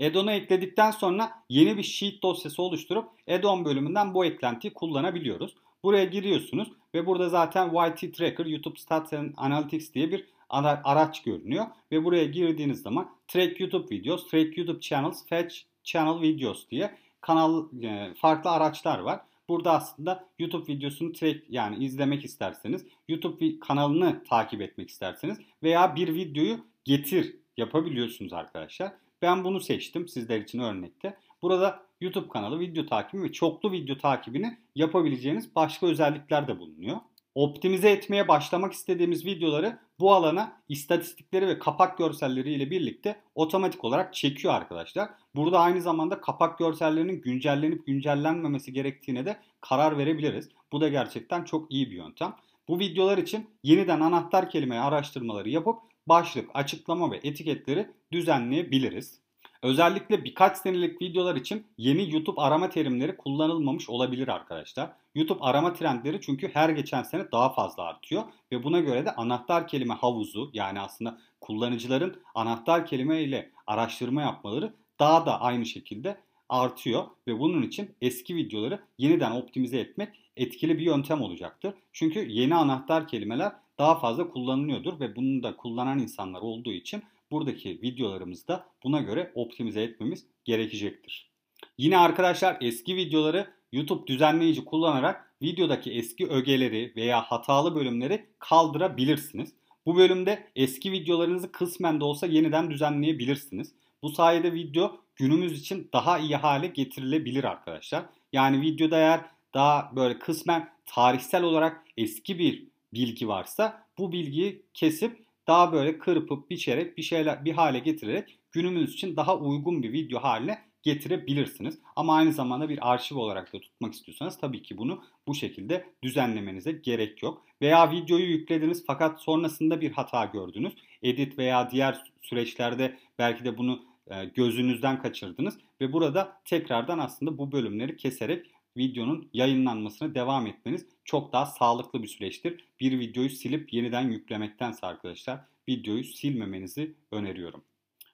Add-on'u 0.02 0.32
ekledikten 0.32 0.92
sonra 0.92 1.32
yeni 1.50 1.78
bir 1.78 1.84
sheet 1.84 2.24
dosyası 2.24 2.62
oluşturup 2.62 3.10
add-on 3.28 3.66
bölümünden 3.66 4.14
bu 4.14 4.26
eklentiyi 4.26 4.74
kullanabiliyoruz. 4.74 5.56
Buraya 5.84 6.06
giriyorsunuz 6.06 6.68
ve 6.94 7.06
burada 7.06 7.30
zaten 7.30 7.68
YT 7.68 8.14
Tracker, 8.16 8.46
YouTube 8.46 8.80
Stats 8.80 9.14
and 9.14 9.34
Analytics 9.38 9.94
diye 9.94 10.12
bir 10.12 10.26
araç 10.50 11.24
görünüyor. 11.24 11.66
Ve 11.92 12.04
buraya 12.04 12.26
girdiğiniz 12.26 12.82
zaman 12.82 13.10
Track 13.28 13.60
YouTube 13.60 13.96
Videos, 13.96 14.28
Track 14.28 14.58
YouTube 14.58 14.80
Channels, 14.80 15.28
Fetch 15.28 15.56
Channel 15.84 16.22
Videos 16.22 16.70
diye 16.70 16.96
kanal 17.22 17.66
e, 17.84 18.14
farklı 18.14 18.50
araçlar 18.50 19.00
var. 19.00 19.20
Burada 19.54 19.72
aslında 19.72 20.28
YouTube 20.40 20.74
videosunu 20.74 21.12
track 21.12 21.44
yani 21.50 21.86
izlemek 21.86 22.26
isterseniz, 22.26 22.86
YouTube 23.08 23.60
kanalını 23.60 24.24
takip 24.24 24.62
etmek 24.62 24.90
isterseniz 24.90 25.38
veya 25.64 25.96
bir 25.96 26.16
videoyu 26.16 26.60
getir 26.84 27.36
yapabiliyorsunuz 27.58 28.34
arkadaşlar. 28.34 28.94
Ben 29.22 29.44
bunu 29.44 29.60
seçtim 29.60 30.08
sizler 30.08 30.40
için 30.42 30.60
örnekte. 30.60 31.18
Burada 31.42 31.86
YouTube 32.02 32.30
kanalı 32.30 32.60
video 32.60 32.86
takibi 32.86 33.24
ve 33.24 33.32
çoklu 33.32 33.72
video 33.72 33.98
takibini 33.98 34.58
yapabileceğiniz 34.76 35.56
başka 35.56 35.88
özellikler 35.88 36.48
de 36.48 36.60
bulunuyor. 36.60 36.98
Optimize 37.36 37.90
etmeye 37.90 38.28
başlamak 38.28 38.74
istediğimiz 38.74 39.26
videoları 39.26 39.80
bu 40.00 40.14
alana 40.14 40.62
istatistikleri 40.70 41.48
ve 41.48 41.60
kapak 41.60 41.98
görselleri 41.98 42.54
ile 42.54 42.72
birlikte 42.72 43.22
otomatik 43.36 43.84
olarak 43.84 44.14
çekiyor 44.14 44.54
arkadaşlar. 44.54 45.10
Burada 45.36 45.60
aynı 45.60 45.82
zamanda 45.82 46.22
kapak 46.22 46.60
görsellerinin 46.60 47.22
güncellenip 47.22 47.86
güncellenmemesi 47.86 48.74
gerektiğine 48.74 49.26
de 49.26 49.38
karar 49.62 49.98
verebiliriz. 49.98 50.50
Bu 50.72 50.82
da 50.82 50.90
gerçekten 50.90 51.44
çok 51.44 51.72
iyi 51.72 51.92
bir 51.92 51.96
yöntem. 51.96 52.36
Bu 52.68 52.80
videolar 52.80 53.18
için 53.18 53.50
yeniden 53.64 54.00
anahtar 54.00 54.50
kelime 54.50 54.80
araştırmaları 54.80 55.50
yapıp 55.50 55.80
başlık, 56.08 56.50
açıklama 56.54 57.12
ve 57.12 57.20
etiketleri 57.24 57.92
düzenleyebiliriz. 58.12 59.23
Özellikle 59.64 60.24
birkaç 60.24 60.58
senelik 60.58 61.02
videolar 61.02 61.36
için 61.36 61.68
yeni 61.78 62.14
YouTube 62.14 62.42
arama 62.42 62.70
terimleri 62.70 63.18
kullanılmamış 63.18 63.90
olabilir 63.90 64.28
arkadaşlar. 64.28 64.92
YouTube 65.16 65.44
arama 65.44 65.74
trendleri 65.74 66.22
çünkü 66.22 66.50
her 66.54 66.70
geçen 66.70 67.04
sene 67.04 67.32
daha 67.32 67.54
fazla 67.54 67.84
artıyor 67.84 68.24
ve 68.52 68.64
buna 68.64 68.80
göre 68.80 69.06
de 69.06 69.16
anahtar 69.16 69.68
kelime 69.68 69.94
havuzu 69.94 70.50
yani 70.54 70.80
aslında 70.80 71.18
kullanıcıların 71.42 72.22
anahtar 72.36 72.86
kelime 72.86 73.22
ile 73.22 73.52
araştırma 73.68 74.22
yapmaları 74.22 74.74
daha 75.00 75.26
da 75.26 75.42
aynı 75.42 75.66
şekilde 75.66 76.18
artıyor 76.50 77.04
ve 77.28 77.40
bunun 77.40 77.62
için 77.62 77.96
eski 78.02 78.36
videoları 78.36 78.80
yeniden 78.98 79.32
optimize 79.32 79.80
etmek 79.80 80.10
etkili 80.38 80.78
bir 80.78 80.84
yöntem 80.84 81.22
olacaktır. 81.22 81.74
Çünkü 81.94 82.30
yeni 82.30 82.56
anahtar 82.56 83.08
kelimeler 83.08 83.52
daha 83.80 84.00
fazla 84.00 84.30
kullanılıyordur 84.30 85.00
ve 85.00 85.16
bunu 85.16 85.44
da 85.44 85.56
kullanan 85.56 86.00
insanlar 86.00 86.42
olduğu 86.42 86.72
için 86.72 87.04
buradaki 87.34 87.82
videolarımızda 87.82 88.66
buna 88.84 89.02
göre 89.02 89.32
optimize 89.36 89.84
etmemiz 89.84 90.26
gerekecektir. 90.46 91.30
Yine 91.78 91.98
arkadaşlar 91.98 92.58
eski 92.62 92.96
videoları 92.96 93.48
YouTube 93.72 94.08
düzenleyici 94.08 94.66
kullanarak 94.66 95.34
videodaki 95.42 95.92
eski 95.92 96.28
ögeleri 96.28 96.94
veya 96.96 97.22
hatalı 97.22 97.76
bölümleri 97.76 98.26
kaldırabilirsiniz. 98.40 99.54
Bu 99.86 99.96
bölümde 99.96 100.48
eski 100.56 100.92
videolarınızı 100.92 101.52
kısmen 101.52 102.00
de 102.00 102.04
olsa 102.04 102.28
yeniden 102.28 102.72
düzenleyebilirsiniz. 102.72 103.74
Bu 104.02 104.10
sayede 104.10 104.54
video 104.54 104.98
günümüz 105.16 105.60
için 105.62 105.90
daha 105.94 106.20
iyi 106.20 106.36
hale 106.36 106.68
getirilebilir 106.68 107.44
arkadaşlar. 107.44 108.06
Yani 108.34 108.62
videoda 108.62 108.98
eğer 108.98 109.22
daha 109.54 109.92
böyle 109.96 110.20
kısmen 110.20 110.70
tarihsel 110.86 111.44
olarak 111.44 111.86
eski 111.98 112.40
bir 112.40 112.68
bilgi 112.94 113.28
varsa 113.28 113.86
bu 113.98 114.12
bilgiyi 114.12 114.66
kesip 114.74 115.23
daha 115.48 115.74
böyle 115.74 115.98
kırpıp 115.98 116.50
biçerek 116.50 116.98
bir 116.98 117.04
şeyler 117.04 117.46
bir 117.46 117.52
hale 117.52 117.80
getirerek 117.80 118.40
günümüz 118.52 118.94
için 118.94 119.16
daha 119.16 119.38
uygun 119.38 119.84
bir 119.84 119.94
video 119.94 120.20
haline 120.20 120.60
getirebilirsiniz. 120.84 121.80
Ama 121.96 122.16
aynı 122.16 122.34
zamanda 122.34 122.70
bir 122.70 122.92
arşiv 122.92 123.18
olarak 123.18 123.54
da 123.54 123.60
tutmak 123.60 123.94
istiyorsanız 123.94 124.38
tabii 124.38 124.62
ki 124.64 124.78
bunu 124.78 125.04
bu 125.28 125.36
şekilde 125.36 125.86
düzenlemenize 126.04 126.72
gerek 126.72 127.24
yok. 127.24 127.46
Veya 127.62 127.92
videoyu 127.92 128.26
yüklediniz 128.26 128.84
fakat 128.88 129.22
sonrasında 129.22 129.82
bir 129.82 129.92
hata 129.92 130.26
gördünüz. 130.26 130.74
Edit 131.02 131.38
veya 131.38 131.72
diğer 131.72 132.04
süreçlerde 132.22 132.98
belki 133.20 133.46
de 133.46 133.58
bunu 133.58 133.86
e, 134.08 134.26
gözünüzden 134.26 135.02
kaçırdınız 135.02 135.58
ve 135.82 135.94
burada 135.94 136.42
tekrardan 136.46 137.00
aslında 137.00 137.38
bu 137.38 137.52
bölümleri 137.52 137.98
keserek 137.98 138.46
videonun 138.78 139.30
yayınlanmasına 139.34 140.16
devam 140.16 140.48
etmeniz 140.48 140.86
çok 141.06 141.34
daha 141.34 141.46
sağlıklı 141.46 142.04
bir 142.04 142.08
süreçtir. 142.08 142.68
Bir 142.80 143.00
videoyu 143.00 143.30
silip 143.30 143.74
yeniden 143.74 144.12
yüklemektense 144.12 144.88
arkadaşlar 144.88 145.40
videoyu 145.70 146.04
silmemenizi 146.04 146.96
öneriyorum. 147.12 147.64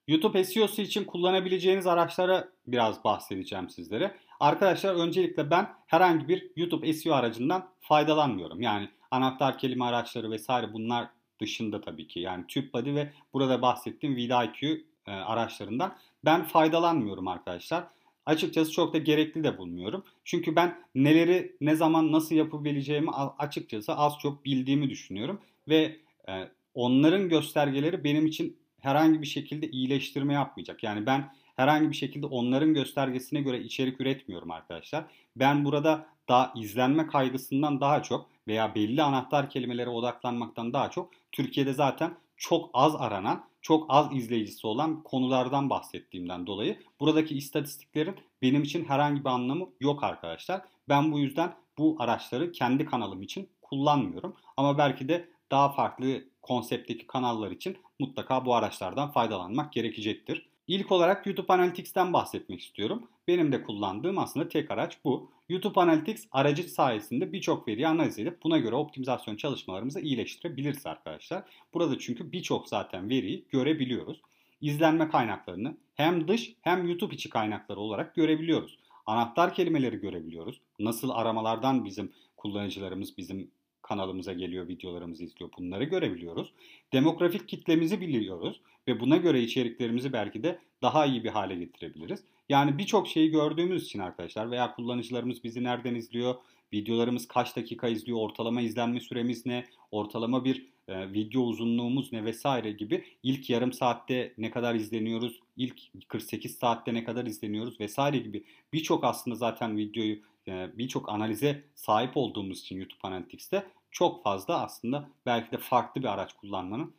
YouTube 0.07 0.43
SEO'su 0.43 0.81
için 0.81 1.03
kullanabileceğiniz 1.03 1.87
araçlara 1.87 2.49
biraz 2.67 3.03
bahsedeceğim 3.03 3.69
sizlere. 3.69 4.15
Arkadaşlar 4.39 4.95
öncelikle 4.95 5.51
ben 5.51 5.69
herhangi 5.87 6.27
bir 6.27 6.51
YouTube 6.55 6.93
SEO 6.93 7.13
aracından 7.13 7.69
faydalanmıyorum. 7.79 8.61
Yani 8.61 8.89
anahtar 9.11 9.57
kelime 9.57 9.85
araçları 9.85 10.31
vesaire 10.31 10.73
bunlar 10.73 11.07
dışında 11.41 11.81
tabii 11.81 12.07
ki. 12.07 12.19
Yani 12.19 12.47
TubeBuddy 12.47 12.95
ve 12.95 13.13
burada 13.33 13.61
bahsettiğim 13.61 14.15
VidIQ 14.15 14.85
e, 15.07 15.11
araçlarından 15.11 15.95
ben 16.25 16.43
faydalanmıyorum 16.43 17.27
arkadaşlar 17.27 17.83
açıkçası 18.29 18.71
çok 18.71 18.93
da 18.93 18.97
gerekli 18.97 19.43
de 19.43 19.57
bulmuyorum. 19.57 20.03
Çünkü 20.25 20.55
ben 20.55 20.79
neleri 20.95 21.55
ne 21.61 21.75
zaman 21.75 22.11
nasıl 22.11 22.35
yapabileceğimi 22.35 23.11
açıkçası 23.37 23.93
az 23.93 24.13
çok 24.21 24.45
bildiğimi 24.45 24.89
düşünüyorum 24.89 25.39
ve 25.67 25.97
e, 26.29 26.33
onların 26.73 27.29
göstergeleri 27.29 28.03
benim 28.03 28.25
için 28.25 28.57
herhangi 28.79 29.21
bir 29.21 29.27
şekilde 29.27 29.69
iyileştirme 29.69 30.33
yapmayacak. 30.33 30.83
Yani 30.83 31.05
ben 31.05 31.31
herhangi 31.55 31.89
bir 31.89 31.95
şekilde 31.95 32.25
onların 32.25 32.73
göstergesine 32.73 33.41
göre 33.41 33.59
içerik 33.59 34.01
üretmiyorum 34.01 34.51
arkadaşlar. 34.51 35.05
Ben 35.35 35.65
burada 35.65 36.05
daha 36.29 36.53
izlenme 36.55 37.07
kaygısından 37.07 37.81
daha 37.81 38.03
çok 38.03 38.29
veya 38.47 38.75
belli 38.75 39.03
anahtar 39.03 39.49
kelimelere 39.49 39.89
odaklanmaktan 39.89 40.73
daha 40.73 40.91
çok 40.91 41.11
Türkiye'de 41.31 41.73
zaten 41.73 42.13
çok 42.37 42.69
az 42.73 42.95
aranan, 42.95 43.45
çok 43.61 43.85
az 43.89 44.15
izleyicisi 44.15 44.67
olan 44.67 45.03
konulardan 45.03 45.69
bahsettiğimden 45.69 46.47
dolayı 46.47 46.79
buradaki 46.99 47.37
istatistiklerin 47.37 48.15
benim 48.41 48.63
için 48.63 48.85
herhangi 48.85 49.19
bir 49.19 49.29
anlamı 49.29 49.69
yok 49.79 50.03
arkadaşlar. 50.03 50.61
Ben 50.89 51.11
bu 51.11 51.19
yüzden 51.19 51.55
bu 51.77 51.95
araçları 51.99 52.51
kendi 52.51 52.85
kanalım 52.85 53.21
için 53.21 53.49
kullanmıyorum. 53.61 54.35
Ama 54.57 54.77
belki 54.77 55.07
de 55.09 55.29
daha 55.51 55.69
farklı 55.69 56.23
konseptteki 56.41 57.07
kanallar 57.07 57.51
için 57.51 57.77
mutlaka 57.99 58.45
bu 58.45 58.55
araçlardan 58.55 59.11
faydalanmak 59.11 59.73
gerekecektir. 59.73 60.48
İlk 60.69 60.91
olarak 60.91 61.25
YouTube 61.25 61.53
Analytics'ten 61.53 62.13
bahsetmek 62.13 62.61
istiyorum. 62.61 63.07
Benim 63.27 63.51
de 63.51 63.63
kullandığım 63.63 64.17
aslında 64.17 64.49
tek 64.49 64.71
araç 64.71 64.97
bu. 65.03 65.31
YouTube 65.49 65.79
Analytics 65.79 66.27
aracı 66.31 66.63
sayesinde 66.63 67.33
birçok 67.33 67.67
veriyi 67.67 67.87
analiz 67.87 68.19
edip 68.19 68.43
buna 68.43 68.57
göre 68.57 68.75
optimizasyon 68.75 69.35
çalışmalarımızı 69.35 69.99
iyileştirebiliriz 69.99 70.85
arkadaşlar. 70.85 71.43
Burada 71.73 71.99
çünkü 71.99 72.31
birçok 72.31 72.67
zaten 72.67 73.09
veriyi 73.09 73.45
görebiliyoruz. 73.49 74.21
İzlenme 74.61 75.09
kaynaklarını 75.09 75.77
hem 75.95 76.27
dış 76.27 76.53
hem 76.61 76.87
YouTube 76.87 77.15
içi 77.15 77.29
kaynakları 77.29 77.79
olarak 77.79 78.15
görebiliyoruz. 78.15 78.77
Anahtar 79.05 79.53
kelimeleri 79.53 79.97
görebiliyoruz. 79.97 80.61
Nasıl 80.79 81.09
aramalardan 81.09 81.85
bizim 81.85 82.11
kullanıcılarımız 82.37 83.17
bizim 83.17 83.51
kanalımıza 83.89 84.33
geliyor, 84.33 84.67
videolarımızı 84.67 85.23
izliyor. 85.23 85.51
Bunları 85.57 85.83
görebiliyoruz. 85.83 86.51
Demografik 86.93 87.47
kitlemizi 87.47 88.01
biliyoruz 88.01 88.61
ve 88.87 88.99
buna 88.99 89.17
göre 89.17 89.41
içeriklerimizi 89.41 90.13
belki 90.13 90.43
de 90.43 90.59
daha 90.81 91.05
iyi 91.05 91.23
bir 91.23 91.29
hale 91.29 91.55
getirebiliriz. 91.55 92.23
Yani 92.49 92.77
birçok 92.77 93.07
şeyi 93.07 93.31
gördüğümüz 93.31 93.85
için 93.85 93.99
arkadaşlar 93.99 94.51
veya 94.51 94.75
kullanıcılarımız 94.75 95.43
bizi 95.43 95.63
nereden 95.63 95.95
izliyor, 95.95 96.35
videolarımız 96.73 97.27
kaç 97.27 97.55
dakika 97.55 97.87
izliyor, 97.87 98.17
ortalama 98.19 98.61
izlenme 98.61 98.99
süremiz 98.99 99.45
ne, 99.45 99.65
ortalama 99.91 100.45
bir 100.45 100.65
e, 100.87 101.13
video 101.13 101.41
uzunluğumuz 101.41 102.13
ne 102.13 102.25
vesaire 102.25 102.71
gibi 102.71 103.03
ilk 103.23 103.49
yarım 103.49 103.73
saatte 103.73 104.33
ne 104.37 104.51
kadar 104.51 104.75
izleniyoruz, 104.75 105.39
ilk 105.57 105.81
48 106.07 106.57
saatte 106.57 106.93
ne 106.93 107.03
kadar 107.03 107.25
izleniyoruz 107.25 107.79
vesaire 107.79 108.17
gibi 108.17 108.43
birçok 108.73 109.03
aslında 109.03 109.35
zaten 109.35 109.77
videoyu 109.77 110.19
e, 110.47 110.69
birçok 110.77 111.09
analize 111.09 111.63
sahip 111.75 112.17
olduğumuz 112.17 112.59
için 112.59 112.77
YouTube 112.77 112.99
Analytics'te 113.03 113.65
çok 113.91 114.23
fazla 114.23 114.63
aslında 114.63 115.09
belki 115.25 115.51
de 115.51 115.57
farklı 115.57 116.01
bir 116.01 116.07
araç 116.07 116.33
kullanmanın 116.33 116.93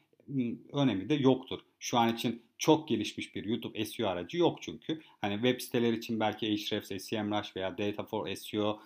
önemi 0.73 1.09
de 1.09 1.15
yoktur. 1.15 1.61
Şu 1.79 1.99
an 1.99 2.15
için 2.15 2.43
çok 2.59 2.89
gelişmiş 2.89 3.35
bir 3.35 3.45
YouTube 3.45 3.85
SEO 3.85 4.09
aracı 4.09 4.39
yok 4.39 4.63
çünkü. 4.63 5.01
Hani 5.21 5.35
web 5.35 5.61
siteler 5.61 5.93
için 5.93 6.21
belki 6.21 6.47
Ahrefs, 6.47 7.05
SEMrush 7.05 7.57
veya 7.57 7.79
Data 7.79 8.05
for 8.05 8.35
SEO, 8.35 8.81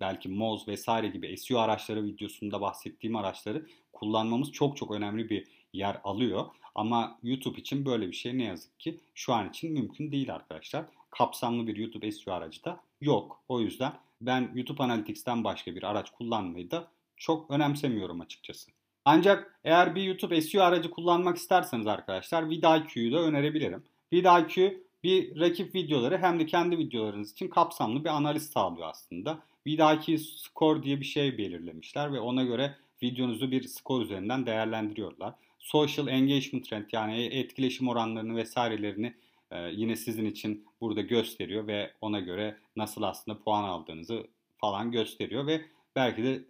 belki 0.00 0.28
Moz 0.28 0.68
vesaire 0.68 1.08
gibi 1.08 1.36
SEO 1.36 1.58
araçları 1.58 2.04
videosunda 2.04 2.60
bahsettiğim 2.60 3.16
araçları 3.16 3.66
kullanmamız 3.92 4.52
çok 4.52 4.76
çok 4.76 4.90
önemli 4.90 5.30
bir 5.30 5.46
yer 5.72 6.00
alıyor. 6.04 6.46
Ama 6.74 7.18
YouTube 7.22 7.60
için 7.60 7.86
böyle 7.86 8.08
bir 8.08 8.16
şey 8.16 8.38
ne 8.38 8.44
yazık 8.44 8.80
ki 8.80 9.00
şu 9.14 9.32
an 9.32 9.48
için 9.48 9.72
mümkün 9.72 10.12
değil 10.12 10.34
arkadaşlar. 10.34 10.84
Kapsamlı 11.10 11.66
bir 11.66 11.76
YouTube 11.76 12.12
SEO 12.12 12.34
aracı 12.34 12.64
da 12.64 12.80
yok. 13.00 13.40
O 13.48 13.60
yüzden 13.60 13.92
ben 14.20 14.50
YouTube 14.54 14.82
Analytics'ten 14.82 15.44
başka 15.44 15.74
bir 15.74 15.82
araç 15.82 16.10
kullanmayı 16.10 16.70
da 16.70 16.88
çok 17.20 17.50
önemsemiyorum 17.50 18.20
açıkçası. 18.20 18.70
Ancak 19.04 19.58
eğer 19.64 19.94
bir 19.94 20.02
YouTube 20.02 20.40
SEO 20.40 20.62
aracı 20.62 20.90
kullanmak 20.90 21.36
isterseniz 21.36 21.86
arkadaşlar 21.86 22.50
vidIQ'yu 22.50 23.12
da 23.12 23.18
önerebilirim. 23.22 23.84
vidIQ 24.12 24.84
bir 25.02 25.40
rakip 25.40 25.74
videoları 25.74 26.18
hem 26.18 26.40
de 26.40 26.46
kendi 26.46 26.78
videolarınız 26.78 27.32
için 27.32 27.48
kapsamlı 27.48 28.04
bir 28.04 28.08
analiz 28.08 28.50
sağlıyor 28.50 28.88
aslında. 28.88 29.38
vidIQ 29.66 30.18
Score 30.18 30.82
diye 30.82 31.00
bir 31.00 31.04
şey 31.04 31.38
belirlemişler 31.38 32.12
ve 32.12 32.20
ona 32.20 32.44
göre 32.44 32.76
videonuzu 33.02 33.50
bir 33.50 33.62
skor 33.62 34.02
üzerinden 34.02 34.46
değerlendiriyorlar. 34.46 35.34
Social 35.58 36.08
engagement 36.08 36.68
trend 36.68 36.84
yani 36.92 37.24
etkileşim 37.24 37.88
oranlarını 37.88 38.36
vesairelerini 38.36 39.14
e, 39.50 39.70
yine 39.70 39.96
sizin 39.96 40.24
için 40.24 40.66
burada 40.80 41.00
gösteriyor 41.00 41.66
ve 41.66 41.90
ona 42.00 42.20
göre 42.20 42.56
nasıl 42.76 43.02
aslında 43.02 43.38
puan 43.38 43.64
aldığınızı 43.64 44.26
falan 44.58 44.92
gösteriyor 44.92 45.46
ve 45.46 45.60
belki 45.96 46.22
de 46.24 46.44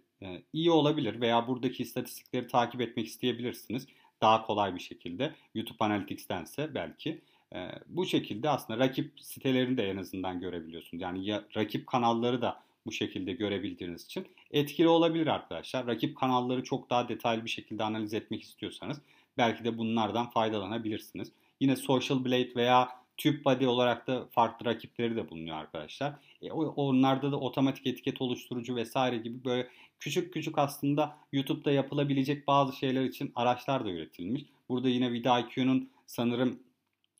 iyi 0.53 0.71
olabilir 0.71 1.21
veya 1.21 1.47
buradaki 1.47 1.83
istatistikleri 1.83 2.47
takip 2.47 2.81
etmek 2.81 3.07
isteyebilirsiniz. 3.07 3.87
Daha 4.21 4.45
kolay 4.45 4.75
bir 4.75 4.79
şekilde 4.79 5.35
YouTube 5.55 5.77
Analytics'tense 5.79 6.75
belki. 6.75 7.21
E, 7.55 7.69
bu 7.87 8.05
şekilde 8.05 8.49
aslında 8.49 8.79
rakip 8.79 9.19
sitelerini 9.19 9.77
de 9.77 9.89
en 9.89 9.97
azından 9.97 10.39
görebiliyorsunuz. 10.39 11.01
Yani 11.01 11.25
ya, 11.25 11.43
rakip 11.55 11.87
kanalları 11.87 12.41
da 12.41 12.63
bu 12.85 12.91
şekilde 12.91 13.33
görebildiğiniz 13.33 14.05
için 14.05 14.27
etkili 14.51 14.87
olabilir 14.87 15.27
arkadaşlar. 15.27 15.87
Rakip 15.87 16.17
kanalları 16.17 16.63
çok 16.63 16.89
daha 16.89 17.09
detaylı 17.09 17.45
bir 17.45 17.49
şekilde 17.49 17.83
analiz 17.83 18.13
etmek 18.13 18.41
istiyorsanız 18.41 19.01
belki 19.37 19.63
de 19.63 19.77
bunlardan 19.77 20.29
faydalanabilirsiniz. 20.29 21.31
Yine 21.59 21.75
Social 21.75 22.25
Blade 22.25 22.55
veya 22.55 23.00
TubeBuddy 23.17 23.67
olarak 23.67 24.07
da 24.07 24.27
farklı 24.31 24.65
rakipleri 24.65 25.15
de 25.15 25.29
bulunuyor 25.29 25.57
arkadaşlar. 25.57 26.13
E, 26.41 26.51
onlarda 26.51 27.31
da 27.31 27.39
otomatik 27.39 27.87
etiket 27.87 28.21
oluşturucu 28.21 28.75
vesaire 28.75 29.17
gibi 29.17 29.45
böyle 29.45 29.67
küçük 29.99 30.33
küçük 30.33 30.57
aslında 30.57 31.17
YouTube'da 31.31 31.71
yapılabilecek 31.71 32.47
bazı 32.47 32.75
şeyler 32.75 33.03
için 33.03 33.31
araçlar 33.35 33.85
da 33.85 33.89
üretilmiş. 33.89 34.45
Burada 34.69 34.89
yine 34.89 35.11
vidIQ'nun 35.11 35.89
sanırım 36.07 36.59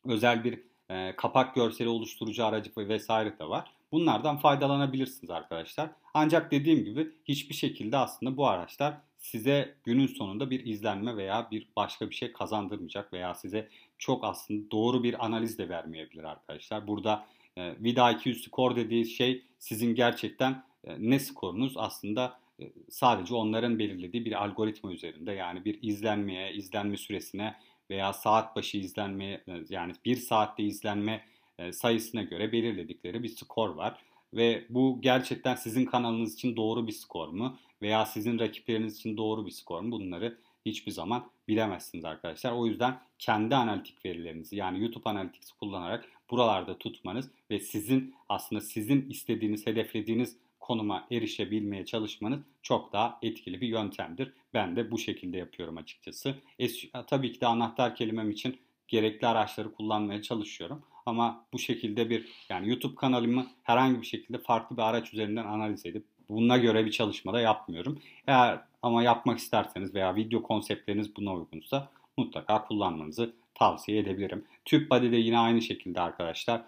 özel 0.05 0.43
bir 0.43 0.59
e, 0.89 1.15
kapak 1.15 1.55
görseli 1.55 1.89
oluşturucu 1.89 2.45
aracı 2.45 2.71
vesaire 2.77 3.39
de 3.39 3.49
var. 3.49 3.71
Bunlardan 3.91 4.37
faydalanabilirsiniz 4.37 5.29
arkadaşlar. 5.29 5.89
Ancak 6.13 6.51
dediğim 6.51 6.83
gibi 6.83 7.11
hiçbir 7.25 7.55
şekilde 7.55 7.97
aslında 7.97 8.37
bu 8.37 8.47
araçlar 8.47 8.97
size 9.17 9.75
günün 9.83 10.07
sonunda 10.07 10.49
bir 10.49 10.65
izlenme 10.65 11.17
veya 11.17 11.47
bir 11.51 11.67
başka 11.75 12.09
bir 12.09 12.15
şey 12.15 12.33
kazandırmayacak 12.33 13.13
veya 13.13 13.33
size 13.33 13.69
çok 14.01 14.23
aslında 14.23 14.71
doğru 14.71 15.03
bir 15.03 15.25
analiz 15.25 15.57
de 15.57 15.69
vermeyebilir 15.69 16.23
arkadaşlar. 16.23 16.87
Burada 16.87 17.25
e, 17.57 17.61
VIDA200 17.61 18.33
skor 18.33 18.75
dediği 18.75 19.05
şey 19.05 19.43
sizin 19.59 19.95
gerçekten 19.95 20.63
e, 20.83 20.95
ne 20.99 21.19
skorunuz 21.19 21.73
aslında 21.77 22.39
e, 22.59 22.63
sadece 22.89 23.35
onların 23.35 23.79
belirlediği 23.79 24.25
bir 24.25 24.43
algoritma 24.43 24.91
üzerinde 24.91 25.31
yani 25.31 25.65
bir 25.65 25.79
izlenmeye, 25.81 26.53
izlenme 26.53 26.97
süresine 26.97 27.55
veya 27.89 28.13
saat 28.13 28.55
başı 28.55 28.77
izlenme 28.77 29.25
e, 29.25 29.41
yani 29.69 29.93
bir 30.05 30.15
saatte 30.15 30.63
izlenme 30.63 31.25
e, 31.59 31.71
sayısına 31.71 32.23
göre 32.23 32.51
belirledikleri 32.51 33.23
bir 33.23 33.29
skor 33.29 33.69
var. 33.69 34.01
Ve 34.33 34.65
bu 34.69 34.97
gerçekten 35.01 35.55
sizin 35.55 35.85
kanalınız 35.85 36.33
için 36.33 36.55
doğru 36.55 36.87
bir 36.87 36.91
skor 36.91 37.27
mu? 37.27 37.57
Veya 37.81 38.05
sizin 38.05 38.39
rakipleriniz 38.39 38.97
için 38.97 39.17
doğru 39.17 39.45
bir 39.45 39.51
skor 39.51 39.81
mu? 39.81 39.91
Bunları 39.91 40.37
hiçbir 40.65 40.91
zaman 40.91 41.31
bilemezsiniz 41.47 42.05
arkadaşlar. 42.05 42.51
O 42.51 42.65
yüzden 42.65 42.99
kendi 43.19 43.55
analitik 43.55 44.05
verilerinizi 44.05 44.55
yani 44.55 44.81
YouTube 44.81 45.09
Analytics'i 45.09 45.57
kullanarak 45.59 46.09
buralarda 46.31 46.77
tutmanız 46.77 47.31
ve 47.49 47.59
sizin 47.59 48.15
aslında 48.29 48.61
sizin 48.61 49.09
istediğiniz, 49.09 49.67
hedeflediğiniz 49.67 50.37
konuma 50.59 51.07
erişebilmeye 51.11 51.85
çalışmanız 51.85 52.39
çok 52.61 52.93
daha 52.93 53.19
etkili 53.21 53.61
bir 53.61 53.67
yöntemdir. 53.67 54.33
Ben 54.53 54.75
de 54.75 54.91
bu 54.91 54.97
şekilde 54.97 55.37
yapıyorum 55.37 55.77
açıkçası. 55.77 56.35
E, 56.59 56.67
tabii 57.07 57.31
ki 57.31 57.41
de 57.41 57.47
anahtar 57.47 57.95
kelimem 57.95 58.31
için 58.31 58.59
gerekli 58.87 59.27
araçları 59.27 59.73
kullanmaya 59.73 60.21
çalışıyorum. 60.21 60.83
Ama 61.05 61.45
bu 61.53 61.59
şekilde 61.59 62.09
bir 62.09 62.29
yani 62.49 62.69
YouTube 62.69 62.95
kanalımı 62.95 63.47
herhangi 63.63 64.01
bir 64.01 64.05
şekilde 64.05 64.37
farklı 64.37 64.77
bir 64.77 64.81
araç 64.81 65.13
üzerinden 65.13 65.45
analiz 65.45 65.85
edip 65.85 66.05
buna 66.31 66.57
göre 66.57 66.85
bir 66.85 66.91
çalışma 66.91 67.33
da 67.33 67.41
yapmıyorum. 67.41 67.99
Eğer 68.27 68.59
ama 68.81 69.03
yapmak 69.03 69.39
isterseniz 69.39 69.95
veya 69.95 70.15
video 70.15 70.41
konseptleriniz 70.41 71.15
buna 71.15 71.33
uygunsa 71.33 71.89
mutlaka 72.17 72.63
kullanmanızı 72.63 73.33
tavsiye 73.55 73.99
edebilirim. 73.99 74.45
TubeBuddy 74.65 75.11
de 75.11 75.17
yine 75.17 75.39
aynı 75.39 75.61
şekilde 75.61 76.01
arkadaşlar 76.01 76.61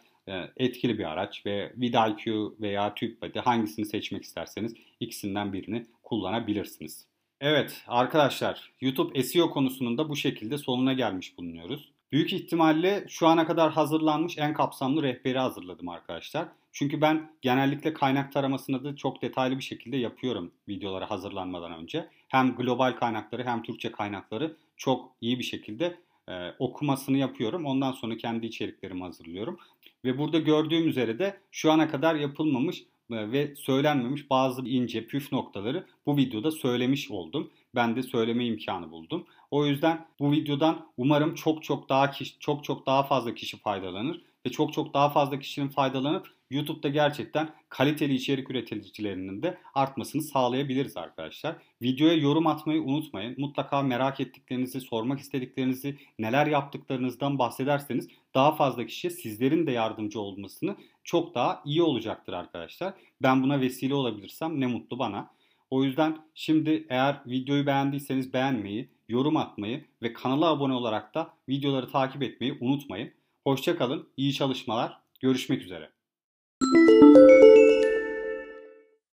etkili 0.58 1.00
bir 1.00 1.12
araç 1.12 1.46
ve 1.46 1.74
vidIQ 1.78 2.56
veya 2.62 2.94
TubeBuddy 2.96 3.40
hangisini 3.40 3.86
seçmek 3.86 4.24
isterseniz 4.24 4.74
ikisinden 5.00 5.54
birini 5.54 5.86
kullanabilirsiniz. 6.04 7.06
Evet 7.42 7.84
arkadaşlar 7.88 8.72
YouTube 8.82 9.24
SEO 9.24 9.50
konusunun 9.50 9.98
da 9.98 10.10
bu 10.10 10.16
şekilde 10.16 10.58
sonuna 10.58 10.94
gelmiş 10.94 11.38
bulunuyoruz. 11.38 11.92
Büyük 12.12 12.34
ihtimalle 12.34 13.06
şu 13.10 13.28
ana 13.28 13.48
kadar 13.48 13.72
hazırlanmış 13.72 14.38
en 14.38 14.54
kapsamlı 14.54 15.04
rehberi 15.04 15.40
hazırladım 15.40 15.90
arkadaşlar. 15.90 16.48
Çünkü 16.74 17.02
ben 17.02 17.32
genellikle 17.42 17.94
kaynak 17.94 18.34
taramasını 18.34 18.84
da 18.84 18.96
çok 18.96 19.22
detaylı 19.22 19.58
bir 19.58 19.64
şekilde 19.64 19.98
yapıyorum 19.98 20.52
videolara 20.68 21.12
hazırlanmadan 21.12 21.72
önce. 21.72 22.10
Hem 22.28 22.56
global 22.56 22.92
kaynakları 22.92 23.44
hem 23.44 23.64
Türkçe 23.64 23.92
kaynakları 23.92 24.56
çok 24.78 25.12
iyi 25.22 25.40
bir 25.40 25.44
şekilde 25.44 25.98
e, 26.30 26.52
okumasını 26.60 27.18
yapıyorum. 27.18 27.66
Ondan 27.66 27.92
sonra 27.92 28.18
kendi 28.18 28.46
içeriklerimi 28.46 29.04
hazırlıyorum. 29.04 29.60
Ve 30.06 30.18
burada 30.18 30.40
gördüğüm 30.40 30.88
üzere 30.88 31.20
de 31.20 31.38
şu 31.52 31.72
ana 31.72 31.88
kadar 31.88 32.16
yapılmamış 32.16 32.84
e, 33.12 33.32
ve 33.32 33.56
söylenmemiş 33.56 34.30
bazı 34.30 34.62
ince 34.62 35.08
püf 35.08 35.32
noktaları 35.32 35.86
bu 36.06 36.18
videoda 36.18 36.52
söylemiş 36.52 37.12
oldum. 37.12 37.52
Ben 37.76 37.96
de 37.96 38.04
söyleme 38.04 38.46
imkanı 38.46 38.92
buldum. 38.92 39.26
O 39.52 39.66
yüzden 39.66 40.06
bu 40.20 40.32
videodan 40.32 40.88
umarım 40.98 41.36
çok 41.36 41.64
çok 41.64 41.90
daha 41.90 42.12
kişi, 42.12 42.40
çok 42.40 42.64
çok 42.64 42.86
daha 42.86 43.04
fazla 43.04 43.36
kişi 43.36 43.58
faydalanır 43.58 44.22
ve 44.46 44.52
çok 44.52 44.74
çok 44.74 44.94
daha 44.94 45.10
fazla 45.10 45.40
kişinin 45.40 45.68
faydalanıp 45.68 46.28
YouTube'da 46.54 46.90
gerçekten 46.90 47.50
kaliteli 47.70 48.14
içerik 48.14 48.52
üreticilerinin 48.52 49.44
de 49.44 49.58
artmasını 49.74 50.22
sağlayabiliriz 50.22 50.98
arkadaşlar. 50.98 51.56
Videoya 51.82 52.14
yorum 52.14 52.48
atmayı 52.48 52.82
unutmayın. 52.82 53.36
Mutlaka 53.38 53.82
merak 53.82 54.20
ettiklerinizi, 54.20 54.82
sormak 54.82 55.20
istediklerinizi, 55.20 55.98
neler 56.20 56.48
yaptıklarınızdan 56.48 57.40
bahsederseniz 57.40 58.08
daha 58.36 58.56
fazla 58.56 58.86
kişiye 58.86 59.12
sizlerin 59.12 59.68
de 59.68 59.72
yardımcı 59.72 60.20
olmasını 60.20 60.76
çok 61.04 61.36
daha 61.36 61.62
iyi 61.66 61.82
olacaktır 61.82 62.34
arkadaşlar. 62.34 62.94
Ben 63.22 63.44
buna 63.44 63.62
vesile 63.62 63.94
olabilirsem 63.94 64.60
ne 64.60 64.68
mutlu 64.68 65.00
bana. 65.00 65.30
O 65.70 65.84
yüzden 65.84 66.18
şimdi 66.36 66.86
eğer 66.90 67.22
videoyu 67.26 67.66
beğendiyseniz 67.66 68.34
beğenmeyi, 68.34 68.90
yorum 69.10 69.38
atmayı 69.38 69.86
ve 70.02 70.14
kanala 70.14 70.46
abone 70.46 70.74
olarak 70.74 71.16
da 71.16 71.34
videoları 71.50 71.92
takip 71.92 72.24
etmeyi 72.24 72.58
unutmayın. 72.62 73.12
Hoşçakalın, 73.44 74.08
iyi 74.18 74.34
çalışmalar, 74.34 75.00
görüşmek 75.20 75.62
üzere. 75.62 75.93
Thank 77.14 77.44
you. 77.44 77.53